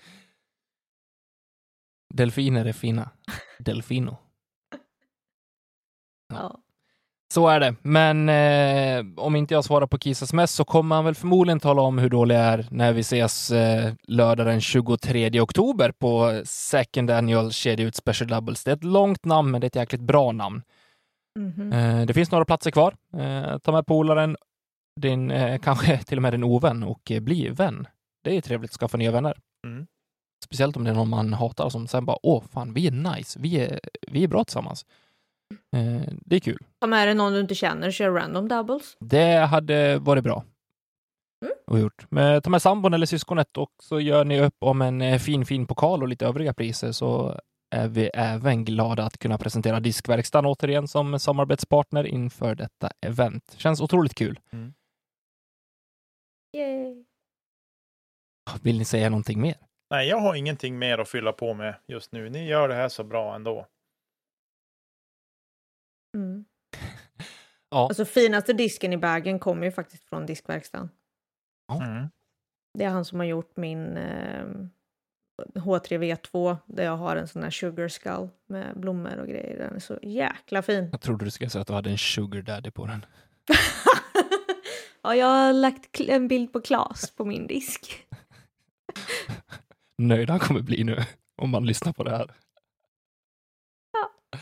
Delfiner 2.14 2.66
är 2.66 2.74
fina. 2.74 3.10
Delfino. 3.60 4.18
Ja. 6.36 6.60
Så 7.34 7.48
är 7.48 7.60
det. 7.60 7.76
Men 7.82 8.30
eh, 8.30 9.24
om 9.24 9.36
inte 9.36 9.54
jag 9.54 9.64
svarar 9.64 9.88
på 9.88 9.98
Kis 9.98 10.22
sms 10.22 10.52
så 10.52 10.66
kommer 10.66 10.96
han 10.96 11.06
väl 11.06 11.16
förmodligen 11.16 11.60
tala 11.60 11.82
om 11.82 11.98
hur 11.98 12.10
dålig 12.10 12.36
jag 12.36 12.44
är 12.44 12.68
när 12.72 12.94
vi 12.94 13.00
ses 13.00 13.52
eh, 13.52 13.94
lördag 14.04 14.46
den 14.46 14.62
23 14.62 15.42
oktober 15.42 15.92
på 15.92 16.42
Second 16.46 17.12
Annual 17.12 17.52
Kedja 17.52 17.86
Ut 17.86 17.96
Special 17.96 18.30
Doubles. 18.30 18.64
Det 18.64 18.72
är 18.72 18.76
ett 18.76 18.84
långt 18.84 19.26
namn, 19.26 19.52
men 19.52 19.62
det 19.62 19.66
är 19.66 19.68
ett 19.68 19.76
jäkligt 19.76 20.02
bra 20.02 20.32
namn. 20.32 20.62
Mhm. 21.40 21.74
Eh, 21.74 22.06
det 22.06 22.14
finns 22.14 22.32
några 22.32 22.46
platser 22.46 22.72
kvar. 22.72 22.96
Eh, 23.18 23.58
ta 23.58 23.72
med 23.72 23.86
polaren, 23.86 24.38
din, 25.02 25.32
eh, 25.32 25.60
kanske 25.60 25.98
till 26.04 26.18
och 26.18 26.22
med 26.22 26.34
din 26.34 26.44
ovän 26.44 26.84
och 26.84 27.12
eh, 27.12 27.20
bli 27.20 27.50
vän. 27.50 27.88
Det 28.24 28.38
är 28.38 28.42
trevligt 28.42 28.72
att 28.72 28.78
skaffa 28.78 28.98
nya 28.98 29.12
vänner. 29.12 29.38
Mm. 29.68 29.88
Speciellt 30.46 30.78
om 30.78 30.84
det 30.84 30.90
är 30.90 30.96
någon 30.96 31.10
man 31.10 31.34
hatar 31.34 31.70
som 31.70 31.88
sen 31.88 32.06
bara, 32.06 32.18
åh 32.24 32.44
fan, 32.52 32.74
vi 32.74 32.88
är 32.88 32.92
nice, 32.92 33.40
vi 33.40 33.60
är, 33.60 33.80
vi 34.08 34.24
är 34.24 34.28
bra 34.28 34.44
tillsammans. 34.44 34.86
Eh, 35.76 36.14
det 36.26 36.36
är 36.36 36.40
kul. 36.40 36.58
Ta 36.82 36.88
med 36.88 37.08
dig 37.08 37.16
någon 37.16 37.34
du 37.34 37.40
inte 37.40 37.56
känner 37.56 37.88
och 37.88 37.94
kör 37.94 38.12
random 38.12 38.48
doubles. 38.48 38.98
Det 39.00 39.36
hade 39.38 40.00
varit 40.00 40.24
bra. 40.24 40.44
Mm. 41.46 41.54
Och 41.68 41.80
gjort. 41.80 42.06
Men 42.10 42.42
ta 42.42 42.50
med 42.50 42.62
sambon 42.62 42.94
eller 42.94 43.06
syskonet 43.06 43.58
och 43.58 43.72
så 43.84 44.00
gör 44.00 44.26
ni 44.26 44.42
upp 44.42 44.56
om 44.60 44.82
en 44.82 45.02
eh, 45.02 45.20
fin, 45.20 45.46
fin 45.46 45.68
pokal 45.68 46.02
och 46.02 46.08
lite 46.08 46.26
övriga 46.26 46.54
priser 46.54 46.92
så 46.92 47.40
är 47.76 47.88
vi 47.88 48.10
även 48.14 48.66
glada 48.66 49.04
att 49.04 49.18
kunna 49.18 49.38
presentera 49.38 49.80
Diskverkstan 49.80 50.46
återigen 50.46 50.88
som 50.88 51.20
samarbetspartner 51.20 52.04
inför 52.04 52.56
detta 52.56 52.90
event. 53.02 53.56
Känns 53.58 53.82
otroligt 53.82 54.16
kul. 54.16 54.40
Yay. 56.58 57.04
Vill 58.62 58.78
ni 58.78 58.86
säga 58.86 59.10
någonting 59.10 59.42
mer? 59.42 59.56
Nej, 59.90 60.08
jag 60.10 60.18
har 60.18 60.36
ingenting 60.36 60.80
mer 60.80 60.98
att 60.98 61.10
fylla 61.10 61.32
på 61.32 61.54
med 61.54 61.76
just 61.88 62.12
nu. 62.12 62.30
Ni 62.30 62.48
gör 62.48 62.68
det 62.68 62.76
här 62.76 62.90
så 62.90 63.04
bra 63.04 63.36
ändå. 63.36 63.68
Mm. 66.14 66.46
Ja. 67.70 67.88
Alltså 67.88 68.06
finaste 68.06 68.54
disken 68.54 68.94
i 68.94 68.98
bagen 68.98 69.40
kommer 69.40 69.66
ju 69.66 69.72
faktiskt 69.72 70.04
från 70.04 70.26
diskverkstan. 70.26 70.90
Mm. 71.72 72.10
Det 72.74 72.84
är 72.84 72.90
han 72.90 73.06
som 73.06 73.20
har 73.20 73.26
gjort 73.26 73.58
min 73.58 73.98
eh, 73.98 74.46
H3V2 75.56 76.58
där 76.66 76.84
jag 76.84 76.98
har 76.98 77.16
en 77.16 77.28
sån 77.28 77.44
här 77.44 77.50
sugar 77.50 77.88
skull 77.88 78.30
med 78.48 78.80
blommor 78.80 79.18
och 79.18 79.28
grejer. 79.28 79.58
Den 79.58 79.76
är 79.76 79.80
så 79.80 80.00
jäkla 80.02 80.62
fin. 80.62 80.90
Jag 80.92 81.02
trodde 81.02 81.26
du 81.26 81.32
skulle 81.32 81.50
säga 81.50 81.62
att 81.62 81.68
du 81.68 81.74
hade 81.74 81.90
en 81.90 81.98
sugar 81.98 82.42
daddy 82.42 82.72
på 82.72 82.86
den. 82.86 83.06
ja, 85.02 85.16
jag 85.16 85.28
har 85.28 85.54
lagt 85.54 86.00
en 86.00 86.28
bild 86.28 86.54
på 86.54 86.62
Klas 86.62 87.12
på 87.12 87.26
min 87.26 87.48
disk. 87.48 88.06
Nöjd 89.98 90.30
han 90.30 90.40
kommer 90.40 90.62
bli 90.62 90.84
nu 90.84 90.98
om 91.42 91.50
man 91.50 91.66
lyssnar 91.66 91.94
på 91.94 92.04
det 92.04 92.12
här. 92.12 92.32
Ja. 93.94 94.40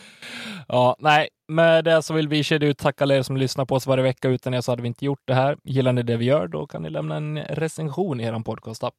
Ja, 0.68 0.96
nej, 1.00 1.30
med 1.52 1.84
det 1.84 2.02
så 2.02 2.14
vill 2.14 2.28
vi 2.28 2.44
kedja 2.44 2.70
ut 2.70 2.78
tacka 2.78 3.04
alla 3.04 3.16
er 3.16 3.22
som 3.22 3.38
lyssnar 3.38 3.66
på 3.66 3.76
oss 3.76 3.88
varje 3.88 4.04
vecka. 4.04 4.30
Utan 4.30 4.54
er 4.54 4.62
så 4.62 4.72
hade 4.72 4.82
vi 4.82 4.88
inte 4.88 5.06
gjort 5.06 5.22
det 5.26 5.34
här. 5.34 5.58
Gillar 5.64 5.94
ni 5.94 6.04
det 6.04 6.18
vi 6.18 6.26
gör, 6.26 6.48
då 6.48 6.68
kan 6.68 6.82
ni 6.82 6.90
lämna 6.90 7.16
en 7.16 7.40
recension 7.40 8.20
i 8.20 8.24
er 8.24 8.44
podcastapp. 8.44 8.96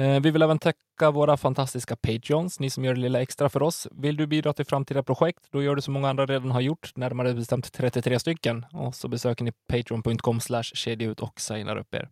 Eh, 0.00 0.20
vi 0.20 0.30
vill 0.30 0.42
även 0.42 0.58
tacka 0.58 1.10
våra 1.10 1.36
fantastiska 1.36 1.96
Patreons, 1.96 2.60
ni 2.60 2.70
som 2.70 2.84
gör 2.84 2.94
det 2.94 3.00
lilla 3.00 3.22
extra 3.22 3.48
för 3.48 3.62
oss. 3.62 3.88
Vill 3.90 4.16
du 4.16 4.26
bidra 4.26 4.52
till 4.52 4.66
framtida 4.66 5.02
projekt, 5.02 5.46
då 5.50 5.62
gör 5.62 5.74
du 5.74 5.82
som 5.82 5.94
många 5.94 6.08
andra 6.08 6.26
redan 6.26 6.50
har 6.50 6.60
gjort, 6.60 6.96
närmare 6.96 7.34
bestämt 7.34 7.72
33 7.72 8.18
stycken. 8.18 8.66
Och 8.72 8.94
så 8.94 9.08
besöker 9.08 9.44
ni 9.44 9.52
patreon.com 9.52 10.40
slash 10.40 10.72
och 11.20 11.40
signar 11.40 11.76
upp 11.76 11.94
er. 11.94 12.08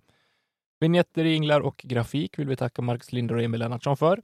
Vinjetter, 0.80 1.24
jinglar 1.24 1.60
och 1.60 1.76
grafik 1.84 2.38
vill 2.38 2.48
vi 2.48 2.56
tacka 2.56 2.82
Marcus 2.82 3.12
Linder 3.12 3.34
och 3.34 3.42
Emil 3.42 3.60
Lennartsson 3.60 3.96
för. 3.96 4.22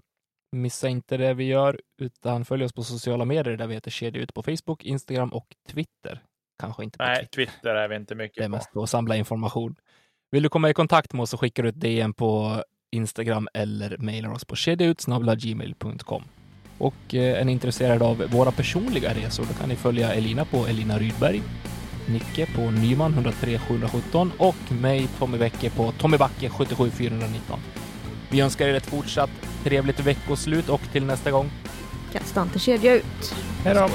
Missa 0.57 0.89
inte 0.89 1.17
det 1.17 1.35
vi 1.35 1.45
gör, 1.45 1.81
utan 2.03 2.45
följ 2.45 2.65
oss 2.65 2.73
på 2.73 2.83
sociala 2.83 3.25
medier 3.25 3.57
där 3.57 3.67
vi 3.67 3.75
heter 3.75 3.91
Kedja 3.91 4.23
ut 4.23 4.35
på 4.35 4.43
Facebook, 4.43 4.85
Instagram 4.85 5.33
och 5.33 5.47
Twitter. 5.69 6.23
Kanske 6.61 6.85
inte 6.85 6.99
på 6.99 7.05
Nej, 7.05 7.17
Twitter. 7.17 7.53
Twitter 7.53 7.75
är 7.75 7.89
vi 7.89 7.97
inte 7.97 8.15
Det 8.15 8.23
är 8.23 8.25
mycket 8.25 8.43
på. 8.45 8.49
mest 8.49 8.77
att 8.77 8.91
samla 8.91 9.17
information. 9.17 9.77
Vill 10.31 10.43
du 10.43 10.49
komma 10.49 10.71
i 10.71 10.75
kontakt 10.75 11.13
med 11.13 11.23
oss 11.23 11.31
så 11.31 11.39
skickar 11.39 11.63
du 11.63 11.69
ett 11.69 11.81
DM 11.81 12.15
på 12.15 12.63
Instagram 12.97 13.49
eller 13.55 13.97
mejlar 13.99 14.31
oss 14.33 14.45
på 14.45 14.57
kedjautsnabla.gmail.com. 14.57 16.23
Och 16.79 17.15
eh, 17.15 17.41
är 17.41 17.45
ni 17.45 17.53
intresserade 17.53 18.05
av 18.05 18.17
våra 18.31 18.51
personliga 18.53 19.15
resor 19.15 19.45
då 19.45 19.55
kan 19.55 19.69
ni 19.69 19.77
följa 19.77 20.15
Elina 20.15 20.45
på 20.45 20.67
Elina 20.67 20.99
Rydberg, 20.99 21.43
Nicke 22.09 22.47
på 22.55 22.71
Nyman 22.71 23.13
103 23.13 23.59
717 23.59 24.33
och 24.39 24.73
mig 24.81 25.09
Tommy 25.19 25.39
Bäcke 25.39 25.71
på 25.71 25.93
Tommy 25.93 26.17
Backe 26.17 26.49
77 26.51 26.91
419. 26.91 27.61
Vi 28.31 28.41
önskar 28.41 28.68
er 28.68 28.74
ett 28.74 28.87
fortsatt 28.87 29.31
trevligt 29.64 30.01
veckoslut 30.01 30.68
och 30.68 30.81
till 30.93 31.05
nästa 31.05 31.31
gång. 31.31 31.51
Kasta 32.12 32.43
inte 32.43 32.59
kedja 32.59 32.95
ut. 32.95 33.35
Hej 33.64 33.74
då! 33.74 33.89